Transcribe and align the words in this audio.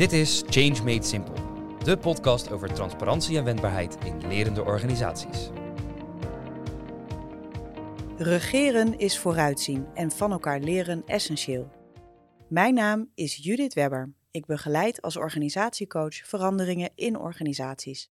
Dit 0.00 0.12
is 0.12 0.42
Change 0.46 0.82
Made 0.84 1.06
Simple, 1.06 1.34
de 1.84 1.96
podcast 1.96 2.50
over 2.50 2.72
transparantie 2.72 3.36
en 3.36 3.44
wendbaarheid 3.44 3.96
in 4.04 4.28
lerende 4.28 4.64
organisaties. 4.64 5.50
Regeren 8.16 8.98
is 8.98 9.18
vooruitzien 9.18 9.86
en 9.94 10.10
van 10.10 10.32
elkaar 10.32 10.60
leren 10.60 11.02
essentieel. 11.06 11.70
Mijn 12.48 12.74
naam 12.74 13.10
is 13.14 13.36
Judith 13.36 13.74
Webber. 13.74 14.12
Ik 14.30 14.46
begeleid 14.46 15.02
als 15.02 15.16
organisatiecoach 15.16 16.14
veranderingen 16.14 16.90
in 16.94 17.18
organisaties. 17.18 18.10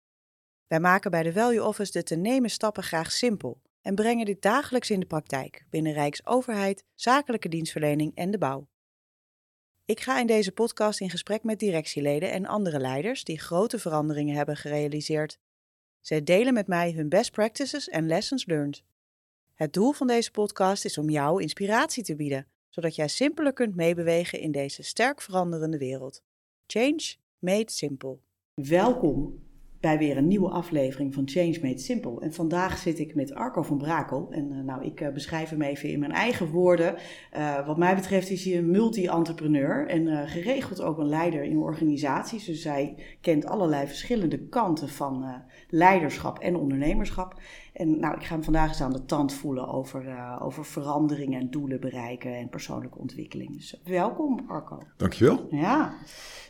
Wij 0.67 0.81
maken 0.81 1.11
bij 1.11 1.23
de 1.23 1.33
Value 1.33 1.65
Office 1.65 1.93
de 1.93 2.03
te 2.03 2.17
nemen 2.17 2.51
stappen 2.51 2.83
graag 2.83 3.13
simpel 3.13 3.61
en 3.83 3.95
brengen 3.95 4.27
dit 4.27 4.43
dagelijks 4.43 4.91
in 4.91 5.01
de 5.01 5.07
praktijk 5.07 5.65
binnen 5.71 5.93
Rijksoverheid, 5.93 6.85
zakelijke 6.95 7.49
dienstverlening 7.49 8.15
en 8.15 8.31
de 8.31 8.39
bouw. 8.39 8.69
Ik 9.87 10.01
ga 10.01 10.21
in 10.21 10.27
deze 10.27 10.53
podcast 10.53 11.01
in 11.01 11.11
gesprek 11.11 11.43
met 11.43 11.59
directieleden 11.59 12.31
en 12.31 12.47
andere 12.47 12.79
leiders 12.79 13.25
die 13.25 13.39
grote 13.39 13.79
veranderingen 13.79 14.37
hebben 14.37 14.57
gerealiseerd. 14.57 15.39
Zij 16.01 16.23
delen 16.23 16.55
met 16.55 16.67
mij 16.67 16.93
hun 16.93 17.09
best 17.09 17.31
practices 17.31 17.89
en 17.89 18.07
lessons 18.07 18.47
learned. 18.47 18.83
Het 19.55 19.73
doel 19.73 19.93
van 19.93 20.07
deze 20.07 20.31
podcast 20.31 20.85
is 20.85 20.99
om 20.99 21.11
jou 21.11 21.43
inspiratie 21.43 22.03
te 22.03 22.17
bieden, 22.17 22.47
zodat 22.69 22.95
jij 22.95 23.09
simpeler 23.09 23.53
kunt 23.53 23.77
meebewegen 23.77 24.41
in 24.41 24.53
deze 24.53 24.83
sterk 24.83 25.21
veranderende 25.21 25.79
wereld. 25.79 26.23
Change 26.67 27.15
made 27.39 27.71
simple. 27.71 28.19
Welkom 28.55 29.44
bij 29.85 29.99
weer 29.99 30.17
een 30.17 30.29
nieuwe 30.29 30.49
aflevering 30.49 31.15
van 31.15 31.29
Change 31.29 31.59
Made 31.63 31.79
Simple. 31.79 32.21
En 32.21 32.33
vandaag 32.33 32.79
zit 32.79 32.99
ik 32.99 33.15
met 33.15 33.35
Arco 33.35 33.63
van 33.63 33.79
Brakel. 33.79 34.29
En 34.31 34.53
uh, 34.53 34.65
nou, 34.65 34.85
ik 34.85 35.01
uh, 35.01 35.09
beschrijf 35.09 35.51
hem 35.51 35.63
even 35.63 35.89
in 35.89 35.99
mijn 35.99 36.13
eigen 36.13 36.51
woorden. 36.51 36.95
Uh, 37.37 37.67
wat 37.67 37.79
mij 37.79 37.95
betreft 37.95 38.31
is 38.31 38.45
hij 38.45 38.59
een 38.59 38.71
multi-entrepreneur 38.71 39.89
en 39.89 40.29
geregeld 40.29 40.83
ook 40.83 40.99
een 40.99 41.09
leider 41.09 41.43
in 41.43 41.59
organisaties. 41.59 42.45
Dus 42.45 42.65
hij 42.65 42.95
kent 43.21 43.47
allerlei 43.47 43.87
verschillende 43.87 44.49
kanten 44.49 44.89
van 44.89 45.43
leiderschap 45.69 46.39
en 46.39 46.57
ondernemerschap. 46.57 47.41
En 47.75 48.01
nou, 48.01 48.15
ik 48.15 48.25
ga 48.25 48.35
hem 48.35 48.45
vandaag 48.45 48.69
eens 48.69 48.81
aan 48.81 48.93
de 48.93 49.05
tand 49.05 49.33
voelen 49.33 49.69
over, 49.69 50.05
over 50.41 50.65
veranderingen 50.65 51.41
en 51.41 51.51
doelen 51.51 51.81
bereiken 51.81 52.35
en 52.35 52.49
persoonlijke 52.49 52.99
ontwikkeling. 52.99 53.57
Dus 53.57 53.81
welkom 53.85 54.45
Arco. 54.49 54.83
Dankjewel. 54.97 55.47
Ja. 55.51 55.95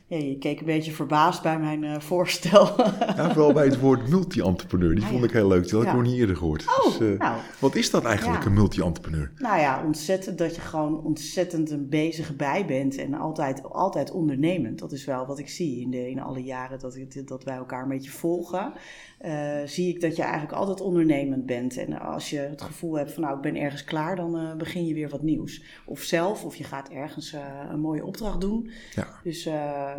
Ja, 0.06 0.16
je 0.16 0.38
keek 0.38 0.60
een 0.60 0.66
beetje 0.66 0.92
verbaasd 0.92 1.42
bij 1.42 1.58
mijn 1.58 1.82
uh, 1.82 1.98
voorstel. 1.98 2.82
Ja, 3.16 3.32
vooral 3.32 3.52
bij 3.52 3.64
het 3.64 3.80
woord 3.80 4.08
multi-entrepreneur. 4.08 4.94
Die 4.94 5.04
ah, 5.04 5.10
vond 5.10 5.24
ik 5.24 5.30
heel 5.30 5.48
leuk. 5.48 5.62
Die 5.62 5.78
had 5.78 5.86
ik 5.86 5.92
nog 5.92 6.02
niet 6.02 6.14
eerder 6.14 6.36
gehoord. 6.36 6.64
Oh, 6.66 6.98
dus, 6.98 7.00
uh, 7.00 7.18
nou. 7.18 7.40
Wat 7.60 7.74
is 7.74 7.90
dat 7.90 8.04
eigenlijk, 8.04 8.42
ja. 8.42 8.46
een 8.46 8.54
multi-entrepreneur? 8.54 9.32
Nou 9.36 9.60
ja, 9.60 9.82
ontzettend 9.84 10.38
dat 10.38 10.54
je 10.54 10.60
gewoon 10.60 11.04
ontzettend 11.04 11.70
een 11.70 11.88
bezige 11.88 12.34
bij 12.34 12.66
bent. 12.66 12.96
En 12.96 13.14
altijd, 13.14 13.62
altijd 13.62 14.10
ondernemend. 14.10 14.78
Dat 14.78 14.92
is 14.92 15.04
wel 15.04 15.26
wat 15.26 15.38
ik 15.38 15.48
zie 15.48 15.80
in, 15.80 15.90
de, 15.90 16.10
in 16.10 16.20
alle 16.20 16.42
jaren 16.42 16.78
dat, 16.78 16.96
ik, 16.96 17.28
dat 17.28 17.44
wij 17.44 17.56
elkaar 17.56 17.82
een 17.82 17.88
beetje 17.88 18.10
volgen. 18.10 18.72
Uh, 19.24 19.32
zie 19.64 19.94
ik 19.94 20.00
dat 20.00 20.16
je 20.16 20.22
eigenlijk 20.22 20.52
altijd 20.52 20.80
ondernemend 20.80 21.13
bent. 21.46 21.76
En 21.76 22.00
als 22.00 22.30
je 22.30 22.38
het 22.38 22.62
gevoel 22.62 22.98
hebt 22.98 23.12
van 23.12 23.22
nou, 23.22 23.36
ik 23.36 23.42
ben 23.42 23.56
ergens 23.56 23.84
klaar, 23.84 24.16
dan 24.16 24.54
begin 24.58 24.86
je 24.86 24.94
weer 24.94 25.08
wat 25.08 25.22
nieuws. 25.22 25.62
Of 25.84 26.02
zelf, 26.02 26.44
of 26.44 26.56
je 26.56 26.64
gaat 26.64 26.88
ergens 26.88 27.34
een 27.70 27.80
mooie 27.80 28.04
opdracht 28.04 28.40
doen. 28.40 28.70
Ja. 28.94 29.06
Dus 29.22 29.42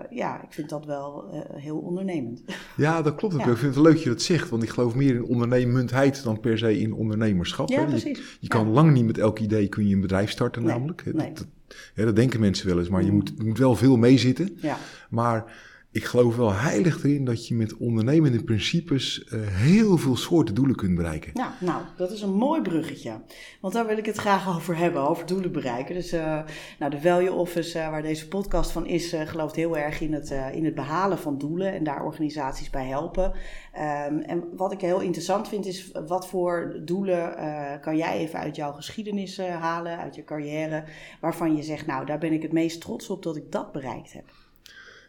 ja, 0.10 0.44
ik 0.44 0.54
vind 0.54 0.70
dat 0.70 0.86
wel 0.86 1.26
heel 1.54 1.78
ondernemend. 1.78 2.44
Ja, 2.78 3.02
dat 3.02 3.16
klopt 3.16 3.34
ook. 3.34 3.40
Ja. 3.46 3.52
Ik 3.52 3.58
vind 3.58 3.76
het 3.76 3.84
leuk 3.84 3.94
dat 3.94 4.04
je 4.04 4.10
dat 4.10 4.22
zegt, 4.22 4.50
want 4.50 4.64
ik 4.64 4.70
geloof 4.70 4.96
meer 4.96 5.16
in 5.16 5.24
ondernemendheid 5.24 6.24
dan 6.24 6.40
per 6.40 6.58
se 6.58 6.80
in 6.80 6.94
ondernemerschap. 6.94 7.70
Ja, 7.70 7.80
hè? 7.80 7.86
precies. 7.86 8.18
Je, 8.18 8.38
je 8.40 8.48
kan 8.48 8.70
lang 8.70 8.94
niet 8.94 9.06
met 9.06 9.18
elk 9.18 9.40
idee 9.40 9.68
kun 9.68 9.88
je 9.88 9.96
een 9.96 10.02
bedrijf 10.02 10.32
starten 10.32 10.64
nee, 10.64 10.72
namelijk. 10.72 11.06
Nee. 11.06 11.14
Dat, 11.34 11.48
dat, 11.96 12.06
dat, 12.06 12.16
denken 12.16 12.40
mensen 12.40 12.68
wel 12.68 12.80
eens, 12.80 12.90
maar 12.90 13.04
je, 13.04 13.12
moet, 13.12 13.34
je 13.38 13.44
moet 13.44 13.58
wel 13.58 13.76
veel 13.76 13.98
meezitten. 13.98 14.58
Ja. 14.62 14.78
Maar 15.10 15.54
ik 15.96 16.04
geloof 16.04 16.36
wel 16.36 16.54
heilig 16.54 17.04
erin 17.04 17.26
dat 17.26 17.48
je 17.48 17.54
met 17.56 17.78
ondernemende 17.78 18.44
principes 18.44 19.28
uh, 19.34 19.40
heel 19.48 19.98
veel 19.98 20.16
soorten 20.16 20.56
doelen 20.56 20.76
kunt 20.76 20.96
bereiken. 20.96 21.32
Ja, 21.34 21.54
nou, 21.60 21.82
dat 21.98 22.12
is 22.12 22.22
een 22.22 22.34
mooi 22.34 22.62
bruggetje. 22.62 23.22
Want 23.62 23.74
daar 23.74 23.88
wil 23.88 23.98
ik 23.98 24.06
het 24.06 24.18
graag 24.18 24.56
over 24.56 24.78
hebben, 24.78 25.10
over 25.10 25.26
doelen 25.26 25.52
bereiken. 25.52 25.96
Dus 25.96 26.14
uh, 26.14 26.40
nou, 26.80 26.92
de 26.92 27.02
Value 27.02 27.32
Office, 27.32 27.80
uh, 27.80 27.90
waar 27.90 28.02
deze 28.02 28.28
podcast 28.28 28.72
van 28.72 28.86
is, 28.86 29.16
gelooft 29.26 29.56
heel 29.56 29.78
erg 29.78 30.02
in 30.02 30.14
het, 30.14 30.34
in 30.54 30.66
het 30.66 30.76
behalen 30.76 31.18
van 31.18 31.38
doelen 31.38 31.74
en 31.74 31.84
daar 31.84 32.04
organisaties 32.04 32.70
bij 32.70 32.88
helpen. 32.88 33.24
Um, 33.26 34.20
en 34.20 34.44
wat 34.56 34.72
ik 34.72 34.82
heel 34.82 35.00
interessant 35.00 35.48
vind, 35.48 35.66
is 35.66 35.92
wat 36.08 36.28
voor 36.28 36.82
doelen 36.86 37.36
kan 37.82 37.98
jij 37.98 38.18
even 38.18 38.40
uit 38.40 38.56
jouw 38.56 38.72
geschiedenis 38.72 39.38
halen, 39.38 39.98
uit 39.98 40.16
je 40.16 40.24
carrière, 40.24 40.84
waarvan 41.22 41.56
je 41.56 41.64
zegt, 41.64 41.86
nou, 41.86 42.06
daar 42.06 42.20
ben 42.20 42.34
ik 42.34 42.42
het 42.42 42.54
meest 42.54 42.82
trots 42.82 43.10
op 43.10 43.24
dat 43.24 43.36
ik 43.36 43.52
dat 43.52 43.72
bereikt 43.72 44.14
heb. 44.14 44.26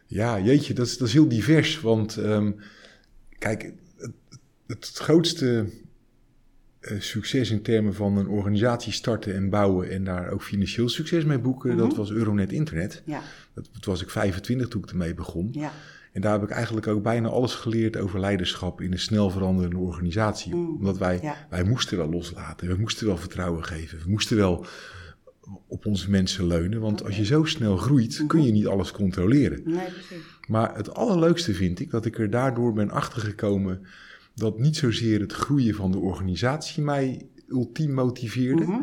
Ja, 0.07 0.39
jeetje, 0.39 0.73
dat 0.73 0.85
is, 0.85 0.97
dat 0.97 1.07
is 1.07 1.13
heel 1.13 1.27
divers. 1.27 1.81
Want 1.81 2.17
um, 2.17 2.55
kijk, 3.37 3.73
het, 3.97 4.11
het, 4.67 4.91
grootste 4.93 5.65
uh, 6.81 6.99
succes 6.99 7.51
in 7.51 7.61
termen 7.61 7.93
van 7.93 8.17
een 8.17 8.27
organisatie 8.27 8.93
starten 8.93 9.35
en 9.35 9.49
bouwen 9.49 9.89
en 9.89 10.03
daar 10.03 10.29
ook 10.29 10.43
financieel 10.43 10.89
succes 10.89 11.23
mee 11.23 11.39
boeken, 11.39 11.71
mm 11.71 11.79
-hmm. 11.79 11.87
dat 11.87 11.97
was 11.97 12.11
Euronet 12.11 12.51
Internet. 12.51 13.01
Ja. 13.05 13.21
Dat, 13.53 13.69
dat, 13.73 13.85
was 13.85 14.01
ik 14.01 14.09
25 14.09 14.67
toen 14.67 14.83
ik 14.83 14.89
ermee 14.89 15.13
begon. 15.13 15.49
Ja. 15.51 15.71
En 16.11 16.21
daar 16.21 16.33
heb 16.33 16.43
ik 16.43 16.49
eigenlijk 16.49 16.87
ook 16.87 17.03
bijna 17.03 17.27
alles 17.27 17.53
geleerd 17.53 17.97
over 17.97 18.19
leiderschap 18.19 18.81
in 18.81 18.91
een 18.91 18.99
snel 18.99 19.29
veranderende 19.29 19.77
organisatie. 19.77 20.55
Mm. 20.55 20.75
Omdat 20.75 20.97
wij, 20.97 21.19
ja. 21.21 21.47
wij 21.49 21.63
moesten 21.63 21.97
wel 21.97 22.09
loslaten, 22.09 22.67
we 22.67 22.75
moesten 22.75 23.07
wel 23.07 23.17
vertrouwen 23.17 23.63
geven, 23.63 23.97
we 23.97 24.09
moesten 24.09 24.37
wel 24.37 24.65
op 25.67 25.85
onze 25.85 26.09
mensen 26.09 26.47
leunen. 26.47 26.79
Want 26.79 27.03
als 27.03 27.17
je 27.17 27.25
zo 27.25 27.43
snel 27.43 27.77
groeit, 27.77 28.23
kun 28.27 28.43
je 28.43 28.51
niet 28.51 28.67
alles 28.67 28.91
controleren. 28.91 29.61
Nee, 29.65 29.91
precies. 29.91 30.25
Maar 30.47 30.75
het 30.75 30.93
allerleukste 30.93 31.53
vind 31.53 31.79
ik 31.79 31.91
dat 31.91 32.05
ik 32.05 32.19
er 32.19 32.29
daardoor 32.29 32.73
ben 32.73 32.91
achtergekomen 32.91 33.81
dat 34.35 34.59
niet 34.59 34.75
zozeer 34.75 35.19
het 35.19 35.33
groeien 35.33 35.75
van 35.75 35.91
de 35.91 35.97
organisatie 35.97 36.83
mij 36.83 37.27
ultiem 37.49 37.93
motiveerde. 37.93 38.63
Mhm. 38.63 38.81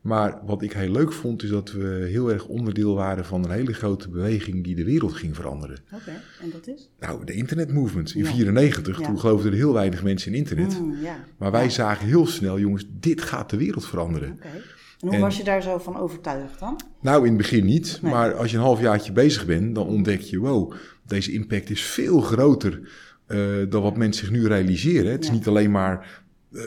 Maar 0.00 0.38
wat 0.44 0.62
ik 0.62 0.72
heel 0.72 0.90
leuk 0.90 1.12
vond, 1.12 1.42
is 1.42 1.50
dat 1.50 1.72
we 1.72 2.06
heel 2.08 2.32
erg 2.32 2.46
onderdeel 2.46 2.94
waren 2.94 3.24
van 3.24 3.44
een 3.44 3.50
hele 3.50 3.72
grote 3.72 4.08
beweging 4.08 4.64
die 4.64 4.74
de 4.74 4.84
wereld 4.84 5.12
ging 5.12 5.34
veranderen. 5.34 5.78
Oké, 5.84 5.94
okay. 5.94 6.14
en 6.40 6.50
dat 6.50 6.66
is? 6.68 6.88
Nou, 7.00 7.24
de 7.24 7.32
internetmovement. 7.32 8.14
In 8.14 8.22
1994, 8.22 8.98
ja. 8.98 9.06
toen 9.06 9.20
geloofden 9.20 9.50
er 9.50 9.56
heel 9.56 9.72
weinig 9.72 10.02
mensen 10.02 10.32
in 10.32 10.38
internet. 10.38 10.80
Mm, 10.80 10.96
ja. 11.02 11.24
Maar 11.36 11.50
wij 11.50 11.70
zagen 11.70 12.06
heel 12.06 12.26
snel, 12.26 12.58
jongens, 12.58 12.86
dit 13.00 13.22
gaat 13.22 13.50
de 13.50 13.56
wereld 13.56 13.86
veranderen. 13.86 14.32
Okay. 14.32 14.60
En 15.02 15.08
hoe 15.08 15.16
en, 15.16 15.22
was 15.22 15.36
je 15.36 15.44
daar 15.44 15.62
zo 15.62 15.78
van 15.78 15.98
overtuigd 15.98 16.58
dan? 16.58 16.80
Nou, 17.00 17.20
in 17.22 17.28
het 17.28 17.36
begin 17.36 17.64
niet. 17.64 17.98
Nee. 18.02 18.12
Maar 18.12 18.34
als 18.34 18.50
je 18.50 18.56
een 18.56 18.62
halfjaartje 18.62 19.12
bezig 19.12 19.46
bent, 19.46 19.74
dan 19.74 19.86
ontdek 19.86 20.20
je, 20.20 20.38
wow, 20.38 20.72
deze 21.06 21.32
impact 21.32 21.70
is 21.70 21.82
veel 21.82 22.20
groter 22.20 22.80
uh, 23.28 23.70
dan 23.70 23.82
wat 23.82 23.96
mensen 23.96 24.26
zich 24.26 24.34
nu 24.34 24.46
realiseren. 24.46 25.12
Het 25.12 25.24
ja. 25.24 25.30
is 25.30 25.36
niet 25.36 25.48
alleen 25.48 25.70
maar 25.70 26.21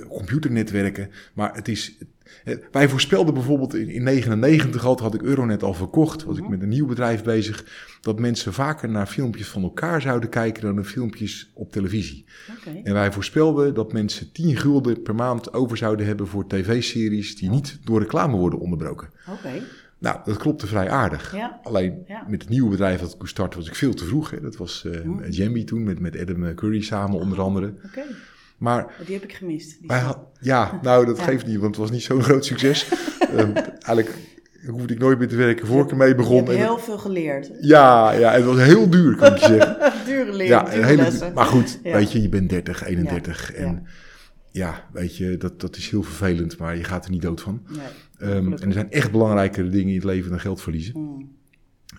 computernetwerken, 0.09 1.09
maar 1.34 1.56
het 1.56 1.68
is... 1.68 1.97
Uh, 2.46 2.56
wij 2.72 2.90
voorspelden 2.90 3.34
bijvoorbeeld 3.34 3.73
in 3.73 4.03
1999 4.03 4.81
had, 4.81 5.00
had 5.00 5.13
ik 5.13 5.22
Euronet 5.22 5.63
al 5.63 5.73
verkocht, 5.73 6.23
was 6.23 6.38
ik 6.38 6.47
met 6.47 6.62
een 6.62 6.69
nieuw 6.69 6.85
bedrijf 6.85 7.23
bezig, 7.23 7.66
dat 8.01 8.19
mensen 8.19 8.53
vaker 8.53 8.90
naar 8.90 9.07
filmpjes 9.07 9.47
van 9.47 9.63
elkaar 9.63 10.01
zouden 10.01 10.29
kijken 10.29 10.62
dan 10.62 10.75
naar 10.75 10.84
filmpjes 10.84 11.51
op 11.53 11.72
televisie. 11.72 12.25
Okay. 12.59 12.81
En 12.84 12.94
wij 12.94 13.12
voorspelden 13.12 13.74
dat 13.74 13.94
mensen 13.94 14.31
10 14.31 14.57
gulden 14.57 15.01
per 15.01 15.16
maand 15.16 15.53
over 15.53 15.78
zouden 15.78 16.06
hebben 16.06 16.28
voor 16.28 16.47
tv-series 16.47 17.38
die 17.38 17.50
niet 17.50 17.79
door 17.84 18.00
reclame 18.00 18.38
worden 18.38 18.59
onderbroken. 18.59 19.09
Okay. 19.40 19.62
Nou, 19.97 20.19
dat 20.25 20.38
klopte 20.38 20.68
vrij 20.68 20.90
aardig. 20.90 21.35
Ja. 21.35 21.59
Alleen 21.63 22.03
ja. 22.07 22.25
met 22.28 22.41
het 22.41 22.50
nieuwe 22.50 22.69
bedrijf 22.69 23.00
dat 23.00 23.13
ik 23.13 23.19
moest 23.19 23.31
starten 23.31 23.59
was 23.59 23.68
ik 23.68 23.75
veel 23.75 23.94
te 23.94 24.06
vroeg. 24.06 24.29
Hè. 24.29 24.41
Dat 24.41 24.57
was 24.57 24.84
uh. 24.88 25.29
Jambi 25.29 25.63
toen, 25.63 25.84
met, 25.84 26.00
met 26.00 26.19
Adam 26.19 26.56
Curry 26.56 26.81
samen 26.81 27.19
onder 27.19 27.41
andere. 27.41 27.74
Okay. 27.85 28.06
Maar, 28.58 28.94
die 29.06 29.14
heb 29.14 29.24
ik 29.24 29.34
gemist. 29.34 29.78
Had, 29.88 30.20
ja, 30.40 30.80
nou 30.84 31.06
dat 31.06 31.18
ja. 31.18 31.24
geeft 31.24 31.46
niet, 31.46 31.56
want 31.60 31.68
het 31.68 31.78
was 31.78 31.92
niet 31.92 32.02
zo'n 32.04 32.24
groot 32.24 32.46
succes. 32.46 32.92
um, 33.38 33.54
eigenlijk 33.90 34.12
hoefde 34.68 34.94
ik 34.94 35.00
nooit 35.00 35.20
meer 35.20 35.28
te 35.28 35.36
werken 35.36 35.68
voor 35.68 35.84
ik 35.84 35.92
ermee 35.92 36.16
begon. 36.16 36.44
Je 36.44 36.50
hebt 36.52 36.60
heel 36.64 36.78
veel 36.80 36.98
geleerd. 36.98 37.52
Ja, 37.62 38.12
ja, 38.12 38.31
het 38.31 38.44
was 38.44 38.57
heel 38.57 38.90
duur, 38.90 39.16
kan 39.16 39.34
ik 39.34 39.38
je 39.40 39.46
zeggen. 39.48 39.78
dure 40.06 40.31
leren, 40.31 40.46
ja, 40.46 40.63
dure 40.63 40.86
hele, 40.86 41.02
lessen. 41.02 41.34
Maar 41.34 41.46
goed, 41.46 41.80
Ja. 41.84 41.98
weet 41.98 42.12
je, 42.12 42.22
je 42.22 42.30
bent 42.30 42.50
30, 42.50 42.84
31 42.84 43.52
Ja. 43.52 43.57
en 43.57 43.88
ja, 44.52 44.86
weet 44.94 45.18
je, 45.18 45.38
dat, 45.38 45.60
dat 45.62 45.75
is 45.75 45.90
heel 45.90 46.04
vervelend, 46.04 46.58
maar 46.58 46.78
je 46.78 46.84
gaat 46.84 47.06
er 47.06 47.12
niet 47.12 47.22
dood 47.22 47.42
van. 47.42 47.62
Nee, 47.68 47.80
Um, 48.19 48.28
gelukkig. 48.44 48.60
en 48.62 48.68
er 48.68 48.74
zijn 48.74 48.92
echt 48.92 49.12
belangrijkere 49.12 49.69
dingen 49.69 49.88
in 49.90 49.96
het 49.96 50.04
leven 50.04 50.30
dan 50.30 50.40
geld 50.40 50.62
verliezen. 50.62 50.94
Hmm. 50.94 51.36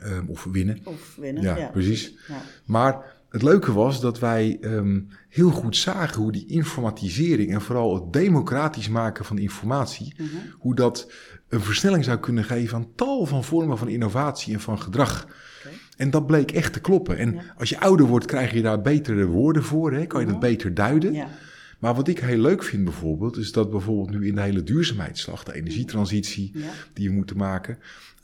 Um, 0.05 0.29
of 0.29 0.45
winnen. 0.53 0.79
Of 0.85 1.17
winnen. 1.21 1.43
Ja, 1.43 1.57
Ja, 1.57 1.67
precies. 1.67 2.15
Ja. 2.29 2.35
Maar 2.65 3.16
het 3.37 3.45
leuke 3.45 3.73
was 3.73 4.01
dat 4.01 4.19
wij 4.19 4.59
um, 4.61 5.09
heel 5.29 5.51
goed 5.51 5.77
zagen 5.77 6.23
hoe 6.23 6.33
die 6.33 6.47
informatisering 6.47 7.53
en 7.53 7.61
vooral 7.61 7.95
het 7.95 8.13
democratisch 8.13 8.89
maken 8.89 9.25
van 9.25 9.39
informatie, 9.39 10.15
Mhm. 10.17 10.27
hoe 10.59 10.75
dat 10.75 11.13
een 11.49 11.61
versnelling 11.61 12.05
zou 12.05 12.19
kunnen 12.19 12.45
geven 12.45 12.77
aan 12.77 12.95
tal 12.95 13.27
van 13.27 13.45
vormen 13.45 13.79
van 13.79 13.89
innovatie 13.89 14.55
en 14.55 14.61
van 14.61 14.81
gedrag. 14.81 15.27
En 15.97 16.11
dat 16.11 16.27
bleek 16.27 16.51
echt 16.53 16.73
te 16.73 16.81
kloppen. 16.81 17.19
En 17.19 17.33
Ja. 17.35 17.41
als 17.57 17.69
je 17.69 17.81
ouder 17.81 18.07
wordt, 18.07 18.27
krijg 18.27 18.53
je 18.53 18.63
daar 18.63 18.81
betere 18.83 19.27
woorden 19.27 19.63
voor, 19.65 19.93
hè? 19.93 20.07
kan 20.07 20.21
je 20.21 20.27
dat 20.27 20.37
Mhm. 20.37 20.45
beter 20.45 20.75
duiden. 20.75 21.13
Ja. 21.13 21.29
Maar 21.79 21.95
wat 21.95 22.09
ik 22.09 22.19
heel 22.19 22.39
leuk 22.39 22.63
vind 22.63 22.85
bijvoorbeeld, 22.85 23.37
is 23.37 23.53
dat 23.53 23.71
bijvoorbeeld 23.71 24.11
nu 24.11 24.27
in 24.27 24.35
de 24.35 24.41
hele 24.43 24.63
duurzaamheidsslag, 24.63 25.45
de 25.45 25.55
energietransitie 25.55 26.51
Ja. 26.55 26.61
die 26.93 27.09
we 27.09 27.15
moeten 27.15 27.37
maken, 27.37 27.79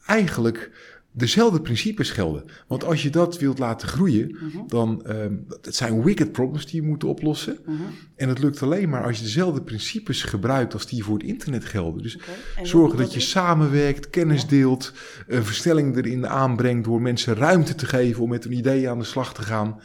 eigenlijk 0.07 0.71
dezelfde 1.13 1.61
principes 1.61 2.11
gelden. 2.11 2.45
Want 2.67 2.85
als 2.85 3.03
je 3.03 3.11
dat 3.11 3.39
wilt 3.39 3.59
laten 3.59 3.89
groeien, 3.89 4.37
Mhm. 4.41 4.67
dan 4.67 5.05
ehm 5.07 5.35
het 5.63 5.75
zijn 5.77 6.03
wicked 6.03 6.33
problems 6.33 6.67
die 6.67 6.81
je 6.83 6.87
moet 6.89 7.05
oplossen. 7.05 7.59
Mhm. 7.67 7.77
En 8.17 8.29
het 8.29 8.39
lukt 8.39 8.63
alleen 8.63 8.89
maar 8.89 9.05
als 9.05 9.17
je 9.17 9.23
dezelfde 9.23 9.63
principes 9.63 10.23
gebruikt 10.23 10.73
als 10.73 10.87
die 10.87 11.05
voor 11.05 11.19
het 11.19 11.27
internet 11.27 11.65
gelden. 11.65 12.03
Dus 12.03 12.19
zorgen 12.63 12.99
dat 12.99 13.13
je 13.13 13.19
is? 13.19 13.31
samenwerkt, 13.31 14.11
kennis 14.11 14.43
Ja. 14.43 14.49
deelt, 14.49 14.93
een 15.27 15.45
versnelling 15.45 15.97
erin 15.97 16.27
aanbrengt 16.27 16.85
door 16.85 17.03
mensen 17.03 17.35
ruimte 17.35 17.75
te 17.75 17.87
geven 17.87 18.23
om 18.23 18.29
met 18.29 18.45
een 18.45 18.53
idee 18.53 18.89
aan 18.91 18.99
de 18.99 19.05
slag 19.05 19.35
te 19.35 19.43
gaan. 19.43 19.81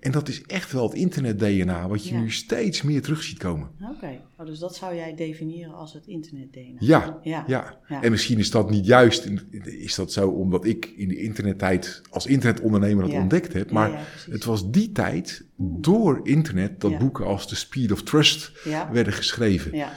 En 0.00 0.12
dat 0.12 0.28
is 0.28 0.42
echt 0.42 0.72
wel 0.72 0.82
het 0.88 0.94
internet-DNA, 0.94 1.88
wat 1.88 2.06
je 2.08 2.14
Ja. 2.14 2.20
nu 2.20 2.30
steeds 2.30 2.82
meer 2.82 3.02
terug 3.02 3.22
ziet 3.22 3.38
komen. 3.38 3.68
Oké. 3.96 4.20
Oh, 4.38 4.46
dus 4.46 4.58
dat 4.58 4.76
zou 4.76 4.94
jij 4.94 5.14
definiëren 5.14 5.74
als 5.74 5.92
het 5.92 6.06
internet-DNA? 6.06 6.76
Ja, 6.78 7.18
Ja. 7.22 7.44
ja. 7.46 7.78
Ja. 7.88 8.02
En 8.02 8.10
misschien 8.10 8.38
is 8.38 8.50
dat 8.50 8.70
niet 8.70 8.86
juist, 8.86 9.28
is 9.62 9.94
dat 9.94 10.12
zo 10.12 10.28
omdat 10.28 10.64
ik 10.64 10.71
in 10.80 11.08
de 11.08 11.16
internettijd 11.16 12.02
als 12.10 12.26
internetondernemer 12.26 13.02
dat 13.04 13.12
Ja. 13.12 13.20
ontdekt 13.20 13.52
heb. 13.52 13.70
Maar 13.70 13.90
ja, 13.90 13.98
het 14.30 14.44
was 14.44 14.70
die 14.70 14.92
tijd 14.92 15.44
door 15.56 16.20
internet 16.22 16.80
dat 16.80 16.98
boeken 16.98 17.24
als 17.26 17.46
The 17.48 17.56
Speed 17.56 17.92
of 17.92 18.02
Trust 18.02 18.52
werden 18.92 19.12
geschreven. 19.12 19.76
Ja. 19.76 19.92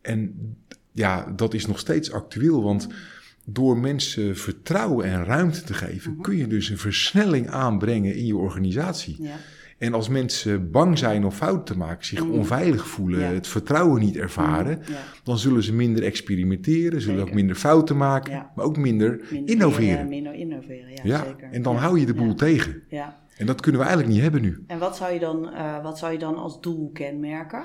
En 0.00 0.34
ja, 0.92 1.32
dat 1.36 1.54
is 1.54 1.66
nog 1.66 1.78
steeds 1.78 2.12
actueel, 2.12 2.62
want 2.62 2.86
door 3.44 3.78
mensen 3.78 4.36
vertrouwen 4.36 5.06
en 5.06 5.24
ruimte 5.24 5.62
te 5.62 5.74
geven, 5.74 6.12
Mhm. 6.12 6.20
kun 6.22 6.36
je 6.36 6.46
dus 6.46 6.68
een 6.68 6.78
versnelling 6.78 7.48
aanbrengen 7.50 8.14
in 8.16 8.26
je 8.26 8.36
organisatie. 8.36 9.16
Ja. 9.22 9.36
En 9.84 9.94
als 9.94 10.08
mensen 10.08 10.70
bang 10.70 10.98
zijn 10.98 11.24
om 11.24 11.30
fouten 11.30 11.64
te 11.64 11.76
maken, 11.76 12.06
zich 12.06 12.24
Mhm. 12.24 12.32
onveilig 12.32 12.86
voelen, 12.88 13.20
Ja. 13.20 13.26
het 13.32 13.46
vertrouwen 13.46 14.00
niet 14.00 14.16
ervaren, 14.16 14.78
Ja. 14.88 14.98
dan 15.24 15.38
zullen 15.38 15.62
ze 15.62 15.74
minder 15.74 16.02
experimenteren, 16.04 17.00
zullen 17.00 17.16
Zeker. 17.16 17.30
ook 17.30 17.34
minder 17.34 17.56
fouten 17.56 17.96
maken, 17.96 18.32
Ja. 18.32 18.52
maar 18.54 18.64
ook 18.64 18.76
minder, 18.76 19.20
Minder- 19.30 19.54
innoveren. 19.54 19.98
Ja, 19.98 20.04
minder 20.04 20.34
innoveren, 20.34 20.90
ja, 20.90 21.00
ja, 21.02 21.24
zeker. 21.24 21.48
en 21.52 21.62
dan 21.62 21.74
Ja. 21.74 21.80
hou 21.80 22.00
je 22.00 22.06
de 22.06 22.14
boel 22.14 22.26
Ja. 22.26 22.34
tegen. 22.34 22.82
Ja. 22.88 23.22
En 23.36 23.46
dat 23.46 23.60
kunnen 23.60 23.80
we 23.80 23.86
eigenlijk 23.86 24.14
niet 24.16 24.24
hebben 24.24 24.42
nu. 24.42 24.64
En 24.66 24.78
wat 24.78 24.96
zou 24.96 25.12
je 25.12 25.18
dan, 25.18 25.50
eh, 25.52 25.82
wat 25.82 25.98
zou 25.98 26.12
je 26.12 26.18
dan 26.18 26.36
als 26.36 26.60
doel 26.60 26.90
kenmerken? 26.92 27.62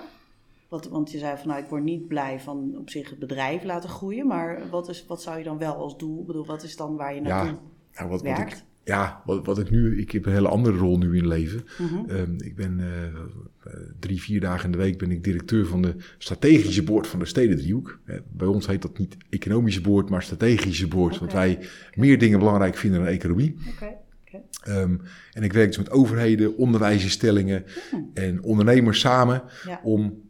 Wat, 0.70 0.88
want 0.90 1.12
je 1.12 1.18
zei 1.18 1.38
van 1.38 1.48
nou, 1.48 1.62
ik 1.62 1.70
word 1.70 1.84
niet 1.84 2.08
blij 2.08 2.40
van 2.40 2.76
op 2.80 2.90
zich 2.90 3.10
het 3.10 3.20
bedrijf 3.20 3.64
laten 3.64 3.90
groeien, 3.90 4.28
maar 4.28 4.62
wat, 4.72 4.90
is, 4.90 5.06
wat 5.08 5.22
zou 5.22 5.38
je 5.38 5.44
dan 5.44 5.58
wel 5.58 5.74
als 5.76 5.98
doel? 5.98 6.20
Ik 6.22 6.26
bedoel, 6.28 6.46
wat 6.46 6.64
is 6.64 6.76
dan 6.76 6.96
waar 6.96 7.16
je 7.16 7.22
naartoe 7.22 7.58
Nou, 7.94 8.10
wat, 8.10 8.10
wat 8.10 8.22
werkt? 8.22 8.52
ik, 8.58 8.64
ja, 8.90 9.22
wat, 9.26 9.46
wat 9.46 9.60
ik 9.60 9.70
nu, 9.70 10.00
ik 10.00 10.12
heb 10.12 10.26
een 10.26 10.32
hele 10.32 10.48
andere 10.48 10.78
rol 10.78 10.98
nu 10.98 11.18
in 11.18 11.28
leven. 11.28 11.64
Mhm. 11.78 12.10
Ehm, 12.10 12.34
ik 12.38 12.56
ben 12.56 12.80
eh, 12.80 13.74
drie, 14.00 14.22
vier 14.22 14.40
dagen 14.40 14.66
in 14.66 14.72
de 14.72 14.78
week 14.78 14.98
ben 14.98 15.12
ik 15.12 15.24
directeur 15.24 15.66
van 15.66 15.82
de 15.82 15.96
strategische 16.18 16.84
boord 16.84 17.08
van 17.08 17.20
de 17.20 17.26
Stedendriehoek. 17.26 18.00
Eh, 18.06 18.16
bij 18.32 18.48
ons 18.48 18.68
heet 18.68 18.82
dat 18.82 18.98
niet 18.98 19.18
economische 19.30 19.82
boord, 19.82 20.10
maar 20.10 20.24
strategische 20.24 20.88
boord. 20.88 21.20
Want 21.20 21.34
wij 21.34 21.60
meer 21.94 22.18
dingen 22.20 22.40
belangrijk 22.40 22.76
vinden 22.78 23.00
dan 23.00 23.10
economie. 23.10 23.56
Ehm, 24.64 24.96
en 25.34 25.44
ik 25.44 25.54
werk 25.54 25.68
dus 25.68 25.78
met 25.78 25.92
overheden, 25.92 26.58
onderwijsinstellingen 26.58 27.64
Hmm. 27.90 28.12
en 28.14 28.44
ondernemers 28.44 29.00
samen 29.00 29.44
Ja. 29.66 29.80
om 29.84 30.22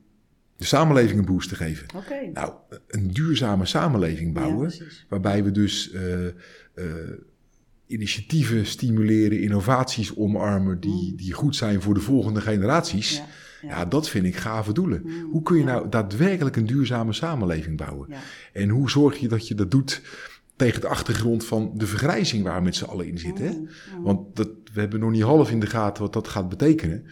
de 0.58 0.66
samenleving 0.66 1.20
een 1.20 1.26
boost 1.26 1.50
te 1.50 1.56
geven. 1.56 1.86
Nou, 2.34 2.54
een 2.88 3.08
duurzame 3.08 3.66
samenleving 3.66 4.34
bouwen, 4.34 4.74
waarbij 5.10 5.44
we 5.44 5.52
dus 5.52 5.92
eh, 5.92 6.04
initiatieven 7.90 8.66
stimuleren, 8.66 9.42
innovaties 9.42 10.16
omarmen 10.16 10.80
die, 10.80 11.16
die 11.16 11.34
goed 11.34 11.56
zijn 11.56 11.82
voor 11.82 11.94
de 11.94 12.00
volgende 12.00 12.42
generaties. 12.42 13.18
Ja, 13.18 13.26
Ja, 13.62 13.70
ja. 13.70 13.86
dat 13.86 14.10
vind 14.10 14.26
ik 14.26 14.36
gave 14.36 14.74
doelen. 14.74 15.02
Mm, 15.06 15.32
Hoe 15.32 15.42
kun 15.42 15.56
je 15.58 15.64
ja. 15.64 15.72
nou 15.72 15.90
daadwerkelijk 15.90 16.56
een 16.56 16.66
duurzame 16.66 17.14
samenleving 17.14 17.78
bouwen? 17.78 18.08
En 18.54 18.70
hoe 18.70 18.90
zorg 18.90 19.18
je 19.18 19.28
dat 19.28 19.48
je 19.48 19.56
dat 19.56 19.72
doet 19.72 20.02
tegen 20.56 20.82
de 20.82 20.88
achtergrond 20.88 21.46
van 21.46 21.72
de 21.76 21.86
vergrijzing 21.88 22.44
waar 22.44 22.58
we 22.58 22.64
met 22.64 22.76
z'n 22.76 22.84
allen 22.86 23.08
in 23.08 23.18
zitten? 23.18 23.46
Mm, 23.60 23.68
mm. 23.98 24.04
Want 24.04 24.36
dat, 24.36 24.50
we 24.74 24.80
hebben 24.80 25.00
nog 25.00 25.12
niet 25.12 25.22
half 25.22 25.52
in 25.52 25.60
de 25.60 25.68
gaten 25.68 26.04
wat 26.04 26.14
dat 26.14 26.28
gaat 26.28 26.50
betekenen. 26.50 27.06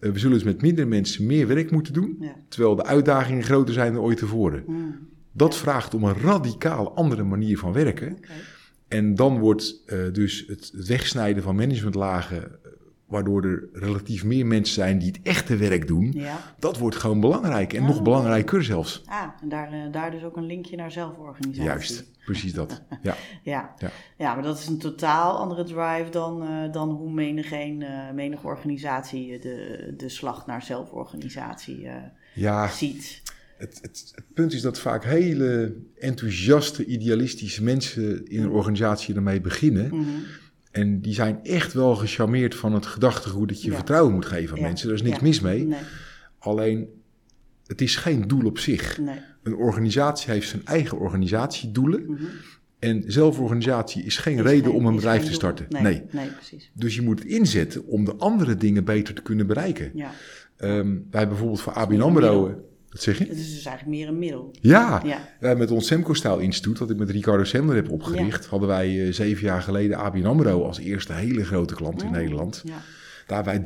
Eh, 0.00 0.10
we 0.10 0.18
zullen 0.18 0.34
dus 0.36 0.44
met 0.46 0.62
minder 0.62 0.88
mensen 0.88 1.26
meer 1.26 1.46
werk 1.46 1.70
moeten 1.70 1.92
doen, 1.92 2.24
terwijl 2.48 2.76
de 2.76 2.84
uitdagingen 2.84 3.42
groter 3.42 3.74
zijn 3.74 3.92
dan 3.94 4.02
ooit 4.02 4.18
tevoren. 4.18 4.64
Mm, 4.66 4.98
Dat 5.32 5.56
vraagt 5.56 5.94
om 5.94 6.04
een 6.04 6.18
radicaal 6.20 6.94
andere 6.96 7.22
manier 7.22 7.58
van 7.58 7.72
werken. 7.72 8.18
En 8.92 9.14
dan 9.14 9.38
wordt 9.38 9.82
eh, 9.86 9.98
dus 10.12 10.44
het 10.46 10.70
wegsnijden 10.86 11.42
van 11.42 11.56
managementlagen, 11.56 12.58
waardoor 13.06 13.44
er 13.44 13.68
relatief 13.72 14.24
meer 14.24 14.46
mensen 14.46 14.74
zijn 14.74 14.98
die 14.98 15.08
het 15.08 15.20
echte 15.22 15.56
werk 15.56 15.86
doen, 15.86 16.12
Ja. 16.14 16.54
dat 16.58 16.78
wordt 16.78 16.96
gewoon 16.96 17.20
belangrijk. 17.20 17.72
En 17.72 17.82
Ah. 17.82 17.88
nog 17.88 18.02
belangrijker 18.02 18.64
zelfs. 18.64 19.02
Ah, 19.06 19.22
en 19.42 19.48
daar, 19.48 19.72
eh, 19.72 19.92
daar 19.92 20.10
dus 20.10 20.24
ook 20.24 20.36
een 20.36 20.46
linkje 20.46 20.76
naar 20.76 20.90
zelforganisatie. 20.92 21.62
Juist, 21.62 22.04
precies 22.24 22.52
dat. 22.52 22.82
Ja, 23.02 23.16
Ja. 23.42 23.74
Ja. 23.78 23.90
Ja. 24.18 24.34
maar 24.34 24.42
dat 24.42 24.58
is 24.58 24.66
een 24.66 24.78
totaal 24.78 25.36
andere 25.38 25.64
drive 25.64 26.06
dan, 26.10 26.42
eh, 26.42 26.72
dan 26.72 26.90
hoe 26.90 27.12
menigeen, 27.12 27.82
eh 27.82 28.10
menige 28.14 28.46
organisatie 28.46 29.38
de, 29.38 29.94
de 29.96 30.08
slag 30.08 30.46
naar 30.46 30.62
zelforganisatie 30.62 31.86
ja 32.34 32.68
ziet. 32.68 33.22
Het, 33.62 33.78
het, 33.82 34.12
het 34.14 34.24
punt 34.34 34.52
is 34.52 34.60
dat 34.62 34.78
vaak 34.78 35.04
hele 35.04 35.74
enthousiaste, 35.98 36.84
idealistische 36.84 37.62
mensen 37.62 38.26
in 38.26 38.42
een 38.42 38.50
organisatie 38.50 39.14
ermee 39.14 39.40
beginnen. 39.40 39.86
Mhm. 39.96 40.04
En 40.70 41.00
die 41.00 41.14
zijn 41.14 41.38
echt 41.44 41.72
wel 41.72 41.96
gecharmeerd 41.96 42.54
van 42.54 42.72
het 42.74 42.86
gedachtegoed 42.86 43.48
dat 43.48 43.62
je 43.62 43.70
Ja. 43.70 43.76
vertrouwen 43.76 44.12
moet 44.14 44.26
geven 44.26 44.54
aan 44.56 44.60
Ja. 44.62 44.66
mensen. 44.66 44.86
Daar 44.88 44.96
is 44.96 45.02
niks 45.02 45.16
Ja. 45.16 45.22
mis 45.22 45.40
mee. 45.40 45.64
Nee, 45.64 45.78
Alleen, 46.38 46.86
het 47.66 47.80
is 47.80 47.96
geen 47.96 48.28
doel 48.28 48.44
op 48.46 48.58
zich. 48.58 48.98
nee. 48.98 49.18
Een 49.42 49.54
organisatie 49.56 50.30
heeft 50.30 50.48
zijn 50.48 50.62
eigen 50.64 50.98
organisatiedoelen. 50.98 52.04
Mhm. 52.06 52.22
En 52.78 53.04
zelforganisatie 53.06 54.02
is 54.04 54.16
geen 54.16 54.36
Is 54.38 54.42
reden 54.42 54.64
geen- 54.64 54.72
om 54.74 54.86
een 54.86 54.94
bedrijf 54.94 55.24
te 55.24 55.32
starten. 55.32 55.66
Nee, 55.68 55.82
Nee. 55.82 56.02
nee, 56.10 56.28
precies. 56.28 56.70
Dus 56.74 56.94
je 56.94 57.02
moet 57.02 57.18
het 57.18 57.28
inzetten 57.28 57.86
om 57.86 58.04
de 58.04 58.14
andere 58.16 58.56
dingen 58.56 58.84
beter 58.84 59.14
te 59.14 59.22
kunnen 59.22 59.46
bereiken. 59.46 59.90
Ja. 59.94 60.10
Ehm, 60.56 60.96
wij 61.10 61.28
bijvoorbeeld 61.28 61.60
voor 61.60 61.72
ABN 61.72 62.00
AMRO... 62.00 62.64
Wat 62.92 63.02
zeg 63.02 63.18
je? 63.18 63.24
Het 63.26 63.38
is 63.38 63.54
dus 63.54 63.64
eigenlijk 63.64 63.96
meer 63.98 64.08
een 64.08 64.18
middel. 64.18 64.54
Ja, 64.60 65.02
Ja. 65.40 65.54
met 65.54 65.70
ons 65.70 65.86
Semco-stijl 65.86 66.38
instituut, 66.38 66.78
dat 66.78 66.90
ik 66.90 66.96
met 66.96 67.10
Ricardo 67.10 67.44
Semler 67.44 67.74
heb 67.76 67.90
opgericht... 67.90 68.46
hadden 68.46 68.68
wij 68.68 69.06
eh, 69.06 69.12
zeven 69.12 69.44
jaar 69.44 69.62
geleden 69.62 69.96
ABN 69.98 70.24
AMRO 70.24 70.64
als 70.64 70.78
eerste 70.78 71.12
hele 71.12 71.44
grote 71.44 71.74
klant 71.74 72.02
in 72.02 72.08
Oh, 72.08 72.14
Nederland. 72.14 72.62
Ja. 72.64 72.80
Daar 73.26 73.44
wij 73.44 73.62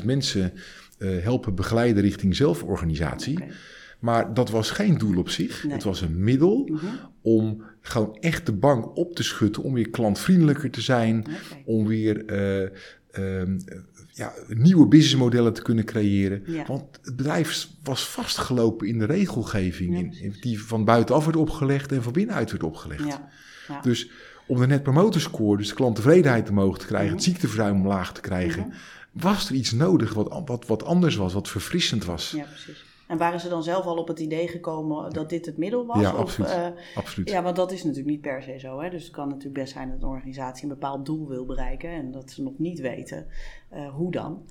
3.500 0.00 0.04
mensen 0.04 0.52
eh, 0.98 1.08
helpen 1.22 1.54
begeleiden 1.54 2.02
richting 2.02 2.36
zelforganisatie. 2.36 3.38
Maar 4.00 4.34
dat 4.34 4.50
was 4.50 4.70
geen 4.70 4.98
doel 4.98 5.18
op 5.18 5.28
zich. 5.28 5.64
Nee. 5.64 5.72
Het 5.72 5.82
was 5.84 6.00
een 6.00 6.24
middel 6.24 6.68
Mhm. 6.72 6.84
om 7.22 7.62
gewoon 7.80 8.16
echt 8.20 8.46
de 8.46 8.52
bank 8.52 8.96
op 8.96 9.14
te 9.14 9.22
schutten, 9.22 9.62
om 9.62 9.72
weer 9.74 9.90
klantvriendelijker 9.90 10.70
te 10.70 10.80
zijn, 10.80 11.24
om 11.64 11.86
weer 11.86 12.24
eh, 12.26 12.62
ehm, 12.62 13.58
eh, 13.66 13.78
ja, 14.16 14.32
nieuwe 14.48 14.86
businessmodellen 14.86 15.52
te 15.52 15.62
kunnen 15.62 15.84
creëren. 15.84 16.42
Ja. 16.46 16.64
Want 16.66 16.98
het 17.02 17.16
bedrijf 17.16 17.68
was 17.82 18.08
vastgelopen 18.08 18.88
in 18.88 18.98
de 18.98 19.04
regelgeving, 19.04 20.20
in, 20.20 20.36
die 20.40 20.62
van 20.62 20.84
buitenaf 20.84 21.24
werd 21.24 21.36
opgelegd 21.36 21.92
en 21.92 22.02
van 22.02 22.12
binnenuit 22.12 22.50
werd 22.50 22.62
opgelegd. 22.62 23.18
Dus 23.82 24.10
om 24.46 24.58
de 24.58 24.66
net 24.66 24.82
promoter 24.82 25.20
score, 25.20 25.56
dus 25.56 25.68
de 25.68 25.74
klanttevredenheid 25.74 26.50
omhoog 26.50 26.78
te 26.78 26.86
krijgen, 26.86 27.12
het 27.12 27.22
ziekteverzuim 27.22 27.80
omlaag 27.80 28.12
te 28.12 28.20
krijgen, 28.20 28.72
was 29.12 29.48
er 29.48 29.54
iets 29.54 29.72
nodig 29.72 30.14
wat, 30.14 30.42
wat, 30.46 30.66
wat 30.66 30.84
anders 30.84 31.16
was, 31.16 31.32
wat 31.32 31.48
verfrissend 31.48 32.04
was. 32.04 32.30
ja, 32.30 32.44
precies. 32.44 32.84
En 33.06 33.18
waren 33.18 33.40
ze 33.40 33.48
dan 33.48 33.62
zelf 33.62 33.84
al 33.84 33.96
op 33.96 34.08
het 34.08 34.18
idee 34.18 34.48
gekomen 34.48 35.12
dat 35.12 35.28
dit 35.30 35.46
het 35.46 35.56
middel 35.56 35.86
was? 35.86 36.00
Ja, 36.00 36.16
Of, 36.16 36.38
eh, 36.38 36.66
Absoluut. 36.94 37.30
Ja, 37.30 37.42
want 37.42 37.56
dat 37.56 37.72
is 37.72 37.82
natuurlijk 37.82 38.10
niet 38.10 38.20
per 38.20 38.42
se 38.42 38.58
zo. 38.58 38.80
Hè? 38.80 38.90
Dus 38.90 39.02
het 39.02 39.12
kan 39.12 39.28
natuurlijk 39.28 39.54
best 39.54 39.72
zijn 39.72 39.90
dat 39.90 40.02
een 40.02 40.08
organisatie 40.08 40.62
een 40.62 40.68
bepaald 40.68 41.06
doel 41.06 41.28
wil 41.28 41.46
bereiken 41.46 41.90
en 41.90 42.10
dat 42.10 42.30
ze 42.30 42.42
nog 42.42 42.58
niet 42.58 42.80
weten 42.80 43.26
eh, 43.70 43.94
hoe 43.94 44.10
dan. 44.10 44.46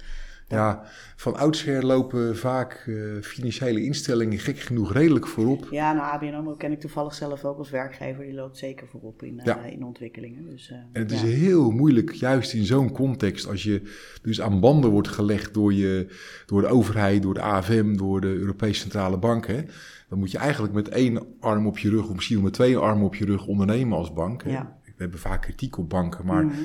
Ja, 0.48 0.84
van 1.16 1.36
oudsher 1.36 1.86
lopen 1.86 2.38
vaak 2.38 2.84
eh, 2.88 2.96
financiële 3.22 3.84
instellingen 3.84 4.40
gek 4.40 4.60
genoeg 4.60 4.94
redelijk 4.94 5.28
voorop. 5.28 5.68
Ja, 5.72 5.94
nou 5.94 6.06
ABN 6.14 6.34
AMRO 6.34 6.56
ken 6.56 6.72
ik 6.72 6.80
toevallig 6.80 7.14
zelf 7.14 7.44
ook 7.46 7.58
als 7.58 7.70
werkgever. 7.70 8.24
Die 8.24 8.34
loopt 8.34 8.58
zeker 8.58 8.88
voorop 8.88 9.24
in, 9.24 9.40
eh, 9.40 9.46
Ja. 9.46 9.64
in 9.64 9.84
ontwikkelingen. 9.84 10.50
Dus, 10.50 10.70
eh, 10.72 10.78
En 10.78 11.02
het 11.02 11.12
is 11.12 11.22
heel 11.22 11.72
moeilijk, 11.72 12.12
juist 12.12 12.54
in 12.54 12.66
zo'n 12.66 12.92
context, 12.92 13.48
als 13.48 13.64
je 13.64 13.82
dus 14.22 14.42
aan 14.42 14.60
banden 14.60 14.90
wordt 14.90 15.08
gelegd 15.08 15.54
door, 15.54 15.74
je, 15.74 16.08
door 16.46 16.62
de 16.62 16.68
overheid, 16.68 17.22
door 17.22 17.34
de 17.34 17.42
AFM, 17.42 17.96
door 17.96 18.22
de 18.22 18.28
Europese 18.36 18.80
Centrale 18.82 19.18
Bank. 19.18 19.48
Hè, 19.48 19.62
dan 20.10 20.20
moet 20.20 20.32
je 20.32 20.38
eigenlijk 20.38 20.74
met 20.74 20.90
één 20.90 21.24
arm 21.40 21.68
op 21.68 21.78
je 21.78 21.90
rug, 21.90 22.08
of 22.08 22.14
misschien 22.16 22.42
met 22.42 22.54
twee 22.54 22.78
armen 22.78 23.06
op 23.06 23.16
je 23.16 23.25
rug 23.25 23.48
ondernemen 23.48 23.98
als 23.98 24.14
bank. 24.14 24.44
Hè. 24.44 24.50
Ja. 24.52 24.78
We 24.86 25.02
hebben 25.02 25.20
vaak 25.20 25.42
kritiek 25.42 25.78
op 25.78 25.90
banken, 25.90 26.25
maar 26.25 26.46
Mhm. 26.46 26.56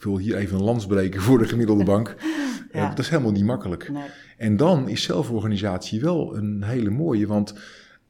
Ik 0.00 0.06
wil 0.06 0.18
hier 0.18 0.36
even 0.36 0.56
een 0.56 0.62
lans 0.64 0.86
breken 0.86 1.20
voor 1.20 1.38
de 1.38 1.48
gemiddelde 1.48 1.84
bank. 1.84 2.14
Ja. 2.72 2.82
Eh, 2.82 2.88
dat 2.88 2.98
is 2.98 3.08
helemaal 3.08 3.32
niet 3.32 3.44
makkelijk. 3.44 3.88
Nee. 3.88 4.02
En 4.36 4.56
dan 4.56 4.88
is 4.88 5.02
zelforganisatie 5.02 6.00
wel 6.00 6.36
een 6.36 6.62
hele 6.62 6.90
mooie, 6.90 7.26
want 7.26 7.54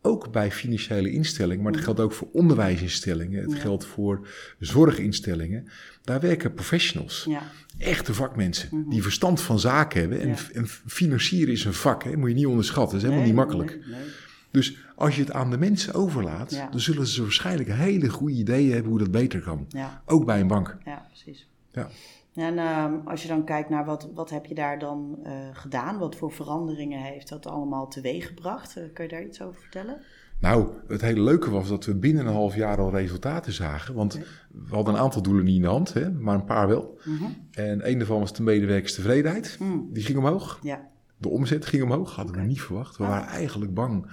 ook 0.02 0.32
bij 0.32 0.50
financiële 0.52 1.10
instellingen, 1.10 1.62
maar 1.64 1.72
het 1.72 1.84
geldt 1.84 2.00
ook 2.00 2.12
voor 2.12 2.28
onderwijsinstellingen, 2.32 3.42
het 3.42 3.52
Ja. 3.52 3.58
geldt 3.58 3.84
voor 3.86 4.26
zorginstellingen, 4.58 5.68
daar 6.04 6.20
werken 6.20 6.54
professionals, 6.54 7.24
Ja. 7.28 7.42
echte 7.78 8.14
vakmensen, 8.14 8.68
Mhm. 8.72 8.90
die 8.90 9.02
verstand 9.02 9.40
van 9.40 9.58
zaken 9.58 10.00
hebben. 10.00 10.20
En, 10.20 10.28
Ja. 10.28 10.34
en 10.52 10.66
financieren 10.86 11.52
is 11.52 11.64
een 11.64 11.74
vak, 11.74 12.04
hè, 12.04 12.16
moet 12.16 12.28
je 12.28 12.34
niet 12.34 12.46
onderschatten, 12.46 12.98
dat 13.00 13.02
is 13.02 13.02
helemaal 13.14 13.22
Nee, 13.24 13.32
niet 13.32 13.40
makkelijk. 13.40 13.70
nee, 13.86 14.00
nee. 14.00 14.08
Dus 14.50 14.76
als 14.96 15.16
je 15.16 15.22
het 15.22 15.32
aan 15.32 15.50
de 15.50 15.58
mensen 15.58 15.94
overlaat, 15.94 16.50
Ja. 16.50 16.68
dan 16.70 16.80
zullen 16.80 17.06
ze 17.06 17.22
waarschijnlijk 17.22 17.68
hele 17.72 18.08
goede 18.08 18.34
ideeën 18.34 18.72
hebben 18.72 18.90
hoe 18.90 18.98
dat 19.00 19.10
beter 19.10 19.40
kan. 19.40 19.66
Ja, 19.68 20.02
Ook 20.06 20.24
bij 20.24 20.40
een 20.40 20.46
bank. 20.46 20.76
ja 20.84 21.06
precies. 21.08 21.48
Ja. 21.72 21.88
En 22.34 22.58
ehm, 22.58 22.94
als 23.04 23.22
je 23.22 23.28
dan 23.28 23.44
kijkt 23.44 23.68
naar 23.68 23.84
wat, 23.84 24.08
wat 24.14 24.30
heb 24.30 24.46
je 24.46 24.54
daar 24.54 24.78
dan 24.78 25.18
eh, 25.22 25.32
gedaan? 25.52 25.98
Wat 25.98 26.16
voor 26.16 26.32
veranderingen 26.32 27.00
heeft 27.02 27.28
dat 27.28 27.46
allemaal 27.46 27.88
teweeggebracht? 27.88 28.76
Uh, 28.78 28.84
kun 28.94 29.04
je 29.04 29.10
daar 29.10 29.24
iets 29.24 29.42
over 29.42 29.60
vertellen? 29.60 30.00
Nou, 30.38 30.68
het 30.88 31.00
hele 31.00 31.20
leuke 31.22 31.50
was 31.50 31.68
dat 31.68 31.84
we 31.84 31.94
binnen 31.94 32.26
een 32.26 32.32
half 32.32 32.54
jaar 32.54 32.78
al 32.78 32.90
resultaten 32.90 33.52
zagen. 33.52 33.94
Want 33.94 34.18
we 34.50 34.74
hadden 34.74 34.94
een 34.94 35.00
aantal 35.00 35.22
doelen 35.22 35.44
niet 35.44 35.56
in 35.56 35.62
de 35.62 35.68
hand, 35.68 35.92
hè, 35.92 36.10
maar 36.10 36.34
een 36.34 36.44
paar 36.44 36.68
wel. 36.68 36.98
Mhm. 37.04 37.24
En 37.50 37.88
een 37.90 37.98
daarvan 37.98 38.20
was 38.20 38.32
de 38.32 38.42
medewerkerstevredenheid. 38.42 39.56
Mm, 39.60 39.88
Die 39.92 40.02
ging 40.02 40.18
omhoog. 40.18 40.58
Ja, 40.62 40.88
De 41.16 41.28
omzet 41.28 41.66
ging 41.66 41.82
omhoog. 41.82 42.14
Hadden 42.14 42.34
Oké. 42.34 42.42
we 42.44 42.48
niet 42.48 42.62
verwacht. 42.62 42.96
We 42.96 43.02
Ah. 43.04 43.08
waren 43.10 43.28
eigenlijk 43.28 43.74
bang 43.74 44.06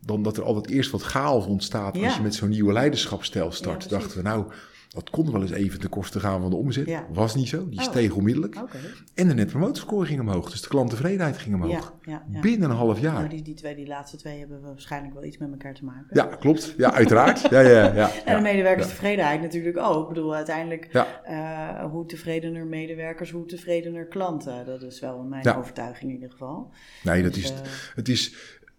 dan 0.00 0.22
dat 0.22 0.36
er 0.36 0.42
altijd 0.42 0.68
eerst 0.74 0.90
wat 0.90 1.02
chaos 1.02 1.46
ontstaat 1.46 1.96
Ja. 1.96 2.04
als 2.04 2.16
je 2.16 2.22
met 2.22 2.34
zo'n 2.34 2.48
nieuwe 2.48 2.72
leiderschapsstijl 2.72 3.52
start. 3.52 3.82
Ja, 3.82 3.88
dachten 3.88 4.16
we, 4.16 4.22
nou, 4.22 4.44
dat 4.88 5.10
kon 5.10 5.32
wel 5.32 5.40
eens 5.42 5.50
even 5.50 5.80
ten 5.80 5.88
koste 5.88 6.20
gaan 6.20 6.40
van 6.40 6.50
de 6.50 6.56
omzet. 6.56 6.86
Ja. 6.86 7.06
Was 7.12 7.34
niet 7.34 7.48
zo. 7.48 7.68
Die 7.68 7.78
Oh. 7.78 7.84
steeg 7.84 8.12
onmiddellijk. 8.14 8.56
En 9.14 9.28
de 9.28 9.34
net 9.34 9.46
promoter 9.46 9.82
score 9.82 10.06
ging 10.06 10.20
omhoog. 10.20 10.50
Dus 10.50 10.62
de 10.62 10.68
klanttevredenheid 10.68 11.36
ging 11.38 11.54
omhoog. 11.54 11.94
Ja, 12.02 12.12
ja, 12.12 12.24
ja. 12.30 12.40
Binnen 12.40 12.70
een 12.70 12.76
half 12.76 13.00
jaar. 13.00 13.14
Nou, 13.14 13.28
die, 13.28 13.42
die, 13.42 13.54
twee, 13.54 13.74
die 13.74 13.86
laatste 13.86 14.16
twee 14.16 14.38
hebben 14.38 14.60
we 14.60 14.66
waarschijnlijk 14.66 15.14
wel 15.14 15.24
iets 15.24 15.38
met 15.38 15.50
elkaar 15.50 15.74
te 15.74 15.84
maken. 15.84 16.06
Ja, 16.10 16.24
klopt. 16.24 16.74
Ja, 16.76 16.92
uiteraard. 16.92 17.40
Ja, 17.50 17.60
ja, 17.60 17.94
ja. 17.94 18.10
En 18.24 18.36
de 18.36 18.42
medewerkerstevredenheid 18.42 19.40
natuurlijk 19.40 19.78
ook. 19.78 20.02
Ik 20.02 20.08
bedoel, 20.14 20.34
uiteindelijk, 20.34 20.84
eh, 21.24 21.84
hoe 21.90 22.06
tevredener 22.06 22.66
medewerkers, 22.66 23.30
hoe 23.30 23.46
tevredener 23.46 24.06
klanten. 24.06 24.66
Dat 24.66 24.82
is 24.82 25.00
wel 25.00 25.22
mijn 25.22 25.54
overtuiging 25.56 26.08
in 26.10 26.14
ieder 26.16 26.30
geval. 26.30 26.70
Nee, 27.02 27.22
dat 27.22 27.34
Dus, 27.34 27.42
is, 27.42 27.50
eh, 27.50 27.56
het 27.94 28.08
is, 28.08 28.34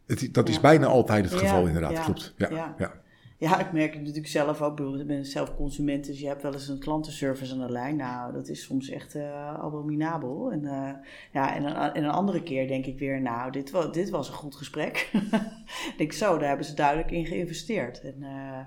het, 0.08 0.30
dat 0.34 0.50
is 0.50 0.60
bijna 0.60 0.86
altijd 0.86 1.26
het 1.30 1.40
geval 1.40 1.66
inderdaad. 1.66 2.04
Klopt. 2.04 2.34
Ja, 2.38 2.76
ja. 2.78 2.94
Ja. 3.38 3.60
Ik 3.60 3.72
merk 3.72 3.92
het 3.94 4.02
natuurlijk 4.02 4.28
zelf 4.28 4.62
ook. 4.62 4.80
Ik 4.80 5.08
ben 5.08 5.26
zelf 5.26 5.56
consument, 5.56 6.06
dus 6.06 6.20
je 6.20 6.28
hebt 6.28 6.42
wel 6.42 6.54
eens 6.54 6.68
een 6.68 6.80
klantenservice 6.80 7.54
aan 7.54 7.68
de 7.68 7.72
lijn. 7.72 7.96
Nou, 7.96 8.34
dat 8.34 8.48
is 8.48 8.64
soms 8.64 8.90
echt 8.90 9.16
eh, 9.16 9.54
abominabel. 9.54 10.52
En, 10.52 10.66
eh, 10.66 10.94
ja, 11.32 11.56
en, 11.56 11.64
een, 11.64 11.94
en 11.94 12.04
een 12.04 12.10
andere 12.10 12.44
keer 12.44 12.68
denk 12.68 12.86
ik 12.86 13.00
weer, 13.00 13.22
nou, 13.22 13.52
dit, 13.52 13.72
was 13.72 13.92
dit 13.92 14.10
was 14.10 14.28
een 14.28 14.34
goed 14.34 14.56
gesprek. 14.56 15.10
ik 15.92 15.94
denk 15.98 16.12
zo, 16.12 16.38
daar 16.38 16.48
hebben 16.48 16.66
ze 16.66 16.74
duidelijk 16.74 17.12
in 17.12 17.26
geïnvesteerd. 17.26 18.02
En 18.02 18.24
eh, 18.24 18.60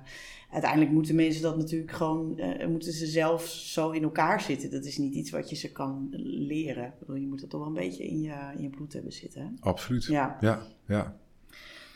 uiteindelijk 0.51 0.91
moeten 0.93 1.15
mensen 1.15 1.43
dat 1.43 1.57
natuurlijk 1.57 1.93
gewoon, 1.93 2.39
eh, 2.39 2.69
moeten 2.69 2.93
ze 2.93 3.07
zelf 3.07 3.47
zo 3.47 3.91
in 3.91 4.03
elkaar 4.03 4.41
zitten. 4.41 4.71
Dat 4.71 4.85
is 4.85 4.99
niet 4.99 5.15
iets 5.15 5.31
wat 5.31 5.51
je 5.51 5.57
ze 5.57 5.73
kan 5.73 6.09
leren. 6.13 6.85
Ik 6.85 6.99
bedoel, 6.99 7.17
je 7.17 7.27
moet 7.27 7.41
dat 7.41 7.51
toch 7.51 7.61
wel 7.61 7.69
een 7.69 7.75
beetje 7.75 8.09
in 8.09 8.21
je, 8.21 8.53
in 8.57 8.63
je 8.63 8.71
bloed 8.71 8.93
hebben 8.93 9.13
zitten. 9.13 9.43
hè? 9.43 9.49
Absoluut. 9.61 10.05
Ja. 10.05 10.37
Ja, 10.41 10.63
ja. 10.87 11.20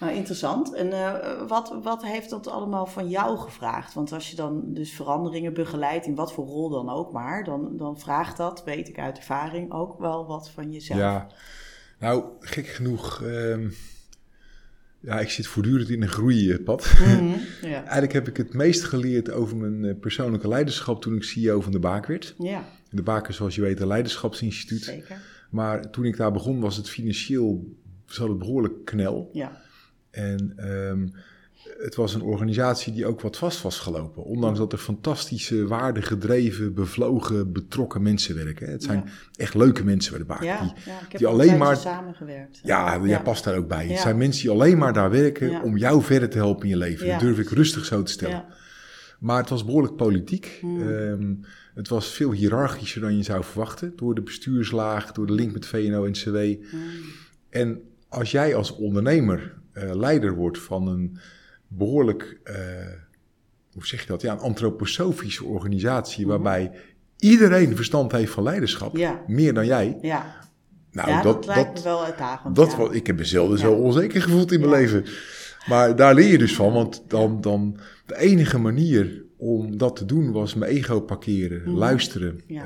Nou, 0.05 0.17
interessant. 0.17 0.75
En 0.75 0.93
eh, 0.93 1.47
wat, 1.49 1.79
wat 1.83 2.05
heeft 2.05 2.31
dat 2.31 2.47
allemaal 2.47 2.87
van 2.87 3.09
jou 3.09 3.39
gevraagd? 3.39 3.95
Want 3.95 4.13
als 4.13 4.31
je 4.31 4.37
dan 4.37 4.63
dus 4.67 4.93
veranderingen 4.93 5.55
begeleidt, 5.55 6.07
in 6.07 6.15
wat 6.15 6.33
voor 6.33 6.47
rol 6.47 6.69
dan 6.71 6.91
ook 6.91 7.13
maar, 7.13 7.45
dan, 7.45 7.77
dan 7.77 7.99
vraagt 7.99 8.37
dat, 8.37 8.65
weet 8.65 8.89
ik 8.89 8.99
uit 8.99 9.17
ervaring, 9.17 9.73
ook 9.73 9.99
wel 9.99 10.27
wat 10.27 10.51
van 10.51 10.73
jezelf. 10.73 10.99
Ja, 11.01 11.27
nou, 11.99 12.25
gek 12.41 12.67
genoeg. 12.67 13.23
ehm, 13.23 13.69
ja, 15.01 15.21
ik 15.21 15.31
zit 15.31 15.47
voortdurend 15.47 15.89
in 15.91 16.03
een 16.03 16.09
groeipad. 16.09 16.93
Mhm, 17.01 17.25
ja. 17.73 17.83
Eigenlijk 17.83 18.13
heb 18.13 18.29
ik 18.29 18.37
het 18.37 18.55
meest 18.55 18.85
geleerd 18.85 19.31
over 19.31 19.57
mijn 19.57 19.85
eh, 19.85 20.01
persoonlijke 20.01 20.49
leiderschap 20.49 21.03
toen 21.03 21.17
ik 21.17 21.25
CEO 21.25 21.61
van 21.61 21.73
de 21.73 21.79
Baak 21.79 22.07
werd. 22.07 22.35
ja, 22.39 22.65
De 22.91 23.03
Baak 23.03 23.29
is, 23.29 23.37
zoals 23.37 23.55
je 23.55 23.61
weet, 23.61 23.81
een 23.81 23.87
leiderschapsinstituut. 23.87 24.83
zeker. 24.85 25.21
Maar 25.51 25.91
toen 25.91 26.05
ik 26.05 26.17
daar 26.17 26.33
begon, 26.33 26.61
was 26.61 26.77
het 26.77 26.89
financieel 26.89 27.75
zat 28.07 28.29
het 28.29 28.39
behoorlijk 28.39 28.85
knel. 28.85 29.31
Ja, 29.33 29.63
En 30.15 30.53
ehm, 30.57 31.07
het 31.79 31.95
was 31.95 32.15
een 32.15 32.23
organisatie 32.23 32.93
die 32.93 33.07
ook 33.07 33.21
wat 33.21 33.37
vast 33.37 33.63
was 33.63 33.79
gelopen. 33.79 34.25
Ondanks 34.25 34.59
dat 34.59 34.73
er 34.73 34.79
fantastische, 34.79 35.67
waardegedreven, 35.67 36.75
bevlogen, 36.75 37.53
betrokken 37.53 38.03
mensen 38.03 38.35
werken. 38.35 38.71
Het 38.71 38.83
zijn 38.83 39.03
Ja. 39.05 39.11
echt 39.37 39.55
leuke 39.55 39.85
mensen 39.85 40.11
bij 40.11 40.21
de 40.21 40.27
Baak. 40.27 40.43
ja, 40.43 40.61
Die, 40.61 40.69
ja, 40.85 40.93
ik 41.01 41.07
heb 41.09 41.19
die 41.19 41.27
al 41.27 41.33
alleen 41.33 41.53
een 41.53 41.59
maar- 41.59 41.77
samengewerkt. 41.77 42.61
ja, 42.63 43.01
jij 43.05 43.23
past 43.23 43.45
daar 43.45 43.57
ook 43.57 43.69
bij. 43.69 43.87
Het 43.87 43.99
zijn 43.99 44.17
mensen 44.17 44.43
die 44.43 44.51
alleen 44.51 44.79
maar 44.79 44.93
daar 44.93 45.11
werken 45.11 45.63
om 45.63 45.77
jou 45.77 46.03
verder 46.03 46.29
te 46.29 46.37
helpen 46.39 46.63
in 46.65 46.69
je 46.69 46.77
leven. 46.77 47.07
Dat 47.09 47.21
durf 47.21 47.39
ik 47.39 47.49
rustig 47.51 47.85
zo 47.85 48.03
te 48.03 48.13
stellen. 48.13 48.45
Maar 49.19 49.39
het 49.41 49.49
was 49.49 49.65
behoorlijk 49.65 49.97
politiek. 49.97 50.59
Hmm. 50.61 50.89
Ehm, 50.93 51.35
het 51.75 51.89
was 51.89 52.09
veel 52.15 52.33
hiërarchischer 52.33 53.01
dan 53.01 53.17
je 53.17 53.23
zou 53.23 53.45
verwachten. 53.45 53.93
Door 53.97 54.15
de 54.15 54.23
bestuurslaag, 54.23 55.13
door 55.13 55.27
de 55.27 55.33
link 55.33 55.53
met 55.53 55.67
VNO-NCW. 55.67 56.37
mm, 56.37 56.59
En 57.51 57.81
als 58.09 58.31
jij 58.31 58.55
als 58.55 58.71
ondernemer 58.77 59.55
leider 59.75 60.35
wordt 60.35 60.59
van 60.59 60.89
een 60.89 61.19
behoorlijk, 61.69 62.41
eh, 62.45 62.55
hoe 63.73 63.87
zeg 63.87 64.01
je 64.01 64.07
dat? 64.07 64.23
Ja, 64.23 64.33
een 64.33 64.39
antroposofische 64.39 65.45
organisatie 65.45 66.27
waarbij 66.27 66.71
iedereen 67.19 67.77
verstand 67.77 68.13
heeft 68.13 68.33
van 68.33 68.43
leiderschap, 68.43 68.93
Mhm. 68.93 69.01
Ja. 69.01 69.23
meer 69.27 69.55
dan 69.55 69.67
jij. 69.67 69.99
ja. 70.01 70.43
Nou, 70.93 71.09
ja 71.09 71.23
dat, 71.23 71.45
dat, 71.45 71.55
lijkt 71.55 71.75
me 71.75 71.83
wel 71.83 72.05
uitdagend. 72.05 72.57
dat, 72.57 72.75
ja. 72.79 72.89
ik 72.93 73.07
heb 73.07 73.17
me 73.17 73.25
zelden 73.25 73.59
zo 73.59 73.71
Ja. 73.71 73.77
onzeker 73.77 74.23
gevoeld 74.23 74.53
in 74.53 74.61
mijn 74.61 74.73
leven. 74.73 75.05
Maar 75.69 75.97
daar 75.97 76.15
leer 76.15 76.31
je 76.31 76.39
dus 76.39 76.55
van, 76.55 76.73
want 76.73 77.03
dan, 77.09 77.41
dan 77.41 77.79
de 78.07 78.17
enige 78.19 78.59
manier 78.59 79.23
om 79.37 79.79
dat 79.79 79.97
te 79.97 80.05
doen 80.05 80.33
was 80.33 80.55
mijn 80.55 80.71
ego 80.73 81.01
parkeren, 81.01 81.61
Mhm. 81.63 81.71
luisteren, 81.71 82.41
Ja. 82.47 82.65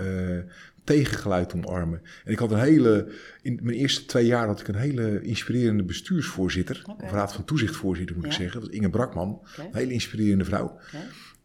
Tegengeluid 0.89 1.55
omarmen. 1.55 2.03
En 2.25 2.33
ik 2.33 2.39
had 2.39 2.51
een 2.53 2.59
hele, 2.61 3.13
in 3.43 3.59
mijn 3.63 3.77
eerste 3.77 4.05
twee 4.05 4.27
jaar 4.27 4.47
had 4.47 4.61
ik 4.61 4.69
een 4.69 4.75
hele 4.75 5.21
inspirerende 5.23 5.83
bestuursvoorzitter, 5.83 6.83
Oké. 6.91 7.05
of 7.05 7.11
raad 7.13 7.33
van 7.35 7.45
toezichtvoorzitter 7.45 8.17
moet 8.17 8.25
ik 8.25 8.33
zeggen, 8.33 8.61
dat 8.61 8.69
was 8.69 8.79
Inge 8.79 8.91
Brakman, 8.91 9.41
een 9.57 9.69
hele 9.73 9.93
inspirerende 9.93 10.45
vrouw. 10.45 10.79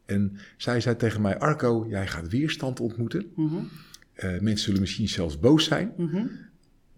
En 0.05 0.37
zij 0.57 0.81
zei 0.81 0.95
tegen 0.95 1.21
mij, 1.21 1.39
Arco, 1.39 1.85
jij 1.89 2.07
gaat 2.07 2.27
weerstand 2.29 2.79
ontmoeten. 2.79 3.31
Mhm, 3.35 3.55
Eh, 4.13 4.29
mensen 4.39 4.65
zullen 4.65 4.79
misschien 4.79 5.07
zelfs 5.09 5.39
boos 5.39 5.63
zijn 5.65 5.93
mhm. 5.97 6.25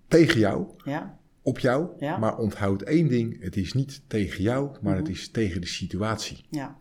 tegen 0.07 0.39
jou, 0.39 0.67
Ja, 0.83 1.17
op 1.41 1.59
jou. 1.59 1.89
Ja. 1.99 2.17
Maar 2.17 2.37
onthoud 2.37 2.81
één 2.81 3.07
ding: 3.07 3.41
het 3.43 3.55
is 3.57 3.73
niet 3.73 4.01
tegen 4.07 4.43
jou, 4.43 4.77
maar 4.81 4.95
het 4.95 5.03
Mhm. 5.03 5.11
is 5.13 5.29
tegen 5.29 5.61
de 5.61 5.67
situatie. 5.67 6.45
ja. 6.49 6.77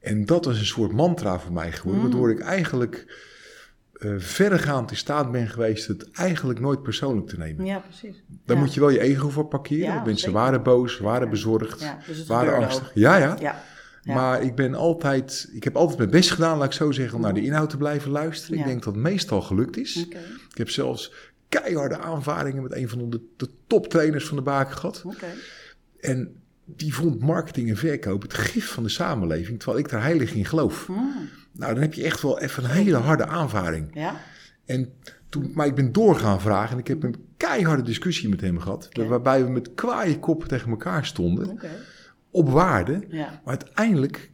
En 0.00 0.24
dat 0.24 0.46
is 0.46 0.58
een 0.58 0.66
soort 0.66 0.92
mantra 0.92 1.38
voor 1.40 1.52
mij 1.52 1.72
geworden, 1.72 2.02
waardoor 2.02 2.30
ik 2.30 2.40
eigenlijk 2.40 3.06
eh, 3.94 4.10
verregaand 4.18 4.90
in 4.90 4.96
staat 4.96 5.32
ben 5.32 5.48
geweest 5.48 5.86
het 5.86 6.10
eigenlijk 6.10 6.60
nooit 6.60 6.82
persoonlijk 6.82 7.26
te 7.28 7.38
nemen. 7.38 7.64
ja, 7.66 7.78
precies. 7.78 8.22
Daar 8.46 8.56
Ja. 8.56 8.62
moet 8.62 8.74
je 8.74 8.80
wel 8.80 8.88
je 8.90 9.00
ego 9.00 9.28
voor 9.28 9.46
parkeren. 9.46 9.84
Ja, 9.84 9.92
want 9.92 10.04
mensen 10.06 10.24
zeker. 10.24 10.40
waren 10.40 10.62
boos, 10.62 10.98
waren 10.98 11.30
bezorgd, 11.30 11.80
Ja, 11.80 11.98
dus 12.06 12.26
waren 12.26 12.54
angstig. 12.56 12.90
Ja, 12.94 13.36
ja. 13.40 13.62
Maar 14.04 14.42
ik 14.42 14.54
ben 14.54 14.74
altijd, 14.74 15.50
ik 15.52 15.64
heb 15.64 15.76
altijd 15.76 15.98
mijn 15.98 16.10
best 16.10 16.30
gedaan, 16.30 16.58
laat 16.58 16.66
ik 16.66 16.72
zo 16.72 16.90
zeggen, 16.90 17.16
om 17.16 17.20
naar 17.22 17.34
de 17.34 17.42
inhoud 17.44 17.70
te 17.70 17.76
blijven 17.76 18.10
luisteren. 18.10 18.58
Ik 18.58 18.64
denk 18.64 18.82
dat 18.84 18.94
het 18.94 19.02
meestal 19.02 19.40
gelukt 19.42 19.76
is. 19.76 19.96
Ik 20.50 20.56
heb 20.56 20.70
zelfs 20.70 21.12
keiharde 21.48 21.98
aanvaringen 21.98 22.62
met 22.62 22.74
een 22.74 22.88
van 22.88 23.10
de, 23.10 23.20
de 23.36 23.48
toptrainers 23.66 24.26
van 24.26 24.36
de 24.36 24.42
baken 24.42 24.76
gehad. 24.76 25.04
En 26.00 26.42
die 26.64 26.94
vond 26.94 27.20
marketing 27.20 27.68
en 27.68 27.76
verkoop 27.76 28.22
het 28.22 28.34
gif 28.34 28.68
van 28.72 28.82
de 28.82 28.88
samenleving, 28.88 29.58
terwijl 29.58 29.80
ik 29.84 29.90
daar 29.90 30.02
heilig 30.02 30.34
in 30.34 30.44
geloof. 30.44 30.86
Hmm, 30.86 31.28
Nou, 31.52 31.72
dan 31.72 31.82
heb 31.82 31.94
je 31.94 32.04
echt 32.04 32.22
wel 32.22 32.40
even 32.40 32.64
een 32.64 32.70
hele 32.70 32.96
harde 32.96 33.26
aanvaring. 33.26 33.90
Ja, 33.94 34.16
En 34.64 34.92
toen, 35.28 35.50
maar 35.54 35.66
ik 35.66 35.74
ben 35.74 35.92
doorgaan 35.92 36.40
vragen 36.40 36.72
en 36.72 36.78
ik 36.78 36.88
heb 36.88 37.02
een 37.02 37.16
keiharde 37.36 37.82
discussie 37.82 38.28
met 38.28 38.40
hem 38.40 38.58
gehad, 38.58 38.88
waarbij 39.08 39.44
we 39.44 39.50
met 39.50 39.74
kwaaie 39.74 40.18
koppen 40.18 40.48
tegen 40.48 40.70
elkaar 40.70 41.06
stonden, 41.06 41.48
oké. 41.48 41.68
op 42.30 42.48
waarde. 42.48 43.04
Ja, 43.08 43.40
Maar 43.44 43.58
uiteindelijk, 43.58 44.30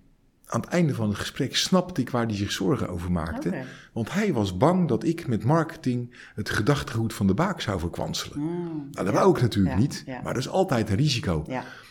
aan 0.51 0.61
het 0.61 0.71
einde 0.71 0.95
van 0.95 1.09
het 1.09 1.19
gesprek, 1.19 1.57
snapte 1.57 2.01
ik 2.01 2.11
waar 2.11 2.27
hij 2.27 2.35
zich 2.37 2.53
zorgen 2.53 2.89
over 2.89 3.13
maakte. 3.13 3.55
Want 3.93 4.13
hij 4.13 4.33
was 4.33 4.57
bang 4.57 4.89
dat 4.89 5.05
ik 5.05 5.27
met 5.27 5.45
marketing 5.45 6.15
het 6.35 6.51
gedachtegoed 6.51 7.15
van 7.15 7.27
de 7.27 7.35
baak 7.35 7.61
zou 7.61 7.79
verkwanselen. 7.79 8.39
Hmm, 8.39 8.89
Nou, 8.91 9.05
dat 9.07 9.15
wou 9.15 9.37
ik 9.37 9.43
natuurlijk 9.43 9.75
Ja, 9.75 9.81
niet, 9.81 10.03
ja. 10.07 10.21
maar 10.23 10.35
dat 10.35 10.43
is 10.43 10.49
altijd 10.49 10.91
een 10.91 10.97
risico. 10.97 11.45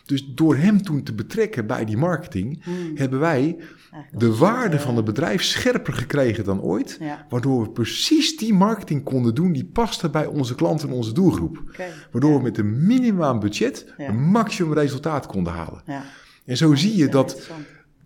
Dus 0.06 0.26
door 0.36 0.56
hem 0.56 0.82
toen 0.82 1.04
te 1.04 1.14
betrekken 1.14 1.68
bij 1.68 1.86
die 1.86 1.98
marketing, 1.98 2.64
Hmm, 2.64 2.92
hebben 2.96 3.20
wij 3.20 3.58
de 4.12 4.36
waarde 4.36 4.76
eh, 4.78 4.82
van 4.82 4.96
het 4.96 5.06
bedrijf 5.06 5.44
scherper 5.44 5.94
gekregen 5.94 6.44
dan 6.44 6.62
ooit. 6.62 7.00
Waardoor 7.30 7.62
we 7.64 7.70
precies 7.70 8.38
die 8.38 8.54
marketing 8.54 9.04
konden 9.04 9.36
doen 9.36 9.52
die 9.52 9.66
paste 9.66 10.10
bij 10.10 10.26
onze 10.26 10.56
klanten 10.56 10.88
en 10.90 10.94
onze 10.96 11.12
doelgroep. 11.14 11.64
Waardoor 12.12 12.38
we 12.38 12.44
met 12.44 12.58
een 12.58 12.86
minimum 12.88 13.40
budget 13.40 13.94
een 13.98 14.22
maximum 14.22 14.74
resultaat 14.74 15.26
konden 15.26 15.54
halen. 15.54 15.82
En 16.46 16.58
zo 16.58 16.76
zie 16.76 16.96
je 16.98 17.08
dat. 17.10 17.50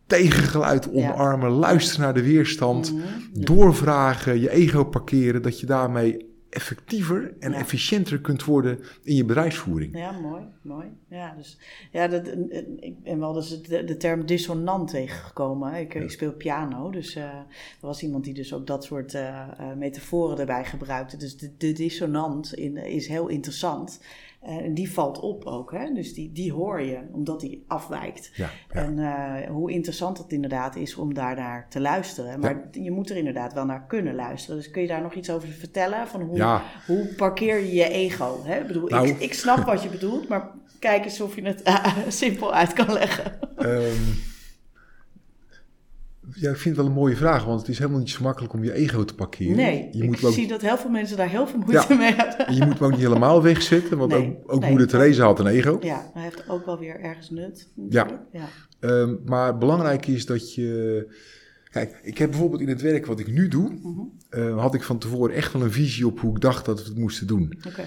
Tegengeluid 0.07 0.91
omarmen, 0.91 1.49
luisteren 1.49 2.01
naar 2.03 2.13
de 2.13 2.23
weerstand, 2.23 2.93
Mhm. 2.93 3.03
doorvragen, 3.33 4.39
je 4.39 4.49
ego 4.51 4.83
parkeren, 4.83 5.41
dat 5.41 5.59
je 5.59 5.65
daarmee 5.65 6.31
effectiever 6.49 7.33
en 7.39 7.51
Ja. 7.51 7.57
efficiënter 7.57 8.19
kunt 8.21 8.43
worden 8.43 8.79
in 9.03 9.15
je 9.15 9.25
bedrijfsvoering. 9.25 9.97
Ja, 9.97 10.11
mooi, 10.11 10.43
mooi. 10.61 10.85
Ja, 11.09 11.33
dus, 11.37 11.57
ja 11.91 12.07
dat, 12.07 12.27
en- 12.27 12.51
en- 12.51 12.77
ik 12.83 13.03
ben 13.03 13.19
wel 13.19 13.35
eens 13.35 13.61
de, 13.61 13.83
de 13.83 13.97
term 13.97 14.25
dissonant 14.25 14.89
tegengekomen. 14.89 15.73
Ik, 15.73 15.93
ik 15.93 16.11
speel 16.11 16.31
piano, 16.31 16.89
dus 16.89 17.15
eh, 17.15 17.23
er 17.23 17.45
was 17.79 18.03
iemand 18.03 18.23
die 18.23 18.33
dus 18.33 18.53
ook 18.53 18.67
dat 18.67 18.83
soort 18.83 19.13
eh, 19.13 19.27
eh, 19.39 19.47
metaforen 19.77 20.39
erbij 20.39 20.65
gebruikte. 20.65 21.17
Dus 21.17 21.37
de, 21.37 21.51
de 21.57 21.71
dissonant 21.73 22.53
in, 22.53 22.77
is 22.77 23.07
heel 23.07 23.27
interessant. 23.27 23.99
En 24.43 24.73
die 24.73 24.91
valt 24.91 25.19
op 25.19 25.45
ook, 25.45 25.71
hè? 25.71 25.93
dus 25.93 26.13
die, 26.13 26.31
die 26.31 26.51
hoor 26.53 26.81
je, 26.81 26.99
omdat 27.11 27.39
die 27.39 27.63
afwijkt. 27.67 28.31
Ja, 28.33 28.49
ja. 28.73 28.81
En 28.81 28.97
uh, 28.97 29.49
hoe 29.49 29.71
interessant 29.71 30.17
het 30.17 30.31
inderdaad 30.31 30.75
is 30.75 30.95
om 30.95 31.13
daarnaar 31.13 31.69
te 31.69 31.79
luisteren. 31.79 32.39
Maar 32.39 32.67
je 32.71 32.91
moet 32.91 33.09
er 33.09 33.17
inderdaad 33.17 33.53
wel 33.53 33.65
naar 33.65 33.85
kunnen 33.87 34.15
luisteren. 34.15 34.57
Dus 34.57 34.71
kun 34.71 34.81
je 34.81 34.87
daar 34.87 35.01
nog 35.01 35.13
iets 35.13 35.29
over 35.29 35.47
vertellen? 35.47 36.07
Van 36.07 36.21
hoe, 36.21 36.61
hoe 36.85 37.13
parkeer 37.17 37.59
je 37.59 37.73
je 37.73 37.89
ego? 37.89 38.39
Hè? 38.43 38.59
Ik, 38.59 38.67
bedoel, 38.67 38.87
Nou- 38.87 39.07
ik, 39.07 39.19
ik 39.19 39.33
snap 39.33 39.65
wat 39.65 39.83
je 39.83 39.89
bedoelt, 39.89 40.27
maar 40.27 40.51
kijk 40.79 41.03
eens 41.05 41.21
of 41.21 41.35
je 41.35 41.41
het 41.41 41.61
eh, 41.61 41.97
simpel 42.07 42.53
uit 42.53 42.73
kan 42.73 42.93
leggen. 42.93 43.39
Ehm, 43.57 44.32
ja, 46.35 46.49
ik 46.49 46.57
vind 46.57 46.75
het 46.75 46.85
wel 46.85 46.85
een 46.85 46.99
mooie 46.99 47.15
vraag, 47.15 47.45
want 47.45 47.59
het 47.59 47.69
is 47.69 47.77
helemaal 47.77 47.99
niet 47.99 48.09
zo 48.09 48.23
makkelijk 48.23 48.53
om 48.53 48.63
je 48.63 48.73
ego 48.73 49.03
te 49.05 49.15
parkeren. 49.15 49.55
Nee, 49.55 49.87
je 49.91 49.97
ik 50.03 50.09
moet 50.09 50.23
ook, 50.23 50.33
zie 50.33 50.47
dat 50.47 50.61
heel 50.61 50.77
veel 50.77 50.89
mensen 50.89 51.17
daar 51.17 51.29
heel 51.29 51.47
veel 51.47 51.59
moeite 51.59 51.85
Ja. 51.89 51.95
mee 51.95 52.13
hebben. 52.13 52.55
je 52.55 52.65
moet 52.65 52.73
hem 52.79 52.83
ook 52.83 52.91
niet 52.91 52.99
helemaal 52.99 53.41
wegzetten, 53.43 53.97
want 53.97 54.11
Nee, 54.11 54.21
ook, 54.43 54.53
ook 54.53 54.59
nee. 54.59 54.69
moeder 54.69 54.87
Teresa 54.87 55.25
had 55.25 55.39
een 55.39 55.47
ego. 55.47 55.77
Ja, 55.81 56.09
hij 56.13 56.23
heeft 56.23 56.49
ook 56.49 56.65
wel 56.65 56.79
weer 56.79 56.99
ergens 56.99 57.29
nut. 57.29 57.69
Ja. 57.89 58.03
natuurlijk. 58.03 58.21
ja. 58.31 58.47
Ehm, 58.79 59.15
maar 59.25 59.57
belangrijk 59.57 60.07
is 60.07 60.25
dat 60.25 60.53
je. 60.53 61.07
Kijk, 61.71 61.99
ik 62.03 62.17
heb 62.17 62.29
bijvoorbeeld 62.29 62.61
in 62.61 62.67
het 62.67 62.81
werk 62.81 63.05
wat 63.05 63.19
ik 63.19 63.27
nu 63.31 63.47
doe, 63.47 63.69
Mhm. 63.83 63.99
eh, 64.29 64.59
had 64.59 64.73
ik 64.73 64.83
van 64.83 64.97
tevoren 64.97 65.35
echt 65.35 65.53
wel 65.53 65.61
een 65.61 65.71
visie 65.71 66.07
op 66.07 66.19
hoe 66.19 66.35
ik 66.35 66.41
dacht 66.41 66.65
dat 66.65 66.83
we 66.83 66.89
het 66.89 66.97
moesten 66.97 67.27
doen. 67.27 67.53
Oké. 67.67 67.83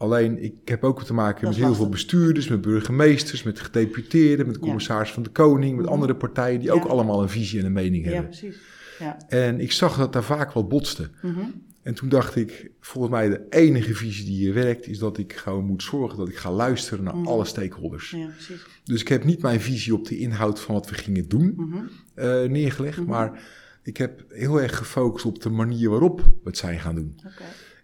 Alleen, 0.00 0.42
ik 0.42 0.54
heb 0.64 0.84
ook 0.84 1.02
te 1.04 1.14
maken 1.14 1.44
met 1.46 1.54
heel 1.56 1.62
lastig. 1.64 1.82
veel 1.82 1.90
bestuurders, 1.92 2.48
met 2.48 2.60
burgemeesters, 2.60 3.42
met 3.42 3.60
gedeputeerden, 3.60 4.46
met 4.46 4.54
de 4.54 4.60
Ja. 4.60 4.66
commissaris 4.66 5.10
van 5.12 5.22
de 5.22 5.30
Koning, 5.30 5.76
met 5.76 5.86
andere 5.86 6.14
partijen 6.16 6.58
die 6.58 6.68
Ja. 6.68 6.74
ook 6.74 6.84
allemaal 6.84 7.22
een 7.22 7.28
visie 7.28 7.60
en 7.60 7.66
een 7.66 7.72
mening 7.72 8.04
Ja, 8.04 8.10
hebben. 8.10 8.30
precies. 8.30 8.56
Ja. 8.98 9.16
En 9.28 9.60
ik 9.60 9.72
zag 9.72 9.96
dat 9.98 10.12
daar 10.12 10.24
vaak 10.24 10.52
wel 10.52 10.66
botste. 10.66 11.10
Mhm. 11.22 11.40
En 11.82 11.94
toen 11.94 12.08
dacht 12.08 12.36
ik, 12.36 12.70
volgens 12.80 13.14
mij 13.14 13.28
de 13.28 13.46
enige 13.50 13.94
visie 13.94 14.24
die 14.24 14.36
hier 14.36 14.54
werkt, 14.54 14.86
is 14.86 14.98
dat 14.98 15.18
ik 15.18 15.32
gewoon 15.32 15.64
moet 15.64 15.82
zorgen 15.82 16.18
dat 16.18 16.28
ik 16.28 16.36
ga 16.36 16.50
luisteren 16.52 17.04
naar 17.04 17.16
Mhm. 17.16 17.26
alle 17.26 17.44
stakeholders. 17.44 18.10
ja, 18.10 18.26
precies. 18.26 18.66
Dus 18.84 19.00
ik 19.00 19.08
heb 19.08 19.24
niet 19.24 19.42
mijn 19.42 19.60
visie 19.60 19.94
op 19.94 20.06
de 20.06 20.18
inhoud 20.18 20.60
van 20.60 20.74
wat 20.74 20.88
we 20.90 20.94
gingen 20.94 21.28
doen 21.28 21.52
Mhm. 21.56 21.76
eh, 22.14 22.42
neergelegd, 22.42 23.06
maar 23.06 23.40
ik 23.82 23.96
heb 23.96 24.24
heel 24.28 24.60
erg 24.60 24.76
gefocust 24.76 25.24
op 25.24 25.42
de 25.42 25.50
manier 25.50 25.90
waarop 25.90 26.20
we 26.20 26.30
het 26.44 26.58
zijn 26.58 26.78
gaan 26.80 26.94
doen. 26.94 27.14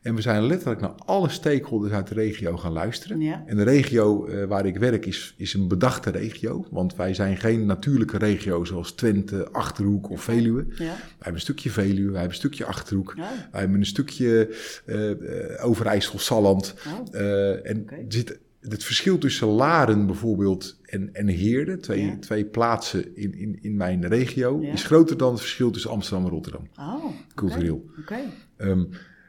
En 0.07 0.15
we 0.15 0.21
zijn 0.21 0.47
letterlijk 0.47 0.81
naar 0.81 0.95
alle 1.05 1.29
stakeholders 1.29 1.93
uit 1.93 2.09
de 2.09 2.15
regio 2.15 2.57
gaan 2.57 2.73
luisteren. 2.73 3.21
Ja. 3.21 3.43
En 3.47 3.57
de 3.57 3.63
regio 3.63 4.27
eh, 4.27 4.45
waar 4.45 4.67
ik 4.67 4.77
werk 4.77 5.07
is, 5.07 5.35
is 5.37 5.55
een 5.55 5.69
bedachte 5.69 6.11
regio, 6.11 6.67
want 6.71 6.97
wij 6.97 7.15
zijn 7.15 7.37
geen 7.37 7.67
natuurlijke 7.67 8.19
regio 8.19 8.65
zoals 8.65 8.93
Twente, 8.93 9.49
Achterhoek 9.53 10.11
of 10.11 10.23
Veluwe. 10.23 10.67
Wij 10.77 10.87
hebben 10.87 11.35
een 11.35 11.41
stukje 11.41 11.71
Veluwe, 11.71 12.11
wij 12.11 12.21
hebben 12.21 12.29
een 12.29 12.35
stukje 12.35 12.65
Achterhoek, 12.65 13.15
wij 13.51 13.61
hebben 13.61 13.79
een 13.79 13.87
stukje 13.87 14.57
eh 14.85 15.11
eh, 15.11 15.67
Overijssel, 15.67 16.19
Salland. 16.19 16.75
Oh. 16.87 17.21
Eh, 17.21 17.71
en 17.71 17.87
zit, 18.09 18.39
het 18.61 18.85
verschil 18.85 19.19
tussen 19.19 19.49
Laren 19.49 20.07
bijvoorbeeld 20.07 20.81
en, 20.85 21.11
en 21.13 21.27
Heerde, 21.27 21.77
twee, 21.77 22.19
twee 22.19 22.45
plaatsen 22.45 23.17
in, 23.17 23.35
in, 23.35 23.59
in 23.61 23.77
mijn 23.77 24.07
regio, 24.09 24.61
is 24.61 24.85
groter 24.85 25.17
dan 25.17 25.31
het 25.31 25.41
verschil 25.41 25.71
tussen 25.71 25.91
Amsterdam 25.91 26.25
en 26.25 26.31
Rotterdam, 26.31 26.69
Oh, 26.79 27.05
cultureel. 27.35 27.85
Oké, 28.01 28.19
Ehm, 28.57 28.85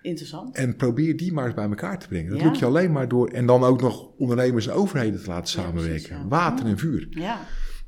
interessant. 0.08 0.56
en 0.56 0.76
probeer 0.76 1.18
die 1.18 1.34
maar 1.34 1.46
eens 1.46 1.54
bij 1.54 1.66
elkaar 1.70 2.00
te 2.00 2.08
brengen. 2.08 2.30
Dat 2.32 2.40
Ja. 2.40 2.46
lukt 2.46 2.60
je 2.60 2.66
alleen 2.66 2.92
maar 2.92 3.08
door, 3.08 3.28
en 3.28 3.46
dan 3.46 3.64
ook 3.64 3.82
nog 3.82 4.08
ondernemers 4.18 4.68
en 4.68 4.74
overheden 4.74 5.22
te 5.24 5.30
laten 5.30 5.60
Ja, 5.60 5.66
samenwerken. 5.66 5.92
precies, 6.02 6.10
ja. 6.22 6.28
Water 6.28 6.66
en 6.66 6.78
vuur, 6.78 7.08
Ja, 7.10 7.40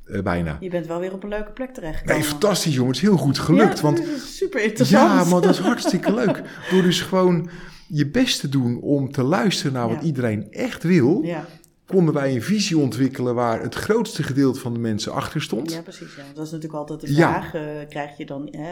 eh, 0.06 0.22
bijna. 0.22 0.56
je 0.60 0.68
bent 0.70 0.86
wel 0.86 1.00
weer 1.00 1.12
op 1.12 1.22
een 1.22 1.28
leuke 1.28 1.50
plek 1.52 1.74
terechtgekomen. 1.74 2.20
Nee, 2.22 2.30
fantastisch 2.30 2.72
jongen, 2.74 2.86
het 2.92 2.96
is 2.96 3.02
heel 3.08 3.16
goed 3.16 3.38
gelukt. 3.38 3.76
Ja, 3.76 3.82
want 3.82 4.02
super 4.18 4.62
interessant. 4.62 5.10
Ja, 5.10 5.24
maar 5.24 5.40
dat 5.40 5.50
is 5.50 5.58
hartstikke 5.70 6.14
leuk. 6.14 6.42
Door 6.70 6.82
dus 6.82 7.00
gewoon 7.00 7.48
je 7.88 8.08
best 8.10 8.40
te 8.40 8.48
doen 8.48 8.80
om 8.80 9.10
te 9.12 9.22
luisteren 9.22 9.72
naar 9.72 9.88
wat 9.88 10.02
iedereen 10.02 10.50
echt 10.50 10.82
wil, 10.82 11.22
Ja, 11.22 11.46
konden 11.90 12.14
wij 12.14 12.34
een 12.34 12.42
visie 12.42 12.78
ontwikkelen 12.78 13.34
waar 13.34 13.62
het 13.62 13.74
grootste 13.74 14.22
gedeelte 14.22 14.60
van 14.60 14.72
de 14.72 14.78
mensen 14.78 15.12
achter 15.12 15.42
stond. 15.42 15.72
ja 15.72 15.82
precies. 15.82 16.14
Ja. 16.16 16.22
Dat 16.34 16.46
is 16.46 16.52
natuurlijk 16.52 16.78
altijd 16.80 17.00
de 17.00 17.14
Ja. 17.14 17.30
vraag. 17.42 17.54
eh, 17.54 17.88
krijg 17.88 18.16
je 18.16 18.26
dan 18.26 18.48
eh, 18.48 18.62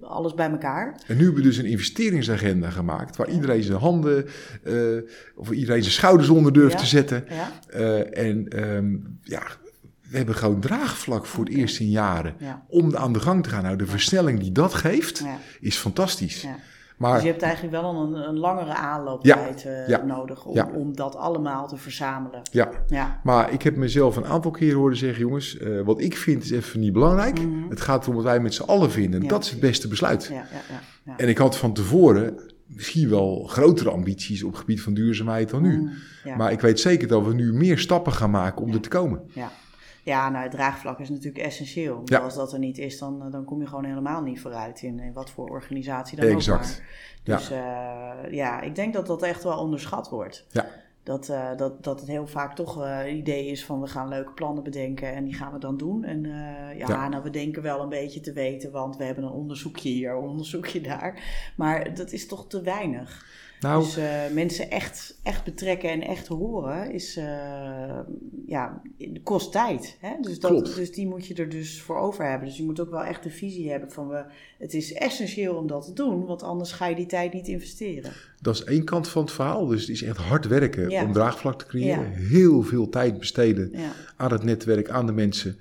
alles 0.00 0.34
bij 0.34 0.50
elkaar? 0.50 1.00
En 1.06 1.16
nu 1.16 1.24
hebben 1.24 1.42
we 1.42 1.48
dus 1.48 1.56
een 1.56 1.64
investeringsagenda 1.64 2.70
gemaakt 2.70 3.16
waar 3.16 3.28
iedereen 3.30 3.62
zijn 3.62 3.78
handen 3.78 4.26
eh, 4.64 4.74
of 5.34 5.50
iedereen 5.50 5.82
zijn 5.82 5.94
schouders 5.94 6.28
onder 6.28 6.52
durft 6.52 6.72
Ja. 6.72 6.78
te 6.78 6.86
zetten. 6.86 7.24
Ja, 7.28 7.52
Eh, 7.68 8.18
en 8.26 8.48
ehm, 8.48 8.96
ja, 9.22 9.42
we 10.10 10.16
hebben 10.16 10.34
gewoon 10.34 10.60
draagvlak 10.60 11.26
voor 11.26 11.44
het 11.44 11.54
eerst 11.54 11.80
in 11.80 11.90
jaren 11.90 12.34
ja, 12.38 12.64
om 12.68 12.96
aan 12.96 13.12
de 13.12 13.20
gang 13.20 13.42
te 13.42 13.48
gaan. 13.48 13.62
Nou, 13.62 13.76
de 13.76 13.86
versnelling 13.86 14.40
die 14.40 14.52
dat 14.52 14.74
geeft, 14.74 15.18
ja. 15.18 15.38
is 15.60 15.76
fantastisch. 15.76 16.46
Maar 17.00 17.14
Dus 17.14 17.22
je 17.22 17.28
hebt 17.28 17.42
eigenlijk 17.42 17.82
wel 17.82 17.94
een, 17.94 18.28
een 18.28 18.38
langere 18.38 18.74
aanlooptijd 18.74 19.64
eh, 19.64 19.88
ja, 19.88 20.04
nodig 20.04 20.44
om, 20.44 20.54
ja. 20.54 20.70
om 20.74 20.96
dat 20.96 21.16
allemaal 21.16 21.68
te 21.68 21.76
verzamelen. 21.76 22.40
ja, 22.50 22.70
Ja, 22.86 23.20
Maar 23.22 23.52
ik 23.52 23.62
heb 23.62 23.76
mezelf 23.76 24.16
een 24.16 24.26
aantal 24.26 24.50
keren 24.50 24.78
horen 24.78 24.96
zeggen, 24.96 25.20
jongens, 25.20 25.58
eh, 25.58 25.80
wat 25.80 26.00
ik 26.00 26.16
vind 26.16 26.42
is 26.44 26.50
even 26.50 26.80
niet 26.80 26.92
belangrijk. 26.92 27.40
Mhm. 27.40 27.68
Het 27.68 27.80
gaat 27.80 28.02
erom 28.02 28.14
wat 28.14 28.24
wij 28.24 28.40
met 28.40 28.54
z'n 28.54 28.62
allen 28.62 28.90
vinden. 28.90 29.28
Dat 29.28 29.44
is 29.44 29.50
het 29.50 29.60
beste 29.60 29.88
besluit. 29.88 30.26
ja, 30.26 30.34
ja. 30.34 30.42
ja, 30.68 30.80
ja. 31.02 31.16
En 31.16 31.28
ik 31.28 31.38
had 31.38 31.56
van 31.56 31.72
tevoren 31.72 32.38
misschien 32.66 33.08
wel 33.08 33.44
grotere 33.46 33.90
ambities 33.90 34.42
op 34.42 34.50
het 34.50 34.60
gebied 34.60 34.82
van 34.82 34.94
duurzaamheid 34.94 35.50
dan 35.50 35.62
nu. 35.62 35.76
Mm, 35.76 35.92
ja. 36.24 36.36
Maar 36.36 36.52
ik 36.52 36.60
weet 36.60 36.80
zeker 36.80 37.08
dat 37.08 37.26
we 37.26 37.34
nu 37.34 37.52
meer 37.52 37.78
stappen 37.78 38.12
gaan 38.12 38.30
maken 38.30 38.62
om 38.62 38.72
er 38.72 38.80
te 38.80 38.88
komen. 38.88 39.20
Ja. 39.34 39.50
Ja, 40.10 40.28
nou 40.28 40.42
het 40.42 40.52
draagvlak 40.52 40.98
is 40.98 41.08
natuurlijk 41.08 41.44
essentieel. 41.44 41.94
Want 41.94 42.08
Ja. 42.08 42.18
Als 42.18 42.34
dat 42.34 42.52
er 42.52 42.58
niet 42.58 42.78
is, 42.78 42.98
dan, 42.98 43.30
dan 43.30 43.44
kom 43.44 43.60
je 43.60 43.66
gewoon 43.66 43.84
helemaal 43.84 44.22
niet 44.22 44.40
vooruit 44.40 44.82
in, 44.82 44.98
in 44.98 45.12
wat 45.12 45.30
voor 45.30 45.48
organisatie 45.48 46.16
dan 46.20 46.34
ook 46.34 46.46
maar. 46.46 46.80
Dus 47.22 47.48
ja. 47.48 48.14
ja, 48.30 48.60
ik 48.60 48.74
denk 48.74 48.94
dat 48.94 49.06
dat 49.06 49.22
echt 49.22 49.42
wel 49.42 49.58
onderschat 49.58 50.08
wordt. 50.08 50.46
Ja. 50.50 50.66
Dat, 51.02 51.28
eh, 51.28 51.56
dat, 51.56 51.84
dat 51.84 52.00
het 52.00 52.08
heel 52.08 52.26
vaak 52.26 52.54
toch 52.54 52.82
eh, 52.84 53.06
een 53.06 53.16
idee 53.16 53.46
is 53.46 53.64
van 53.64 53.80
we 53.80 53.86
gaan 53.86 54.08
leuke 54.08 54.32
plannen 54.32 54.62
bedenken 54.62 55.14
en 55.14 55.24
die 55.24 55.34
gaan 55.34 55.52
we 55.52 55.58
dan 55.58 55.76
doen. 55.76 56.04
En 56.04 56.24
eh, 56.24 56.78
ja, 56.78 56.88
Ja. 56.88 57.08
nou 57.08 57.22
we 57.22 57.30
denken 57.30 57.62
wel 57.62 57.80
een 57.80 57.88
beetje 57.88 58.20
te 58.20 58.32
weten, 58.32 58.70
want 58.70 58.96
we 58.96 59.04
hebben 59.04 59.24
een 59.24 59.30
onderzoekje 59.30 59.88
hier, 59.88 60.10
een 60.10 60.28
onderzoekje 60.28 60.80
daar. 60.80 61.22
Maar 61.56 61.94
dat 61.94 62.12
is 62.12 62.26
toch 62.26 62.46
te 62.46 62.62
weinig. 62.62 63.26
Nou, 63.60 63.84
Dus 63.84 63.96
eh, 63.96 64.06
mensen 64.32 64.70
echt, 64.70 65.18
echt 65.22 65.44
betrekken 65.44 65.90
en 65.90 66.00
echt 66.02 66.26
horen 66.26 66.92
is, 66.92 67.16
eh, 67.16 67.98
ja, 68.46 68.82
kost 69.22 69.52
tijd. 69.52 69.96
Hè? 70.00 70.10
Dus, 70.20 70.40
dat, 70.40 70.50
Klopt. 70.50 70.74
dus 70.74 70.92
die 70.92 71.06
moet 71.06 71.26
je 71.26 71.34
er 71.34 71.48
dus 71.48 71.80
voor 71.80 71.96
over 71.98 72.28
hebben. 72.28 72.48
Dus 72.48 72.56
je 72.56 72.64
moet 72.64 72.80
ook 72.80 72.90
wel 72.90 73.04
echt 73.04 73.22
de 73.22 73.30
visie 73.30 73.70
hebben 73.70 73.90
van 73.92 74.08
we, 74.08 74.24
het 74.58 74.74
is 74.74 74.92
essentieel 74.92 75.54
om 75.54 75.66
dat 75.66 75.84
te 75.84 75.92
doen, 75.92 76.26
want 76.26 76.42
anders 76.42 76.72
ga 76.72 76.86
je 76.86 76.94
die 76.94 77.06
tijd 77.06 77.32
niet 77.32 77.48
investeren. 77.48 78.12
dat 78.40 78.54
is 78.54 78.64
één 78.64 78.84
kant 78.84 79.08
van 79.08 79.22
het 79.22 79.32
verhaal. 79.32 79.66
Dus 79.66 79.80
het 79.80 79.90
is 79.90 80.02
echt 80.02 80.16
hard 80.16 80.46
werken 80.46 80.90
Ja. 80.90 81.04
om 81.04 81.12
draagvlak 81.12 81.58
te 81.58 81.66
creëren. 81.66 82.10
Ja. 82.10 82.16
Heel 82.28 82.62
veel 82.62 82.88
tijd 82.88 83.18
besteden 83.18 83.68
Ja, 83.72 83.92
aan 84.16 84.32
het 84.32 84.42
netwerk, 84.42 84.90
aan 84.90 85.06
de 85.06 85.12
mensen. 85.12 85.56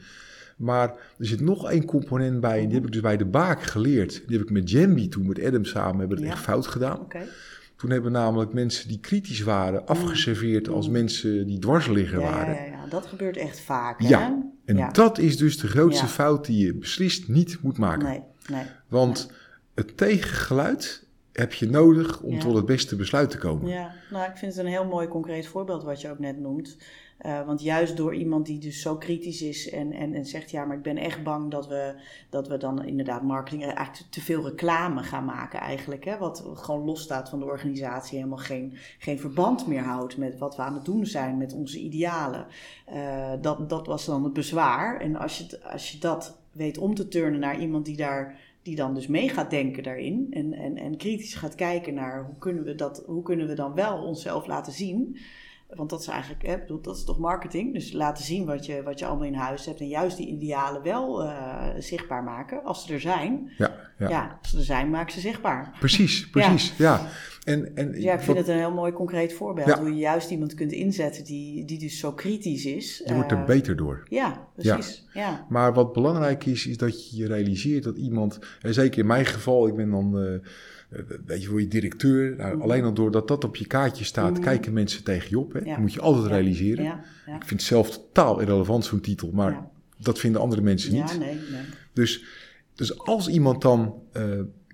Maar 0.58 0.90
er 1.18 1.26
zit 1.26 1.40
nog 1.42 1.72
één 1.72 1.86
component 1.86 2.40
bij. 2.40 2.60
En 2.60 2.66
die 2.66 2.76
heb 2.76 2.86
ik 2.86 2.92
dus 2.92 3.02
bij 3.02 3.18
de 3.18 3.26
Baak 3.26 3.64
geleerd. 3.64 4.24
Die 4.28 4.38
heb 4.38 4.46
ik 4.48 4.54
met 4.54 4.70
Jambi 4.70 5.08
toen, 5.10 5.28
met 5.28 5.44
Adam 5.46 5.66
samen, 5.66 6.00
hebben 6.00 6.18
we 6.18 6.24
het 6.24 6.34
echt 6.34 6.44
fout 6.44 6.68
gedaan. 6.68 7.08
Toen 7.80 7.90
hebben 7.90 8.12
namelijk 8.12 8.54
mensen 8.54 8.88
die 8.88 9.00
kritisch 9.00 9.42
waren 9.42 9.86
afgeserveerd 9.88 10.68
als 10.70 10.90
mensen 10.90 11.48
die 11.48 11.60
dwarsligger 11.60 12.20
ja, 12.20 12.32
waren. 12.32 12.56
ja, 12.56 12.64
ja, 12.64 12.86
dat 12.90 13.06
gebeurt 13.06 13.38
echt 13.38 13.60
vaak. 13.60 14.02
Ja, 14.02 14.20
Hè? 14.20 14.34
En 14.66 14.78
Ja. 14.78 14.92
dat 14.92 15.18
is 15.18 15.38
dus 15.38 15.58
de 15.58 15.68
grootste 15.68 16.06
Ja. 16.06 16.12
fout 16.12 16.46
die 16.46 16.66
je 16.66 16.74
beslist 16.74 17.28
niet 17.28 17.58
moet 17.62 17.78
maken. 17.78 18.08
Nee, 18.08 18.22
nee. 18.50 18.64
Want 18.88 19.32
het 19.76 19.98
tegengeluid 19.98 21.08
heb 21.34 21.54
je 21.54 21.70
nodig 21.70 22.22
om 22.22 22.40
tot 22.40 22.56
het 22.56 22.66
beste 22.66 22.96
besluit 22.96 23.30
te 23.30 23.38
komen. 23.38 23.68
Ja, 23.68 23.92
nou, 24.12 24.30
ik 24.32 24.38
vind 24.38 24.56
het 24.56 24.66
een 24.66 24.72
heel 24.72 24.86
mooi 24.86 25.08
concreet 25.08 25.48
voorbeeld 25.48 25.84
wat 25.84 26.02
je 26.02 26.10
ook 26.10 26.20
net 26.20 26.40
noemt. 26.40 26.78
Eh, 27.20 27.46
want 27.46 27.62
juist 27.62 27.98
door 27.98 28.16
iemand 28.16 28.46
die 28.46 28.60
dus 28.60 28.82
zo 28.82 28.98
kritisch 28.98 29.42
is 29.42 29.70
en, 29.70 29.92
en, 29.92 30.14
en 30.14 30.26
zegt: 30.26 30.52
Ja, 30.52 30.66
maar 30.66 30.78
ik 30.78 30.84
ben 30.84 30.98
echt 30.98 31.24
bang 31.24 31.52
dat 31.52 31.68
we, 31.68 31.96
dat 32.30 32.48
we 32.48 32.58
dan 32.58 32.86
inderdaad 32.86 33.24
marketing, 33.24 33.64
eh, 33.64 33.76
eigenlijk 33.76 34.12
te 34.12 34.22
veel 34.22 34.44
reclame 34.44 35.04
gaan 35.04 35.26
maken, 35.26 35.60
eigenlijk. 35.60 36.06
Hè? 36.06 36.18
Wat 36.18 36.46
gewoon 36.54 36.86
losstaat 36.86 37.30
van 37.30 37.40
de 37.40 37.46
organisatie, 37.46 38.18
helemaal 38.18 38.38
geen, 38.38 38.74
geen 39.00 39.20
verband 39.20 39.68
meer 39.68 39.84
houdt 39.84 40.18
met 40.18 40.38
wat 40.38 40.56
we 40.56 40.62
aan 40.62 40.74
het 40.74 40.86
doen 40.86 41.06
zijn, 41.06 41.38
met 41.38 41.54
onze 41.54 41.80
idealen. 41.80 42.46
Eh, 42.86 43.32
dat, 43.42 43.70
dat 43.70 43.88
was 43.88 44.06
dan 44.06 44.24
het 44.24 44.34
bezwaar. 44.34 45.02
En 45.02 45.16
als 45.16 45.38
je, 45.38 45.64
als 45.64 45.92
je 45.92 45.98
dat 45.98 46.38
weet 46.52 46.78
om 46.78 46.96
te 46.96 47.08
turnen 47.08 47.40
naar 47.40 47.60
iemand 47.60 47.86
die 47.86 47.98
daar 47.98 48.40
die 48.62 48.76
dan 48.76 48.94
dus 48.94 49.08
mee 49.08 49.30
gaat 49.30 49.50
denken 49.50 49.84
daarin 49.84 50.28
en, 50.32 50.54
en, 50.54 50.78
en 50.78 50.98
kritisch 50.98 51.36
gaat 51.36 51.56
kijken 51.56 51.94
naar 51.94 52.26
hoe 52.26 52.38
kunnen 52.38 52.64
we 52.64 52.76
dat, 52.76 53.04
hoe 53.06 53.24
kunnen 53.24 53.48
we 53.48 53.54
dan 53.54 53.74
wel 53.74 54.04
onszelf 54.04 54.48
laten 54.48 54.74
zien. 54.74 55.18
Want 55.76 55.90
dat 55.90 56.00
is 56.02 56.08
eigenlijk, 56.08 56.46
hè, 56.48 56.58
bedoel, 56.60 56.82
dat 56.82 56.96
is 56.96 57.04
toch 57.04 57.20
marketing. 57.20 57.74
Dus 57.74 57.92
laten 57.92 58.24
zien 58.24 58.46
wat 58.46 58.66
je, 58.66 58.84
wat 58.84 59.00
je 59.00 59.06
allemaal 59.06 59.26
in 59.28 59.34
huis 59.34 59.66
hebt. 59.66 59.80
En 59.80 59.88
juist 59.88 60.18
die 60.18 60.28
idealen 60.28 60.82
wel 60.84 61.24
eh, 61.24 61.66
zichtbaar 61.80 62.24
maken. 62.24 62.64
Als 62.64 62.86
ze 62.86 62.94
er 62.94 63.00
zijn. 63.00 63.52
Ja, 63.58 63.76
ja. 64.00 64.10
Ja. 64.10 64.38
als 64.42 64.52
ze 64.52 64.58
er 64.58 64.64
zijn, 64.64 64.90
maak 64.90 65.10
ze 65.10 65.20
zichtbaar. 65.20 65.76
Precies, 65.80 66.30
precies. 66.30 66.78
Ja. 66.78 67.08
En, 67.44 67.76
en 67.76 67.92
Dus 67.92 68.04
ja, 68.04 68.14
ik 68.14 68.20
vind 68.20 68.38
wat- 68.38 68.46
het 68.46 68.48
een 68.56 68.62
heel 68.62 68.74
mooi 68.74 68.92
concreet 68.92 69.34
voorbeeld. 69.34 69.68
Ja. 69.68 69.80
Hoe 69.80 69.90
je 69.90 69.96
juist 70.00 70.30
iemand 70.32 70.54
kunt 70.54 70.72
inzetten 70.72 71.24
die, 71.24 71.66
die 71.66 71.80
dus 71.80 72.00
zo 72.00 72.14
kritisch 72.14 72.66
is. 72.66 73.02
je 73.06 73.14
wordt 73.14 73.32
er 73.32 73.38
Eh, 73.38 73.46
beter 73.46 73.76
door. 73.76 74.04
Ja, 74.10 74.48
precies. 74.56 75.08
Ja. 75.14 75.46
Maar 75.50 75.74
wat 75.74 75.94
belangrijk 75.94 76.46
is, 76.46 76.68
is 76.68 76.78
dat 76.78 77.10
je 77.10 77.18
je 77.18 77.28
realiseert 77.28 77.84
dat 77.84 77.98
iemand, 77.98 78.40
en 78.62 78.74
zeker 78.74 79.00
in 79.00 79.08
mijn 79.08 79.26
geval, 79.26 79.68
ik 79.68 79.76
ben 79.76 79.90
dan, 79.90 80.20
eh, 80.20 80.48
weet 81.26 81.42
je, 81.42 81.48
voor 81.48 81.62
je 81.62 81.68
directeur, 81.68 82.36
nou, 82.36 82.54
Mhm. 82.54 82.62
alleen 82.62 82.84
al 82.84 82.94
doordat 82.94 83.28
dat 83.28 83.44
op 83.44 83.56
je 83.56 83.68
kaartje 83.68 84.04
staat, 84.04 84.32
Mhm. 84.34 84.42
kijken 84.42 84.74
mensen 84.74 85.04
tegen 85.04 85.30
je 85.30 85.40
op. 85.40 85.54
Hè? 85.54 85.60
Ja. 85.60 85.66
Dat 85.66 85.78
moet 85.78 85.94
je 85.94 86.02
altijd 86.02 86.26
realiseren. 86.26 86.84
Ja, 86.84 87.04
ja. 87.26 87.36
Ik 87.36 87.46
vind 87.46 87.60
het 87.60 87.70
zelf 87.70 87.90
totaal 87.92 88.40
irrelevant, 88.40 88.86
zo'n 88.86 89.00
titel. 89.02 89.32
Maar 89.34 89.68
dat 89.98 90.20
vinden 90.20 90.42
andere 90.42 90.62
mensen 90.62 90.94
niet. 90.94 91.10
Ja, 91.12 91.18
nee, 91.18 91.34
nee. 91.34 91.62
Dus, 91.94 92.24
dus 92.76 93.00
als 93.00 93.28
iemand 93.28 93.62
dan 93.62 93.96
eh, 94.12 94.24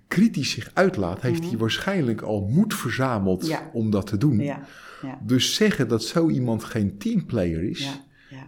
kritisch 0.08 0.50
zich 0.52 0.72
uitlaat, 0.74 1.22
heeft 1.22 1.46
hij 1.50 1.58
waarschijnlijk 1.58 2.22
al 2.22 2.42
moed 2.50 2.74
verzameld 2.74 3.48
Mhm. 3.50 3.60
Om 3.74 3.90
dat 3.90 4.08
te 4.08 4.18
doen. 4.18 4.40
Ja, 4.40 4.66
ja, 5.02 5.20
Dus 5.24 5.54
zeggen 5.56 5.88
dat 5.88 6.04
zo 6.04 6.30
iemand 6.30 6.64
geen 6.64 6.98
teamplayer 6.98 7.64
is. 7.64 8.02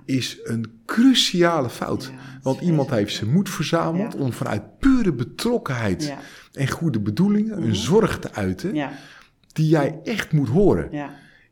Is 0.07 0.37
een 0.43 0.81
cruciale 0.85 1.69
fout. 1.69 2.11
Ja, 2.13 2.39
Want 2.41 2.61
iemand 2.61 2.89
heeft 2.89 3.13
zijn 3.15 3.31
moed 3.31 3.49
verzameld 3.49 4.13
Ja. 4.13 4.19
om 4.19 4.33
vanuit 4.33 4.79
pure 4.79 5.13
betrokkenheid 5.13 6.03
Ja, 6.05 6.17
en 6.53 6.69
goede 6.69 6.99
bedoelingen 6.99 7.61
een 7.63 7.75
zorg 7.75 8.19
te 8.19 8.31
uiten 8.33 8.75
die 9.53 9.67
jij 9.69 9.99
echt 10.03 10.31
moet 10.31 10.49
horen. 10.49 10.87
ja. 10.91 11.09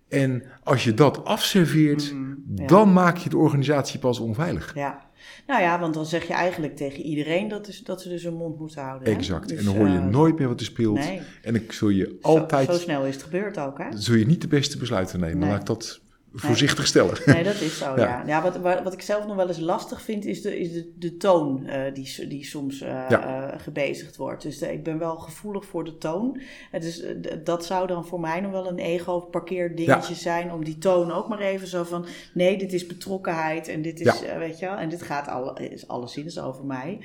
En 0.09 0.43
als 0.63 0.83
je 0.83 0.93
dat 0.93 1.25
afserveert, 1.25 2.13
Mhm, 2.13 2.33
ja. 2.55 2.67
dan 2.67 2.93
maak 2.93 3.17
je 3.17 3.29
de 3.29 3.37
organisatie 3.37 3.99
pas 3.99 4.19
onveilig. 4.19 4.71
Ja. 4.75 5.03
Nou 5.47 5.61
ja, 5.61 5.79
want 5.79 5.93
dan 5.93 6.05
zeg 6.05 6.27
je 6.27 6.33
eigenlijk 6.33 6.75
tegen 6.75 7.01
iedereen 7.03 7.47
dat, 7.47 7.67
is, 7.67 7.83
dat 7.83 8.01
ze 8.01 8.09
dus 8.09 8.23
hun 8.23 8.33
mond 8.33 8.59
moeten 8.59 8.81
houden. 8.81 9.07
hè? 9.11 9.17
Exact. 9.17 9.49
Dus, 9.49 9.57
en 9.59 9.65
dan 9.65 9.75
hoor 9.75 9.87
je 9.87 9.97
eh, 9.97 10.05
nooit 10.05 10.37
meer 10.39 10.47
wat 10.47 10.59
er 10.59 10.65
speelt. 10.65 10.97
Nee. 10.97 11.21
En 11.41 11.53
dan 11.53 11.61
zul 11.69 11.89
je 11.89 12.05
Zo- 12.21 12.27
altijd, 12.27 12.69
Zo, 12.73 12.77
snel 12.77 13.05
is 13.05 13.13
het 13.13 13.23
gebeurd 13.23 13.59
ook, 13.59 13.77
hè? 13.77 13.85
zul 13.97 14.15
je 14.15 14.25
niet 14.25 14.41
de 14.41 14.47
beste 14.47 14.77
besluiten 14.77 15.19
nemen. 15.19 15.37
Nee. 15.37 15.49
Laat 15.49 15.59
ik 15.59 15.65
dat 15.65 16.01
voorzichtig 16.35 16.87
stellen. 16.87 17.15
Nee, 17.25 17.43
dat 17.43 17.61
is 17.61 17.77
zo, 17.77 17.85
ja. 17.95 17.95
Ja. 17.95 18.23
ja. 18.25 18.41
wat, 18.41 18.57
wat, 18.83 18.93
ik 18.93 19.01
zelf 19.01 19.25
nog 19.27 19.35
wel 19.35 19.47
eens 19.47 19.59
lastig 19.59 20.01
vind, 20.01 20.25
is 20.25 20.41
de, 20.41 20.59
is 20.59 20.73
de, 20.73 20.91
de 20.99 21.17
toon 21.17 21.65
eh, 21.67 21.93
die, 21.93 22.27
die 22.27 22.45
soms 22.45 22.79
Ja. 22.79 23.09
eh, 23.53 23.59
gebezigd 23.61 24.15
wordt. 24.15 24.43
Dus 24.43 24.61
ik 24.61 24.83
ben 24.83 24.97
wel 24.99 25.15
gevoelig 25.15 25.65
voor 25.65 25.83
de 25.83 25.97
toon. 25.97 26.41
Het 26.71 26.83
is, 26.83 27.01
eh, 27.01 27.11
d- 27.15 27.45
dat 27.45 27.65
zou 27.65 27.87
dan 27.87 28.05
voor 28.05 28.19
mij 28.19 28.41
nog 28.41 28.51
wel 28.51 28.67
een 28.67 28.79
ego-parkeerdingetje 28.79 30.15
zijn, 30.15 30.51
om 30.51 30.63
die 30.63 30.77
toon 30.77 31.11
ook 31.11 31.27
maar 31.27 31.39
even 31.39 31.67
zo 31.67 31.83
van, 31.83 32.05
nee, 32.33 32.57
dit 32.57 32.73
is 32.73 32.85
betrokkenheid 32.87 33.67
en 33.67 33.81
dit 33.81 33.99
is, 33.99 34.21
weet 34.37 34.59
je 34.59 34.65
wel, 34.65 34.75
en 34.77 34.89
dit 34.89 35.01
gaat 35.01 35.27
alle, 35.27 35.69
is 35.69 35.87
alleszins 35.87 36.39
over 36.39 36.65
mij. 36.65 36.99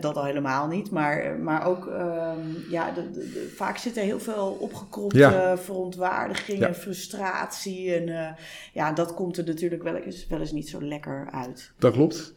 Dat 0.00 0.16
al 0.16 0.24
helemaal 0.24 0.66
niet, 0.68 0.90
maar, 0.90 1.38
maar 1.38 1.66
ook, 1.66 1.86
ehm, 1.86 2.38
ja, 2.70 2.90
de, 2.90 3.10
de- 3.10 3.18
de- 3.32 3.52
vaak 3.56 3.76
zit 3.78 3.96
er 3.96 4.02
heel 4.02 4.20
veel 4.20 4.56
opgekropte 4.60 5.18
Ja. 5.18 5.58
verontwaardiging 5.58 6.58
Ja. 6.58 6.66
en 6.66 6.74
frustratie 6.74 7.94
en... 7.94 8.36
ja, 8.72 8.92
dat 8.92 9.14
komt 9.14 9.38
er 9.38 9.44
natuurlijk 9.44 9.82
wel 9.82 9.94
eens, 9.96 10.26
wel 10.26 10.40
eens 10.40 10.52
niet 10.52 10.68
zo 10.68 10.82
lekker 10.82 11.28
uit. 11.30 11.72
Dat 11.78 11.92
klopt. 11.92 12.34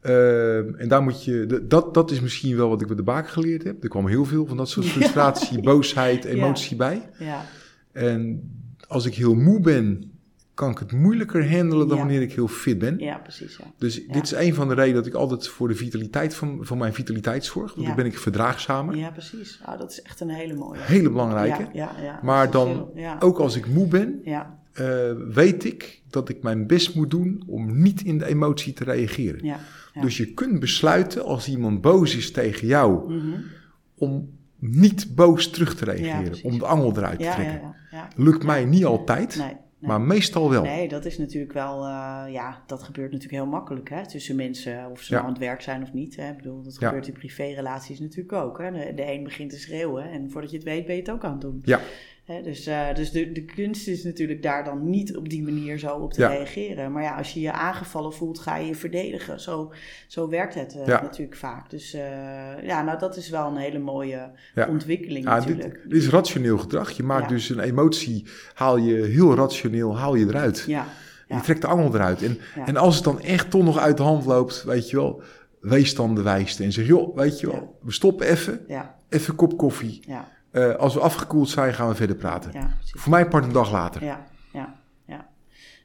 Ehm, 0.00 0.74
en 0.74 0.88
daar 0.88 1.02
moet 1.02 1.24
je, 1.24 1.64
dat, 1.68 1.94
dat 1.94 2.10
is 2.10 2.20
misschien 2.20 2.56
wel 2.56 2.68
wat 2.68 2.80
ik 2.80 2.86
bij 2.86 2.96
de 2.96 3.02
baken 3.02 3.30
geleerd 3.30 3.62
heb. 3.64 3.82
Er 3.82 3.88
kwam 3.88 4.06
heel 4.08 4.24
veel 4.24 4.46
van 4.46 4.56
dat 4.56 4.68
soort 4.68 4.86
frustratie, 4.94 5.60
boosheid, 5.62 6.24
emotie 6.24 6.76
bij. 6.76 7.08
Ja, 7.18 7.44
En 7.92 8.50
als 8.88 9.06
ik 9.06 9.14
heel 9.14 9.34
moe 9.34 9.60
ben, 9.60 10.08
kan 10.54 10.70
ik 10.70 10.78
het 10.78 10.92
moeilijker 10.92 11.50
handelen 11.56 11.88
dan 11.88 11.96
Ja. 11.96 12.02
wanneer 12.02 12.22
ik 12.22 12.32
heel 12.32 12.48
fit 12.48 12.78
ben. 12.78 12.98
ja 12.98 13.16
precies. 13.18 13.56
Ja. 13.56 13.64
Dus 13.78 14.06
dit 14.06 14.22
is 14.22 14.32
een 14.32 14.54
van 14.54 14.68
de 14.68 14.74
redenen 14.74 14.94
dat 14.96 15.06
ik 15.06 15.14
altijd 15.14 15.48
voor 15.48 15.68
de 15.68 15.74
vitaliteit 15.74 16.34
van, 16.34 16.58
van 16.60 16.78
mijn 16.78 16.94
vitaliteit 16.94 17.44
zorg. 17.44 17.68
Want 17.74 17.80
Ja. 17.80 17.86
dan 17.86 17.96
ben 17.96 18.12
ik 18.12 18.18
verdraagzamer. 18.18 18.96
ja, 18.96 19.10
precies. 19.10 19.60
Ah, 19.64 19.78
dat 19.78 19.90
is 19.90 20.02
echt 20.02 20.20
een 20.20 20.28
hele 20.30 20.54
mooie. 20.54 20.80
Hele 20.80 21.10
belangrijke. 21.10 21.68
Ja, 21.72 21.90
ja. 22.02 22.20
Maar 22.22 22.50
dan 22.50 22.90
ook 23.20 23.38
als 23.38 23.56
ik 23.56 23.66
moe 23.66 23.86
ben, 23.88 24.20
Ja, 24.24 24.58
eh, 24.74 25.12
weet 25.28 25.64
ik 25.64 26.02
dat 26.10 26.28
ik 26.28 26.42
mijn 26.42 26.66
best 26.66 26.94
moet 26.94 27.10
doen 27.10 27.42
om 27.46 27.82
niet 27.82 28.02
in 28.02 28.18
de 28.18 28.26
emotie 28.26 28.72
te 28.72 28.84
reageren. 28.84 29.44
ja. 29.46 29.58
ja. 29.94 30.00
Dus 30.00 30.16
je 30.16 30.34
kunt 30.34 30.60
besluiten 30.60 31.24
als 31.24 31.48
iemand 31.48 31.80
boos 31.80 32.16
is 32.16 32.30
tegen 32.32 32.66
jou, 32.66 33.12
Mhm. 33.12 33.40
om 33.94 34.30
niet 34.58 35.14
boos 35.14 35.50
terug 35.50 35.74
te 35.74 35.84
reageren. 35.84 36.38
om 36.42 36.58
de 36.58 36.66
angel 36.66 36.96
eruit 36.96 37.18
te 37.18 37.30
trekken. 37.34 37.74
Lukt 38.16 38.44
mij 38.44 38.64
niet 38.64 38.84
altijd, 38.84 39.36
Nee, 39.36 39.46
nee. 39.46 39.56
maar 39.80 40.00
meestal 40.00 40.50
wel. 40.50 40.62
Nee, 40.62 40.88
dat 40.88 41.04
is 41.04 41.18
natuurlijk 41.18 41.52
wel, 41.52 41.84
eh, 41.84 42.22
ja, 42.32 42.62
dat 42.66 42.82
gebeurt 42.82 43.12
natuurlijk 43.12 43.42
heel 43.42 43.50
makkelijk 43.50 43.88
hè, 43.90 44.06
tussen 44.08 44.36
mensen, 44.36 44.90
of 44.90 45.00
ze 45.00 45.12
nou 45.12 45.24
aan 45.24 45.30
het 45.30 45.38
werk 45.40 45.60
zijn 45.60 45.82
of 45.82 45.92
niet. 45.92 46.16
Hè. 46.16 46.30
Ik 46.30 46.36
bedoel, 46.36 46.62
dat 46.62 46.78
gebeurt 46.78 47.06
in 47.06 47.12
privérelaties 47.12 48.00
natuurlijk 48.00 48.32
ook. 48.32 48.58
Hè. 48.58 48.70
De, 48.72 48.92
de 48.94 49.12
een 49.12 49.22
begint 49.24 49.50
te 49.50 49.58
schreeuwen 49.58 50.10
en 50.10 50.30
voordat 50.30 50.50
je 50.50 50.56
het 50.56 50.66
weet 50.66 50.86
ben 50.86 50.94
je 50.94 51.00
het 51.00 51.10
ook 51.10 51.24
aan 51.24 51.32
het 51.32 51.40
doen. 51.40 51.60
Ja, 51.64 51.80
Dus 52.26 52.68
dus 52.94 53.10
de, 53.10 53.32
de 53.32 53.44
kunst 53.44 53.88
is 53.88 54.04
natuurlijk 54.04 54.42
daar 54.42 54.64
dan 54.64 54.90
niet 54.90 55.16
op 55.16 55.28
die 55.28 55.42
manier 55.42 55.78
zo 55.78 55.94
op 55.96 56.12
te 56.12 56.20
Ja. 56.20 56.28
reageren. 56.28 56.92
Maar 56.92 57.02
ja, 57.02 57.16
als 57.16 57.32
je 57.34 57.40
je 57.40 57.52
aangevallen 57.52 58.12
voelt, 58.12 58.38
ga 58.38 58.56
je 58.56 58.66
je 58.66 58.74
verdedigen. 58.74 59.40
Zo, 59.40 59.72
zo 60.06 60.28
werkt 60.28 60.54
het 60.54 60.74
eh, 60.80 60.86
Ja. 60.86 61.02
natuurlijk 61.02 61.36
vaak. 61.38 61.70
Dus 61.70 61.94
eh, 61.94 62.02
ja, 62.62 62.82
nou 62.82 62.98
dat 62.98 63.16
is 63.16 63.28
wel 63.30 63.46
een 63.46 63.56
hele 63.56 63.78
mooie 63.78 64.30
Ja. 64.54 64.68
ontwikkeling 64.68 65.24
Ja, 65.24 65.40
dit, 65.40 65.48
natuurlijk. 65.56 65.82
dit 65.88 66.02
is 66.02 66.08
rationeel 66.08 66.58
gedrag. 66.58 66.90
Je 66.90 67.02
maakt 67.02 67.28
dus 67.28 67.48
een 67.48 67.60
emotie, 67.60 68.26
haal 68.54 68.76
je 68.76 68.94
heel 69.02 69.34
rationeel, 69.34 69.98
haal 69.98 70.14
je 70.14 70.26
eruit. 70.26 70.64
Ja. 70.66 70.86
Je 71.28 71.40
trekt 71.40 71.60
de 71.60 71.66
angel 71.66 71.94
eruit. 71.94 72.22
En, 72.22 72.38
en 72.66 72.76
als 72.76 72.94
het 72.94 73.04
dan 73.04 73.20
echt 73.20 73.50
toch 73.50 73.62
nog 73.64 73.78
uit 73.78 73.96
de 73.96 74.02
hand 74.02 74.24
loopt, 74.24 74.64
weet 74.64 74.90
je 74.90 74.96
wel, 74.96 75.22
wees 75.60 75.94
dan 75.94 76.14
de 76.14 76.22
wijste. 76.22 76.62
En 76.64 76.72
zeg, 76.72 76.86
joh, 76.86 77.16
weet 77.16 77.40
je 77.40 77.46
wel, 77.46 77.78
we 77.82 77.92
stoppen 77.92 78.26
even, 78.26 78.60
ja, 78.68 78.98
even 79.08 79.30
een 79.30 79.36
kop 79.36 79.56
koffie. 79.58 80.02
ja, 80.06 80.32
Eh, 80.54 80.74
als 80.74 80.94
we 80.94 81.00
afgekoeld 81.00 81.48
zijn, 81.48 81.74
gaan 81.74 81.88
we 81.88 81.94
verder 81.94 82.16
praten. 82.16 82.50
ja. 82.52 82.68
Voor 82.84 83.10
mij 83.10 83.28
part 83.28 83.44
een 83.44 83.52
dag 83.52 83.70
later. 83.70 84.04
Ja. 84.04 84.20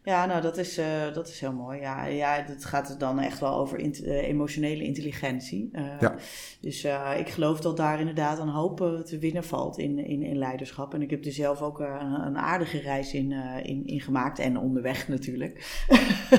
Ja, 0.04 0.26
nou, 0.26 0.42
dat 0.42 0.58
is, 0.58 0.78
eh, 0.78 0.86
dat 1.14 1.28
is 1.28 1.40
heel 1.40 1.54
mooi. 1.54 1.80
Ja, 1.80 2.06
ja, 2.06 2.44
het 2.48 2.66
gaat 2.66 3.00
dan 3.00 3.20
echt 3.20 3.40
wel 3.40 3.56
over 3.58 3.80
int- 3.80 4.04
eh, 4.04 4.28
emotionele 4.28 4.84
intelligentie. 4.84 5.70
Eh, 5.72 5.84
Ja. 6.00 6.16
Dus 6.62 6.84
ik 7.18 7.30
geloof 7.30 7.60
dat 7.60 7.78
daar 7.78 8.00
inderdaad 8.00 8.40
een 8.40 8.48
hoop 8.48 8.78
te 9.06 9.18
winnen 9.20 9.44
valt 9.44 9.78
in, 9.78 10.06
in, 10.06 10.24
in 10.24 10.38
leiderschap. 10.38 10.94
En 10.94 11.02
ik 11.02 11.10
heb 11.10 11.26
er 11.26 11.32
zelf 11.32 11.62
ook 11.62 11.80
een, 11.80 12.22
een 12.26 12.38
aardige 12.38 12.80
reis 12.80 13.14
in, 13.14 13.32
in, 13.64 13.86
in 13.86 14.00
gemaakt. 14.00 14.40
En 14.40 14.58
onderweg 14.58 15.08
natuurlijk. 15.08 15.84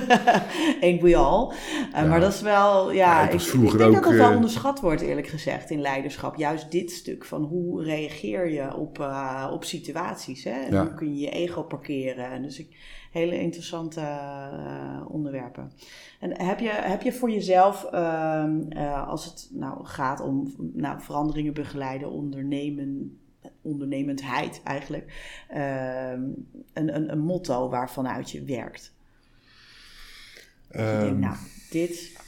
Ain't 0.80 1.02
we 1.02 1.16
all. 1.16 1.52
Ja. 1.92 2.04
Maar 2.06 2.20
dat 2.20 2.32
is 2.32 2.40
wel, 2.40 2.90
ja, 2.92 2.96
Ja, 3.22 3.28
ik 3.30 3.40
ik, 3.40 3.52
denk 3.52 3.78
dat 3.78 3.96
ook, 3.96 4.02
dat 4.02 4.12
wel 4.12 4.34
onderschat 4.34 4.80
wordt 4.80 5.00
eerlijk 5.02 5.26
gezegd 5.28 5.70
in 5.70 5.80
leiderschap. 5.80 6.36
Juist 6.36 6.70
dit 6.70 6.90
stuk 6.90 7.24
van 7.24 7.42
hoe 7.42 7.84
reageer 7.84 8.50
je 8.50 8.76
op, 8.76 8.98
op 9.52 9.64
situaties. 9.64 10.44
Hè? 10.44 10.50
En 10.60 10.72
Ja. 10.72 10.82
hoe 10.82 10.94
kun 10.94 11.14
je 11.14 11.20
je 11.20 11.30
ego 11.30 11.62
parkeren. 11.62 12.30
En 12.30 12.42
dus 12.42 12.58
ik, 12.58 12.76
hele 13.10 13.40
interessante 13.40 14.00
eh, 14.00 15.00
onderwerpen. 15.08 15.72
En 16.20 16.42
heb 16.42 16.58
je, 16.58 16.68
heb 16.68 17.02
je 17.02 17.12
voor 17.12 17.30
jezelf, 17.30 17.84
ehm, 17.84 18.60
eh, 18.68 19.08
als 19.08 19.24
het 19.24 19.48
nou 19.52 19.84
gaat 19.84 20.20
om 20.20 20.54
nou, 20.58 21.00
veranderingen 21.00 21.54
begeleiden, 21.54 22.10
ondernemen, 22.10 23.18
ondernemendheid 23.62 24.60
eigenlijk, 24.64 25.34
ehm, 25.48 26.22
een, 26.72 26.94
een, 26.94 27.12
een 27.12 27.20
motto 27.20 27.68
waarvanuit 27.68 28.30
je 28.30 28.44
werkt? 28.44 28.92
Je 30.72 30.98
denkt, 31.00 31.18
nou, 31.18 31.36
dit, 31.70 32.19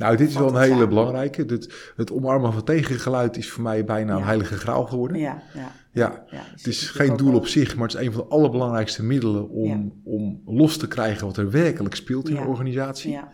nou, 0.00 0.16
dit 0.16 0.28
is 0.28 0.34
wel 0.34 0.48
een 0.48 0.60
hele 0.60 0.72
samen. 0.72 0.88
belangrijke. 0.88 1.44
Het, 1.46 1.92
het 1.96 2.12
omarmen 2.12 2.52
van 2.52 2.64
tegengeluid 2.64 3.36
is 3.36 3.50
voor 3.50 3.62
mij 3.62 3.84
bijna 3.84 4.16
een 4.16 4.22
heilige 4.22 4.54
graal 4.56 4.86
geworden. 4.86 5.18
ja, 5.18 5.42
ja. 5.54 5.72
Ja, 5.92 6.24
ja 6.30 6.42
het 6.56 6.66
is 6.66 6.88
geen 6.90 7.16
doel 7.16 7.34
op 7.34 7.46
zich, 7.46 7.76
maar 7.76 7.88
het 7.88 7.96
is 8.00 8.06
een 8.06 8.12
van 8.12 8.22
de 8.22 8.28
allerbelangrijkste 8.28 9.02
middelen 9.04 9.48
om, 9.48 10.00
om 10.04 10.42
los 10.46 10.76
te 10.76 10.88
krijgen 10.88 11.26
wat 11.26 11.36
er 11.36 11.50
werkelijk 11.50 11.94
speelt 11.94 12.28
in 12.28 12.36
een 12.36 12.46
organisatie. 12.46 13.10
Ja, 13.10 13.28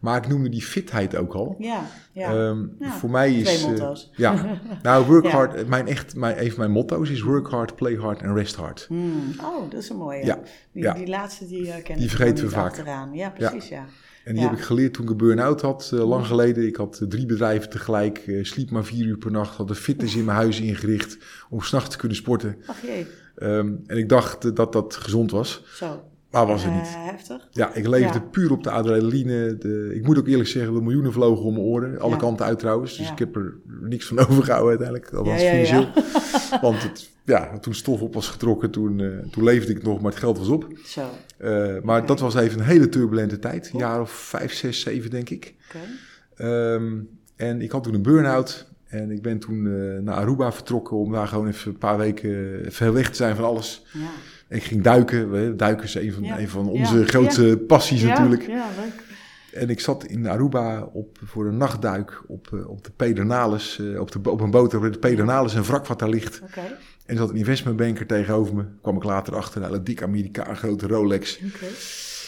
Maar 0.00 0.16
ik 0.16 0.28
noemde 0.28 0.48
die 0.48 0.62
fitheid 0.62 1.16
ook 1.16 1.32
al. 1.34 1.56
ja, 1.58 1.80
ja. 2.12 2.32
Ja, 2.78 2.90
Voor 2.90 3.10
mij 3.10 3.34
is. 3.34 3.54
twee 3.58 3.70
motto's. 3.70 4.10
ja, 4.16 4.58
nou, 4.82 5.06
work 5.06 5.24
Ja. 5.30 5.30
hard. 5.30 5.68
Mijn 5.68 5.86
echt, 5.86 6.16
mijn, 6.16 6.40
een 6.44 6.48
van 6.50 6.58
mijn 6.58 6.70
motto's 6.70 7.10
is 7.10 7.20
work 7.22 7.48
hard, 7.48 7.74
play 7.76 7.94
hard 7.94 8.22
en 8.22 8.34
rest 8.34 8.54
hard. 8.56 8.84
Hmm, 8.88 9.30
Oh, 9.42 9.70
dat 9.70 9.80
is 9.82 9.88
een 9.88 9.96
mooie. 9.96 10.24
Ja, 10.24 10.38
Die, 10.72 10.92
die 10.94 11.06
laatste 11.08 11.46
die 11.46 11.66
uh, 11.66 11.74
ken 11.82 11.98
Die 11.98 12.08
vergeten 12.10 12.44
we 12.44 12.50
vaak. 12.50 12.64
achteraan. 12.70 13.14
Ja, 13.14 13.30
precies, 13.30 13.68
ja. 13.68 13.84
En 14.24 14.32
die 14.34 14.42
Ja. 14.42 14.48
heb 14.48 14.58
ik 14.58 14.64
geleerd 14.64 14.94
toen 14.94 15.04
ik 15.04 15.10
een 15.10 15.16
burn-out 15.16 15.60
had, 15.60 15.90
eh, 15.94 16.08
lang 16.08 16.26
geleden. 16.26 16.66
Ik 16.66 16.76
had 16.76 16.98
eh, 17.00 17.08
drie 17.08 17.26
bedrijven 17.26 17.70
tegelijk, 17.70 18.18
eh, 18.18 18.44
sliep 18.44 18.70
maar 18.70 18.84
vier 18.84 19.06
uur 19.06 19.16
per 19.18 19.30
nacht, 19.30 19.56
had 19.56 19.68
een 19.70 19.74
fitness 19.76 20.14
in 20.16 20.24
mijn 20.24 20.36
huis 20.36 20.60
ingericht 20.70 21.16
om 21.50 21.60
s'nachts 21.62 21.88
te 21.90 21.96
kunnen 21.96 22.16
sporten. 22.16 22.56
Ach 22.66 22.82
jee, 22.82 23.06
Ehm, 23.36 23.72
en 23.86 23.96
ik 23.96 24.08
dacht 24.08 24.56
dat 24.56 24.72
dat 24.72 24.96
gezond 24.96 25.30
was, 25.30 25.62
zo. 25.74 26.04
Maar 26.32 26.46
was 26.46 26.62
het 26.64 26.72
Eh, 26.72 26.78
niet. 26.78 26.88
heftig. 26.96 27.48
Ja, 27.50 27.74
ik 27.74 27.86
leefde 27.86 28.18
Ja. 28.18 28.24
puur 28.30 28.50
op 28.52 28.62
de 28.64 28.70
adrenaline. 28.70 29.56
De, 29.58 29.92
ik 29.94 30.04
moet 30.06 30.18
ook 30.18 30.26
eerlijk 30.26 30.48
zeggen, 30.48 30.74
de 30.74 30.80
miljoenen 30.80 31.12
vlogen 31.12 31.44
om 31.44 31.52
mijn 31.54 31.64
oren. 31.66 32.00
Alle 32.00 32.12
Ja. 32.12 32.16
kanten 32.18 32.46
uit 32.46 32.58
trouwens. 32.58 32.96
Dus 32.96 33.06
Ja. 33.06 33.12
ik 33.12 33.18
heb 33.18 33.36
er 33.36 33.54
niks 33.80 34.06
van 34.06 34.18
overgehouden 34.28 34.68
uiteindelijk. 34.68 35.12
Althans 35.14 35.42
ja. 35.42 35.50
financieel. 35.50 35.88
Want 36.70 36.82
het, 36.82 37.10
ja, 37.24 37.58
toen 37.58 37.74
stof 37.74 38.00
op 38.00 38.14
was 38.14 38.28
getrokken, 38.28 38.70
toen, 38.70 39.00
eh, 39.00 39.08
toen 39.30 39.44
leefde 39.44 39.72
ik 39.72 39.82
nog, 39.82 40.00
maar 40.00 40.10
het 40.10 40.20
geld 40.20 40.38
was 40.38 40.48
op. 40.48 40.66
Zo. 40.84 41.00
Eh, 41.36 41.74
maar 41.82 42.06
dat 42.06 42.20
was 42.20 42.34
even 42.34 42.58
een 42.58 42.64
hele 42.66 42.88
turbulente 42.88 43.38
tijd. 43.38 43.70
Een 43.72 43.78
jaar 43.78 44.00
of 44.00 44.10
vijf, 44.10 44.52
zes, 44.52 44.80
zeven 44.80 45.10
denk 45.10 45.30
ik. 45.30 45.54
Ehm, 46.36 46.92
en 47.36 47.60
ik 47.62 47.70
had 47.70 47.82
toen 47.84 47.94
een 47.94 48.02
burn-out. 48.02 48.70
En 48.86 49.10
ik 49.10 49.22
ben 49.22 49.38
toen 49.38 49.62
naar 50.04 50.14
Aruba 50.14 50.52
vertrokken 50.52 50.96
om 50.96 51.12
daar 51.12 51.26
gewoon 51.28 51.46
even 51.48 51.70
een 51.72 51.78
paar 51.78 51.98
weken 51.98 52.60
ver 52.72 52.92
weg 52.92 53.10
te 53.10 53.16
zijn 53.16 53.36
van 53.36 53.44
alles. 53.44 53.84
Ja. 53.92 54.00
Ik 54.52 54.62
ging 54.62 54.82
duiken. 54.82 55.56
Duiken 55.56 55.84
is 55.84 55.94
een 55.94 56.12
van, 56.12 56.22
Ja. 56.22 56.38
een 56.38 56.48
van 56.48 56.64
Ja. 56.64 56.70
onze 56.70 57.06
grootste 57.06 57.64
passies 57.66 58.02
natuurlijk. 58.02 58.46
Ja, 58.46 58.66
leuk. 58.80 59.02
En 59.52 59.70
ik 59.70 59.80
zat 59.80 60.04
in 60.04 60.26
Aruba 60.28 60.82
op, 60.82 61.18
voor 61.24 61.46
een 61.46 61.56
nachtduik 61.56 62.22
op, 62.26 62.48
eh, 62.52 62.68
op 62.68 62.84
de 62.84 62.90
Pedernales, 62.96 63.78
eh, 63.78 64.00
op, 64.00 64.10
de, 64.10 64.30
op 64.30 64.40
een 64.40 64.50
boot 64.50 64.74
over 64.74 64.92
de 64.92 64.98
Pedernales, 64.98 65.54
een 65.54 65.62
wrak 65.62 65.86
wat 65.86 65.98
daar 65.98 66.08
ligt. 66.08 66.42
En 67.06 67.14
er 67.14 67.16
zat 67.16 67.30
een 67.30 67.36
investmentbanker 67.36 68.06
tegenover 68.06 68.54
me. 68.54 68.64
Kwam 68.82 68.96
ik 68.96 69.04
later 69.04 69.36
achter, 69.36 69.62
een 69.62 69.84
dik 69.84 70.02
Amerikaan, 70.02 70.56
grote 70.56 70.86
Rolex. 70.86 71.40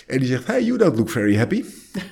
En 0.06 0.18
die 0.18 0.28
zegt, 0.28 0.46
hey, 0.46 0.64
you 0.64 0.78
don't 0.78 0.96
look 0.96 1.10
very 1.10 1.36
happy. 1.36 1.64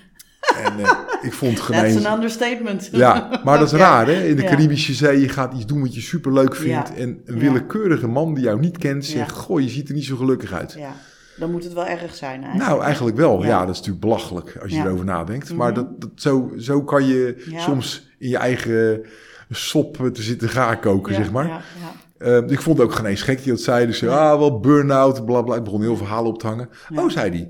en 0.64 0.78
eh, 0.84 0.90
ik 1.22 1.32
vond 1.32 1.58
het 1.58 1.66
That's 1.66 1.92
gemeen. 1.92 2.06
an 2.06 2.14
understatement. 2.14 2.88
Ja, 2.92 3.40
maar 3.44 3.58
dat 3.58 3.72
is 3.72 3.72
Ja. 3.78 3.84
raar 3.84 4.06
hè. 4.06 4.12
In 4.24 4.36
de 4.36 4.42
Ja. 4.42 4.48
Caribische 4.48 4.92
Zee, 4.94 5.20
je 5.20 5.28
gaat 5.28 5.54
iets 5.54 5.66
doen 5.66 5.80
wat 5.80 5.94
je 5.94 6.00
superleuk 6.00 6.56
vindt. 6.56 6.88
Ja. 6.88 6.94
En 6.96 7.20
een 7.24 7.34
Ja. 7.34 7.40
willekeurige 7.40 8.06
man 8.08 8.34
die 8.34 8.44
jou 8.44 8.60
niet 8.60 8.78
kent, 8.78 9.06
Ja. 9.06 9.12
zegt, 9.12 9.30
goh, 9.36 9.60
je 9.60 9.68
ziet 9.68 9.88
er 9.88 9.94
niet 9.94 10.04
zo 10.04 10.16
gelukkig 10.16 10.52
uit. 10.52 10.72
Ja, 10.78 10.92
dan 11.36 11.50
moet 11.50 11.64
het 11.64 11.72
wel 11.72 11.86
erg 11.86 12.14
zijn 12.14 12.40
eigenlijk. 12.42 12.70
Nou, 12.70 12.82
eigenlijk 12.82 13.16
wel. 13.16 13.42
Ja. 13.42 13.48
Ja. 13.48 13.60
dat 13.60 13.68
is 13.70 13.76
natuurlijk 13.76 14.04
belachelijk 14.04 14.56
als 14.62 14.70
je 14.70 14.76
Ja. 14.76 14.84
erover 14.84 15.04
nadenkt. 15.04 15.48
Mhm. 15.48 15.56
Maar 15.58 15.74
dat, 15.74 16.00
dat, 16.00 16.10
zo, 16.14 16.52
zo 16.58 16.82
kan 16.82 17.06
je 17.06 17.44
Ja. 17.50 17.60
soms 17.60 18.08
in 18.18 18.28
je 18.28 18.36
eigen 18.36 19.04
sop 19.50 19.96
te 20.12 20.22
zitten 20.22 20.48
gaan 20.48 20.80
koken, 20.80 21.12
Ja, 21.12 21.18
zeg 21.18 21.32
maar. 21.32 21.46
Ja, 21.46 21.60
ja. 21.80 22.36
Eh, 22.38 22.50
ik 22.50 22.60
vond 22.60 22.78
het 22.78 22.86
ook 22.86 22.94
geen 22.94 23.06
eens 23.06 23.22
gek 23.22 23.42
die 23.42 23.52
dat 23.52 23.60
zei. 23.60 23.86
Dus 23.86 24.00
Ja. 24.00 24.30
ah, 24.30 24.38
wel 24.38 24.60
burn-out, 24.60 25.24
bla 25.26 25.42
bla. 25.42 25.56
Ik 25.56 25.64
begon 25.64 25.80
heel 25.82 25.96
verhalen 25.96 26.30
op 26.32 26.38
te 26.38 26.46
hangen. 26.46 26.68
Ja. 26.88 27.02
Oh, 27.02 27.10
zei 27.10 27.30
hij. 27.30 27.48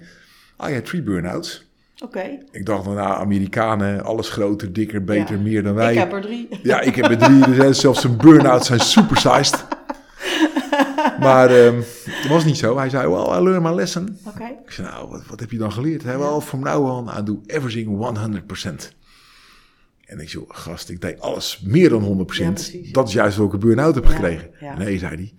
Ah, 0.56 0.70
hebt 0.72 0.86
drie 0.86 1.02
burn-outs. 1.02 1.70
Oké. 2.02 2.38
Ik 2.50 2.66
dacht, 2.66 2.84
nou, 2.84 2.98
Amerikanen, 3.20 4.04
alles 4.04 4.28
groter, 4.28 4.72
dikker, 4.72 5.04
beter, 5.04 5.36
Ja. 5.36 5.42
meer 5.42 5.62
dan 5.62 5.74
wij. 5.74 5.92
Ik 5.92 5.98
heb 5.98 6.12
er 6.12 6.20
drie. 6.20 6.48
Ja, 6.62 6.80
ik 6.80 6.94
heb 6.94 7.10
er 7.10 7.18
drie. 7.18 7.54
Zijn 7.54 7.74
zelfs 7.74 8.00
zijn 8.00 8.16
burn-outs 8.16 8.66
zijn 8.66 8.80
supersized. 8.80 9.64
maar 11.20 11.50
ehm 11.50 11.80
dat 12.22 12.30
was 12.30 12.44
niet 12.44 12.56
zo. 12.58 12.76
Hij 12.78 12.88
zei, 12.90 13.08
well, 13.08 13.38
I 13.38 13.42
learned 13.42 13.62
my 13.62 13.74
lesson. 13.74 14.18
Oké. 14.26 14.44
Ik 14.64 14.70
zei, 14.70 14.88
nou, 14.88 15.08
wat, 15.08 15.26
wat 15.26 15.40
heb 15.40 15.50
je 15.50 15.58
dan 15.58 15.72
geleerd? 15.72 16.02
Hij 16.02 16.18
wel, 16.18 16.40
from 16.40 16.60
now 16.60 16.86
on, 16.86 17.08
I 17.18 17.22
do 17.22 17.40
everything 17.46 17.88
100%. 17.88 18.92
En 20.04 20.20
ik 20.20 20.28
zei, 20.28 20.44
gast, 20.48 20.88
ik 20.88 21.00
deed 21.00 21.20
alles 21.20 21.60
meer 21.64 21.88
dan 21.88 22.26
100%. 22.26 22.36
Ja, 22.36 22.50
precies. 22.50 22.92
dat 22.92 23.08
is 23.08 23.14
juist 23.14 23.36
welke 23.36 23.58
burn-out 23.58 23.94
heb 23.94 24.06
gekregen. 24.06 24.50
ja. 24.60 24.78
Nee, 24.78 24.98
zei 24.98 25.14
hij. 25.14 25.32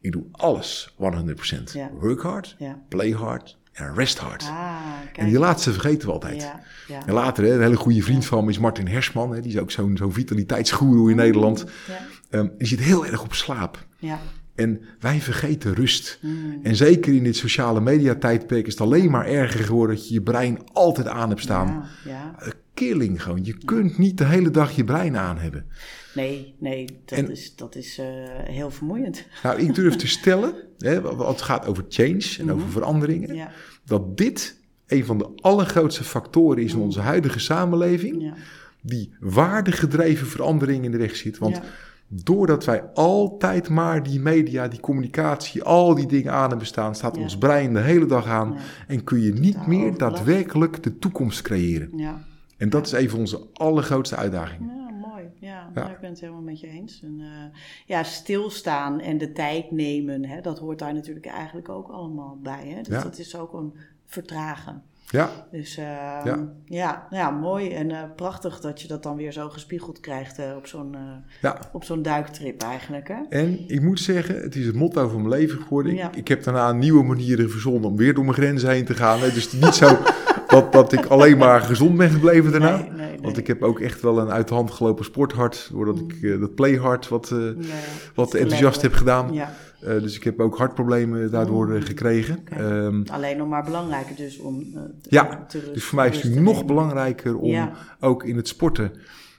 Ik 0.00 0.12
doe 0.12 0.24
alles 0.32 0.94
100%. 0.98 1.72
Ja. 1.72 1.90
Work 2.00 2.20
hard, 2.22 2.56
play 2.88 3.10
hard 3.10 3.58
en 3.76 3.94
rest 3.94 4.18
hard. 4.18 4.42
Ah, 4.50 4.76
en 5.16 5.26
die 5.28 5.38
laatste 5.38 5.72
vergeten 5.72 6.06
we 6.08 6.14
altijd. 6.14 6.42
Ja, 6.42 6.60
ja. 6.88 7.06
En 7.06 7.14
later, 7.14 7.44
hè, 7.44 7.54
een 7.54 7.60
hele 7.62 7.76
goede 7.76 8.02
vriend 8.02 8.24
van 8.26 8.44
me 8.44 8.50
is 8.50 8.58
Martin 8.58 8.86
Hersman. 8.88 9.32
Hè, 9.34 9.40
die 9.40 9.52
is 9.52 9.58
ook 9.58 9.70
zo'n 9.70 9.96
zo'n 9.96 10.12
vitaliteitsgoeroe 10.12 11.10
in 11.10 11.16
Nederland. 11.16 11.64
Ja, 11.88 11.98
Ehm, 12.30 12.48
die 12.58 12.66
zit 12.66 12.80
heel 12.80 13.06
erg 13.06 13.22
op 13.22 13.34
slaap. 13.34 13.86
ja. 13.98 14.18
En 14.54 14.80
wij 15.00 15.20
vergeten 15.20 15.74
rust. 15.74 16.18
Mm. 16.22 16.60
En 16.62 16.76
zeker 16.76 17.14
in 17.14 17.22
dit 17.24 17.36
sociale 17.36 17.80
media 17.80 18.14
tijdperk 18.14 18.66
is 18.66 18.72
het 18.72 18.82
alleen 18.82 19.10
maar 19.10 19.26
erger 19.26 19.64
geworden 19.64 19.96
dat 19.96 20.08
je 20.08 20.14
je 20.14 20.22
brein 20.22 20.58
altijd 20.72 21.06
aan 21.08 21.28
hebt 21.28 21.40
staan. 21.40 21.84
Killing 22.76 23.22
gewoon. 23.22 23.44
Je 23.44 23.56
kunt 23.64 23.98
niet 23.98 24.18
de 24.18 24.24
hele 24.24 24.50
dag 24.50 24.70
je 24.76 24.84
brein 24.84 25.16
aan 25.16 25.38
hebben. 25.38 25.66
Nee, 26.14 26.54
nee, 26.58 27.00
dat 27.04 27.18
En- 27.18 27.30
is, 27.30 27.56
dat 27.56 27.74
is 27.74 27.98
eh, 27.98 28.06
heel 28.44 28.70
vermoeiend. 28.70 29.26
Nou, 29.42 29.60
ik 29.60 29.74
durf 29.74 29.96
te 29.96 30.06
stellen, 30.18 30.54
hè, 30.78 31.00
wat 31.00 31.28
het 31.28 31.42
gaat 31.42 31.66
over 31.66 31.84
change 31.88 32.36
en 32.38 32.52
over 32.52 32.68
veranderingen, 32.68 33.34
Ja, 33.34 33.50
dat 33.84 34.16
dit 34.16 34.60
een 34.86 35.04
van 35.04 35.18
de 35.18 35.28
allergrootste 35.36 36.04
factoren 36.04 36.62
is 36.62 36.72
in 36.72 36.78
onze 36.78 37.00
huidige 37.00 37.38
samenleving, 37.38 38.22
ja. 38.22 38.34
die 38.80 39.10
waardegedreven 39.20 40.26
verandering 40.26 40.84
in 40.84 40.90
de 40.90 40.98
weg 40.98 41.16
zit. 41.16 41.38
Want 41.38 41.56
Ja. 41.56 41.62
doordat 42.08 42.64
wij 42.64 42.82
altijd 42.94 43.68
maar 43.68 44.02
die 44.02 44.20
media, 44.20 44.68
die 44.68 44.80
communicatie, 44.80 45.62
al 45.62 45.94
die 45.94 46.06
dingen 46.06 46.32
aan 46.32 46.48
hebben 46.48 46.66
staan, 46.66 46.94
staat 46.94 47.16
ons 47.16 47.38
brein 47.38 47.72
de 47.72 47.80
hele 47.80 48.06
dag 48.06 48.26
aan 48.26 48.56
en 48.88 49.04
kun 49.04 49.20
je 49.20 49.32
niet 49.32 49.66
meer 49.66 49.98
daadwerkelijk 49.98 50.82
de 50.82 50.98
toekomst 50.98 51.42
creëren. 51.42 51.90
Ja. 51.96 52.24
En 52.56 52.70
dat 52.70 52.86
is 52.86 52.92
een 52.92 53.10
van 53.10 53.18
onze 53.18 53.40
allergrootste 53.52 54.16
uitdagingen. 54.16 54.76
Ja, 54.76 54.90
mooi. 55.08 55.24
Ja, 55.38 55.48
Ja. 55.48 55.70
nou, 55.74 55.90
ik 55.90 56.00
ben 56.00 56.10
het 56.10 56.20
helemaal 56.20 56.42
met 56.42 56.60
je 56.60 56.66
eens. 56.68 57.00
En, 57.02 57.16
eh, 57.20 57.58
ja, 57.86 58.02
stilstaan 58.02 59.00
en 59.00 59.18
de 59.18 59.32
tijd 59.32 59.70
nemen, 59.70 60.24
hè, 60.24 60.40
dat 60.40 60.58
hoort 60.58 60.78
daar 60.78 60.94
natuurlijk 60.94 61.26
eigenlijk 61.26 61.68
ook 61.68 61.88
allemaal 61.88 62.38
bij. 62.42 62.66
Hè? 62.76 62.82
Dus 62.82 62.94
Ja. 62.96 63.02
dat 63.02 63.18
is 63.18 63.36
ook 63.36 63.52
een 63.52 63.74
vertragen. 64.06 64.82
Ja, 65.10 65.30
Dus 65.50 65.76
eh, 65.76 65.84
Ja. 66.24 66.48
ja. 66.64 67.06
Ja, 67.10 67.30
mooi 67.30 67.70
en 67.70 67.90
eh, 67.90 68.02
prachtig 68.16 68.60
dat 68.60 68.80
je 68.82 68.88
dat 68.88 69.02
dan 69.02 69.16
weer 69.16 69.32
zo 69.32 69.48
gespiegeld 69.48 70.00
krijgt 70.00 70.38
eh, 70.38 70.56
op 70.56 70.66
zo'n 70.66 70.96
ja. 71.42 71.58
op 71.72 71.84
zo'n 71.84 72.02
duiktrip 72.02 72.62
eigenlijk. 72.62 73.08
Hè? 73.08 73.20
En 73.28 73.64
ik 73.68 73.82
moet 73.82 74.00
zeggen, 74.00 74.42
het 74.42 74.54
is 74.54 74.66
het 74.66 74.74
motto 74.74 75.08
van 75.08 75.16
mijn 75.22 75.40
leven 75.40 75.60
geworden. 75.62 75.98
Ik-. 75.98 76.16
Ik, 76.16 76.28
heb 76.28 76.42
daarna 76.44 76.72
nieuwe 76.72 77.04
manieren 77.04 77.50
verzonnen 77.50 77.84
om 77.90 77.96
weer 77.96 78.14
door 78.14 78.24
mijn 78.24 78.36
grenzen 78.36 78.70
heen 78.70 78.84
te 78.84 78.94
gaan. 78.94 79.18
hè. 79.20 79.32
Dus 79.32 79.52
niet 79.52 79.74
zo 79.74 79.86
dat, 80.48 80.72
dat 80.72 80.92
ik 80.92 81.04
alleen 81.06 81.38
maar 81.38 81.60
gezond 81.60 81.96
ben 81.96 82.10
gebleven 82.10 82.50
daarna. 82.50 82.76
Nee, 82.76 82.90
nee, 82.90 83.06
nee. 83.08 83.18
Want 83.20 83.38
ik 83.38 83.46
heb 83.46 83.62
ook 83.62 83.80
echt 83.80 84.00
wel 84.02 84.18
een 84.18 84.30
uit 84.30 84.48
de 84.48 84.54
hand 84.54 84.70
gelopen 84.70 85.04
sporthart. 85.04 85.68
Doordat 85.72 85.98
ik 85.98 86.22
eh, 86.22 86.40
dat 86.40 86.54
playhard 86.54 87.08
wat, 87.08 87.30
eh, 87.30 87.38
Ja, 87.38 87.74
wat 88.14 88.34
enthousiast 88.34 88.82
heb 88.82 88.92
gedaan. 88.92 89.32
Ja, 89.32 89.52
Eh, 89.80 90.00
dus 90.00 90.16
ik 90.16 90.24
heb 90.24 90.40
ook 90.40 90.58
hartproblemen 90.58 91.30
daardoor 91.30 91.74
eh, 91.74 91.82
gekregen. 91.82 92.38
Ehm, 92.50 93.02
alleen 93.12 93.36
nog 93.36 93.48
maar 93.48 93.64
belangrijker 93.64 94.16
dus 94.16 94.38
om 94.38 94.64
Ja, 95.02 95.44
te 95.48 95.70
dus 95.74 95.84
voor 95.84 95.96
mij 95.98 96.08
is 96.08 96.22
het 96.22 96.34
nog 96.34 96.44
nemen. 96.52 96.66
belangrijker 96.66 97.36
om 97.38 97.50
Ja. 97.50 97.72
ook 98.00 98.24
in 98.24 98.36
het 98.36 98.48
sporten. 98.48 98.92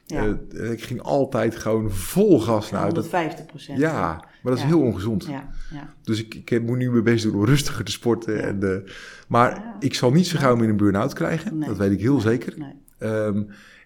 Ja. 0.06 0.38
ik 0.72 0.84
ging 0.84 1.02
altijd 1.02 1.56
gewoon 1.56 1.91
vol 1.91 2.39
gas 2.39 2.72
naar. 2.72 2.82
Dat, 2.93 2.93
150 2.93 3.46
procent. 3.46 3.80
ja, 3.80 4.24
maar 4.47 4.55
dat 4.55 4.65
is 4.65 4.71
heel 4.71 4.81
ongezond. 4.81 5.25
Ja, 5.25 5.49
ja. 5.71 5.93
Dus 6.03 6.19
ik, 6.23 6.51
ik 6.51 6.62
moet 6.62 6.77
nu 6.77 6.91
mijn 6.91 7.03
best 7.03 7.23
doen 7.23 7.36
om 7.36 7.45
rustiger 7.45 7.86
te 7.86 7.91
sporten. 7.91 8.43
En, 8.43 8.73
eh, 8.73 8.91
maar 9.27 9.75
ik 9.79 9.93
zal 9.93 10.12
niet 10.12 10.27
zo 10.27 10.38
gauw 10.39 10.55
meer 10.55 10.69
een 10.69 10.77
burn-out 10.77 11.13
krijgen. 11.13 11.57
Nee. 11.57 11.69
Dat 11.69 11.77
weet 11.77 11.91
ik 11.91 11.99
heel 11.99 12.19
zeker. 12.19 12.53
Nee. 12.57 12.73
Ehm, 12.97 13.43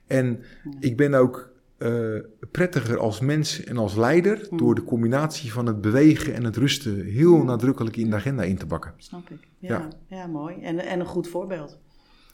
en 0.08 0.40
ik 0.80 0.98
ben 0.98 1.14
ook 1.14 1.50
eh, 1.78 2.16
prettiger 2.52 2.98
als 2.98 3.20
mens 3.20 3.64
en 3.64 3.78
als 3.78 3.96
leider... 3.96 4.46
Hmm. 4.50 4.58
door 4.58 4.76
de 4.76 4.84
combinatie 4.84 5.52
van 5.54 5.66
het 5.66 5.82
bewegen 5.82 6.34
en 6.34 6.44
het 6.44 6.58
rusten... 6.58 7.06
heel 7.06 7.44
nadrukkelijk 7.44 7.98
in 7.98 8.10
de 8.10 8.16
agenda 8.16 8.44
in 8.44 8.58
te 8.58 8.66
bakken. 8.66 8.94
Snap 8.98 9.30
ik. 9.30 9.48
Ja, 9.58 9.70
Ja. 9.70 10.18
ja. 10.18 10.28
mooi. 10.28 10.56
En, 10.62 10.80
en 10.80 11.00
een 11.00 11.06
goed 11.06 11.28
voorbeeld. 11.28 11.78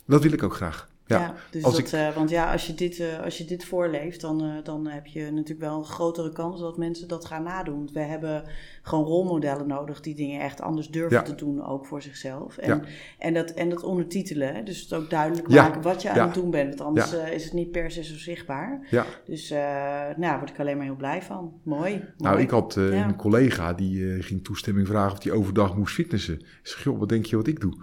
Dat 0.05 0.23
wil 0.23 0.31
ik 0.31 0.43
ook 0.43 0.55
graag. 0.55 0.89
Ja, 1.07 1.33
dus 1.51 1.63
als 1.63 1.75
dat, 1.75 1.85
ik- 1.87 1.91
eh, 1.91 2.15
want 2.15 2.29
ja, 2.29 2.51
als 2.51 2.67
je 2.67 2.73
dit, 2.73 2.99
eh, 2.99 3.19
als 3.23 3.37
je 3.37 3.45
dit 3.45 3.65
voorleeft, 3.65 4.21
dan, 4.21 4.41
eh, 4.43 4.63
dan 4.63 4.87
heb 4.87 5.05
je 5.07 5.21
natuurlijk 5.31 5.59
wel 5.69 5.77
een 5.77 5.85
grotere 5.85 6.31
kans 6.31 6.59
dat 6.59 6.77
mensen 6.77 7.07
dat 7.07 7.25
gaan 7.25 7.43
nadoen. 7.43 7.89
We 7.93 7.99
hebben 7.99 8.43
gewoon 8.87 9.05
rolmodellen 9.05 9.67
nodig 9.67 10.01
die 10.01 10.15
dingen 10.15 10.41
echt 10.41 10.61
anders 10.61 10.89
durven 10.89 11.17
Ja. 11.17 11.23
te 11.23 11.35
doen, 11.35 11.65
ook 11.65 11.85
voor 11.85 12.01
zichzelf. 12.01 12.57
En, 12.57 12.69
Ja. 12.69 12.81
en, 13.17 13.33
dat, 13.33 13.49
en 13.49 13.69
dat 13.69 13.83
ondertitelen, 13.83 14.55
hè? 14.55 14.63
dus 14.63 14.81
het 14.81 14.93
ook 14.93 15.09
duidelijk 15.09 15.47
maken 15.49 15.81
wat 15.81 16.01
je 16.01 16.09
aan 16.09 16.25
het 16.25 16.33
doen 16.33 16.51
bent. 16.51 16.67
Want 16.67 16.81
anders 16.81 17.13
eh, 17.13 17.31
is 17.31 17.43
het 17.43 17.53
niet 17.53 17.71
per 17.71 17.91
se 17.91 18.03
zo 18.03 18.17
zichtbaar. 18.17 18.87
Dus 19.25 19.51
eh, 19.51 19.59
nou, 19.59 20.19
daar 20.19 20.37
word 20.37 20.49
ik 20.49 20.59
alleen 20.59 20.77
maar 20.77 20.85
heel 20.85 20.95
blij 20.95 21.21
van. 21.21 21.53
Mooi. 21.63 22.03
Nou, 22.17 22.39
ik 22.39 22.49
had 22.49 22.77
eh, 22.77 22.99
een 22.99 23.15
collega 23.15 23.73
die 23.73 24.21
ging 24.23 24.43
toestemming 24.43 24.87
vragen 24.87 25.17
of 25.17 25.23
hij 25.23 25.31
overdag 25.31 25.75
moest 25.75 25.93
fitnessen. 25.93 26.35
Ik 26.35 26.59
zeg, 26.61 26.83
joh, 26.83 26.99
wat 26.99 27.09
denk 27.09 27.25
je 27.25 27.35
wat 27.35 27.47
ik 27.47 27.59
doe? 27.59 27.73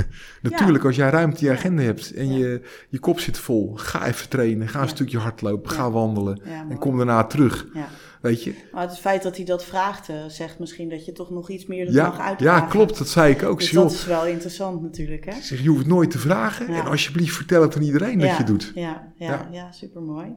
Natuurlijk, 0.42 0.84
als 0.84 0.96
jij 0.96 1.10
ruimte 1.10 1.40
in 1.40 1.46
je 1.46 1.56
agenda 1.56 1.82
hebt 1.82 2.12
en 2.12 2.32
je, 2.32 2.60
je 2.88 2.98
kop 2.98 3.20
zit 3.20 3.38
vol, 3.38 3.72
ga 3.74 4.06
even 4.06 4.28
trainen, 4.28 4.68
ga 4.68 4.82
een 4.82 4.88
stukje 4.88 5.18
hardlopen, 5.18 5.70
ga 5.70 5.90
wandelen 5.90 6.42
en 6.68 6.78
kom 6.78 6.96
daarna 6.96 7.24
terug. 7.24 7.66
Ja. 7.74 7.88
Weet 8.22 8.42
je? 8.42 8.54
Maar 8.72 8.88
het 8.88 8.98
feit 8.98 9.22
dat 9.22 9.36
hij 9.36 9.44
dat 9.44 9.64
vraagt, 9.64 10.08
zegt 10.26 10.58
misschien 10.58 10.88
dat 10.88 11.04
je 11.04 11.12
toch 11.12 11.30
nog 11.30 11.50
iets 11.50 11.66
meer 11.66 11.84
dat 11.86 11.94
mag 11.94 12.16
Ja, 12.16 12.24
uitdragen. 12.24 12.62
ja, 12.64 12.70
klopt, 12.70 12.98
dat 12.98 13.08
zei 13.08 13.32
ik 13.32 13.42
ook. 13.42 13.58
Dus 13.58 13.70
dat 13.70 13.90
is 13.92 14.04
wel 14.06 14.26
interessant 14.26 14.82
natuurlijk, 14.82 15.24
hè? 15.24 15.40
zeg, 15.40 15.60
je 15.62 15.68
hoeft 15.68 15.80
het 15.80 15.88
nooit 15.88 16.10
te 16.10 16.18
vragen 16.18 16.72
Ja. 16.72 16.80
en 16.80 16.86
alsjeblieft 16.90 17.36
vertel 17.36 17.62
het 17.62 17.76
aan 17.76 17.82
iedereen 17.82 18.18
dat 18.18 18.28
ja, 18.28 18.38
je 18.38 18.44
doet. 18.44 18.72
Ja, 18.74 19.12
ja, 19.16 19.28
Ja. 19.30 19.48
ja. 19.50 19.72
supermooi. 19.72 20.34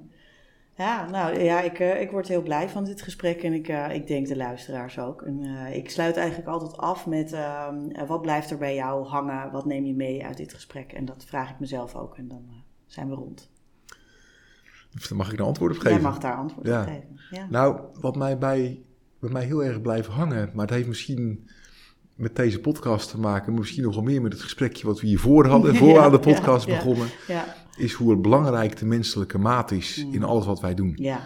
Ja, 0.77 1.09
nou 1.09 1.39
ja, 1.39 1.61
ik, 1.61 1.79
eh, 1.79 2.01
ik 2.01 2.11
word 2.11 2.27
heel 2.27 2.41
blij 2.41 2.69
van 2.69 2.83
dit 2.85 3.01
gesprek 3.01 3.43
en 3.43 3.53
ik, 3.53 3.67
eh, 3.67 3.85
ik 3.93 4.07
denk 4.07 4.27
de 4.27 4.35
luisteraars 4.35 4.99
ook. 4.99 5.21
En, 5.21 5.39
eh, 5.43 5.75
ik 5.75 5.89
sluit 5.89 6.17
eigenlijk 6.17 6.47
altijd 6.49 6.77
af 6.77 7.05
met 7.07 7.33
ehm, 7.33 7.89
eh, 7.89 8.07
wat 8.07 8.21
blijft 8.21 8.51
er 8.51 8.57
bij 8.57 8.75
jou 8.75 9.05
hangen, 9.05 9.51
wat 9.51 9.65
neem 9.65 9.85
je 9.85 9.93
mee 9.93 10.25
uit 10.25 10.37
dit 10.37 10.53
gesprek? 10.53 10.91
En 10.93 11.05
dat 11.05 11.23
vraag 11.27 11.49
ik 11.49 11.59
mezelf 11.59 11.95
ook 11.95 12.17
en 12.17 12.27
dan 12.27 12.45
zijn 12.85 13.09
we 13.09 13.15
rond. 13.15 13.49
Daar 15.09 15.17
mag 15.17 15.31
ik 15.31 15.39
een 15.39 15.45
antwoord 15.45 15.75
op 15.75 15.81
Jij 15.81 15.91
geven. 15.91 16.03
mag 16.07 16.17
daar 16.17 16.35
antwoord 16.35 16.67
Ja. 16.67 16.81
op 16.81 16.87
geven. 16.87 17.19
Ja. 17.31 17.47
Nou, 17.49 17.79
wat 18.01 18.15
mij 18.15 18.37
bij, 18.37 18.81
bij 19.19 19.29
mij 19.29 19.43
heel 19.45 19.63
erg 19.63 19.81
blijft 19.81 20.07
hangen, 20.07 20.51
maar 20.53 20.65
het 20.65 20.75
heeft 20.75 20.87
misschien 20.87 21.49
met 22.15 22.35
deze 22.35 22.59
podcast 22.59 23.09
te 23.09 23.19
maken, 23.19 23.51
maar 23.51 23.59
misschien 23.61 23.83
nog 23.83 23.95
wel 23.95 24.03
meer 24.03 24.21
met 24.21 24.31
het 24.33 24.41
gesprekje 24.41 24.87
wat 24.87 24.99
we 25.01 25.07
hiervoor 25.07 25.45
hadden, 25.55 25.75
voor 25.75 25.99
aan 25.99 26.11
de 26.11 26.19
podcast 26.19 26.65
begonnen, 26.67 27.07
Ja, 27.27 27.55
is 27.77 27.93
hoe 27.93 28.15
belangrijk 28.17 28.77
de 28.77 28.85
menselijke 28.85 29.37
maat 29.37 29.71
is 29.71 30.05
in 30.11 30.23
alles 30.23 30.45
wat 30.45 30.59
wij 30.61 30.73
doen. 30.73 30.93
ja, 30.95 31.19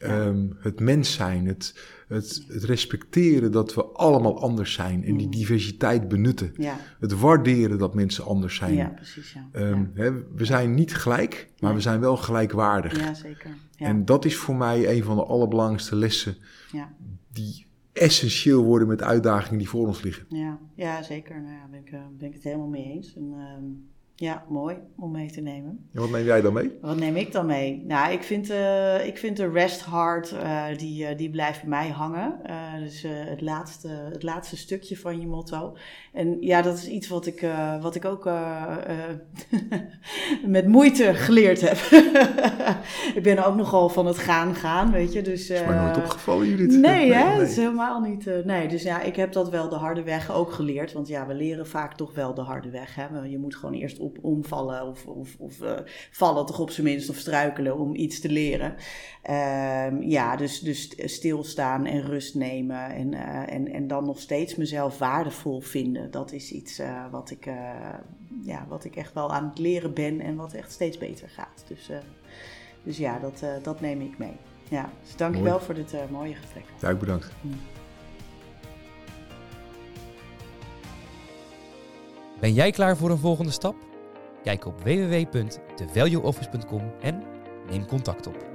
Ehm, 0.00 0.46
het 0.58 0.80
mens 0.80 1.12
zijn, 1.12 1.46
het, 1.46 1.80
het, 2.08 2.44
het 2.48 2.64
respecteren 2.64 3.52
dat 3.52 3.74
we 3.74 3.84
allemaal 3.84 4.40
anders 4.42 4.72
zijn 4.72 5.04
en 5.04 5.16
die 5.16 5.28
diversiteit 5.28 6.08
benutten. 6.08 6.52
ja, 6.56 6.76
Het 7.00 7.18
waarderen 7.20 7.78
dat 7.78 7.94
mensen 7.94 8.24
anders 8.24 8.56
zijn. 8.56 8.74
ja, 8.74 8.88
precies. 8.88 9.32
Ja, 9.32 9.48
Ehm, 9.52 9.84
hè, 9.94 10.10
we 10.34 10.44
zijn 10.44 10.74
niet 10.74 10.94
gelijk, 10.94 11.48
maar 11.58 11.74
we 11.74 11.80
zijn 11.80 12.00
wel 12.00 12.16
gelijkwaardig. 12.16 12.96
ja. 13.00 13.14
zeker. 13.14 13.50
Ja, 13.76 13.86
En 13.86 14.04
dat 14.04 14.24
is 14.24 14.36
voor 14.36 14.56
mij 14.56 14.96
een 14.96 15.02
van 15.04 15.16
de 15.16 15.24
allerbelangrijkste 15.24 15.96
lessen 15.96 16.36
ja. 16.72 16.92
die 17.32 17.66
essentieel 17.92 18.64
worden 18.64 18.88
met 18.88 19.02
uitdagingen 19.02 19.58
die 19.58 19.68
voor 19.68 19.86
ons 19.86 20.02
liggen. 20.02 20.24
Ja, 20.28 20.58
ja 20.74 21.02
zeker. 21.02 21.40
Nou 21.42 21.54
ja, 21.54 21.66
ben 21.70 21.80
ik, 21.80 21.90
eh, 21.92 22.00
ben 22.18 22.28
ik 22.28 22.34
het 22.34 22.42
helemaal 22.44 22.68
mee 22.68 22.84
eens. 22.84 23.14
En, 23.16 23.32
ehm, 23.32 23.64
Ja, 24.20 24.44
mooi 24.48 24.76
om 24.96 25.10
mee 25.10 25.30
te 25.30 25.40
nemen. 25.40 25.88
En 25.92 26.00
wat 26.00 26.10
neem 26.10 26.24
jij 26.24 26.40
dan 26.40 26.52
mee? 26.52 26.78
Wat 26.80 26.96
neem 26.96 27.16
ik 27.16 27.32
dan 27.32 27.46
mee? 27.46 27.84
Nou, 27.86 28.12
ik 28.12 28.22
vind, 28.22 28.50
uh, 28.50 29.06
ik 29.06 29.18
vind 29.18 29.36
de 29.36 29.50
rest 29.50 29.80
hard, 29.80 30.32
uh, 30.32 30.64
die, 30.76 31.10
uh, 31.10 31.16
die 31.16 31.30
blijft 31.30 31.60
bij 31.60 31.68
mij 31.68 31.88
hangen. 31.88 32.40
dus 32.80 33.04
het, 33.06 33.40
laatste, 33.40 33.88
het 33.88 34.22
laatste 34.22 34.56
stukje 34.56 34.96
van 34.96 35.20
je 35.20 35.26
motto. 35.26 35.76
En 36.12 36.36
ja, 36.40 36.62
dat 36.62 36.76
is 36.76 36.88
iets 36.88 37.08
wat 37.08 37.26
ik, 37.26 37.46
wat 37.80 37.94
ik 37.94 38.04
ook 38.04 38.24
met 40.46 40.66
moeite 40.66 41.14
geleerd 41.14 41.60
heb. 41.60 41.76
ik 43.18 43.22
ben 43.22 43.46
ook 43.46 43.56
nogal 43.56 43.88
van 43.88 44.06
het 44.06 44.18
gaan 44.18 44.54
gaan, 44.54 44.92
weet 44.92 45.12
je. 45.12 45.22
Dus, 45.22 45.50
is 45.50 45.64
mij 45.66 45.76
nooit 45.76 45.96
opgevallen, 45.96 46.48
Judith. 46.48 46.70
Nee, 46.70 46.80
nee, 46.80 47.12
hè? 47.12 47.28
Nee. 47.28 47.38
Dat 47.38 47.48
is 47.48 47.56
helemaal 47.56 48.00
niet... 48.00 48.44
nee, 48.44 48.68
dus 48.68 48.82
ja, 48.82 49.00
ik 49.00 49.16
heb 49.16 49.32
dat 49.32 49.50
wel 49.50 49.68
de 49.68 49.76
harde 49.76 50.02
weg 50.02 50.32
ook 50.32 50.52
geleerd. 50.52 50.92
Want 50.92 51.08
ja, 51.08 51.26
we 51.26 51.34
leren 51.34 51.66
vaak 51.66 51.94
toch 51.94 52.14
wel 52.14 52.34
de 52.34 52.42
harde 52.42 52.70
weg. 52.70 52.94
Hè? 52.94 53.06
Je 53.24 53.38
moet 53.38 53.56
gewoon 53.56 53.74
eerst 53.74 53.98
op 54.16 54.24
omvallen 54.24 54.86
of, 54.86 55.06
of, 55.06 55.36
of 55.38 55.60
uh, 55.60 55.78
vallen 56.10 56.46
toch 56.46 56.58
op 56.58 56.70
zijn 56.70 56.86
minst 56.86 57.10
of 57.10 57.16
struikelen 57.16 57.78
om 57.78 57.94
iets 57.94 58.20
te 58.20 58.28
leren. 58.28 58.74
Um, 59.30 60.02
ja, 60.02 60.36
dus, 60.36 60.60
dus 60.60 60.92
stilstaan 61.04 61.86
en 61.86 62.02
rust 62.02 62.34
nemen 62.34 62.94
en, 62.94 63.12
uh, 63.12 63.52
en, 63.52 63.72
en 63.72 63.86
dan 63.86 64.04
nog 64.04 64.20
steeds 64.20 64.56
mezelf 64.56 64.98
waardevol 64.98 65.60
vinden. 65.60 66.10
Dat 66.10 66.32
is 66.32 66.52
iets 66.52 66.80
uh, 66.80 67.04
wat, 67.10 67.30
ik, 67.30 67.44
ja, 68.42 68.66
wat 68.68 68.84
ik 68.84 68.96
echt 68.96 69.12
wel 69.14 69.32
aan 69.32 69.48
het 69.48 69.58
leren 69.58 69.94
ben 69.94 70.20
en 70.20 70.36
wat 70.36 70.52
echt 70.52 70.72
steeds 70.72 70.98
beter 70.98 71.28
gaat. 71.28 71.64
Dus, 71.68 71.90
dus 72.82 72.96
ja, 72.96 73.18
dat, 73.18 73.44
dat 73.62 73.80
neem 73.80 74.00
ik 74.00 74.18
mee. 74.18 74.36
Ja, 74.68 74.90
dus 75.02 75.16
dankjewel 75.16 75.52
Mooi. 75.52 75.64
voor 75.64 75.74
dit 75.74 76.10
mooie 76.10 76.34
gesprek. 76.34 76.64
Ja, 76.80 76.94
bedankt. 76.94 77.30
Mm. 77.40 77.60
Ben 82.40 82.52
jij 82.52 82.70
klaar 82.70 82.96
voor 82.96 83.10
een 83.10 83.18
volgende 83.18 83.50
stap? 83.50 83.74
Kijk 84.42 84.66
op 84.66 84.80
www.thevalueoffice.com 84.80 86.92
en 87.00 87.22
neem 87.70 87.86
contact 87.86 88.26
op. 88.26 88.49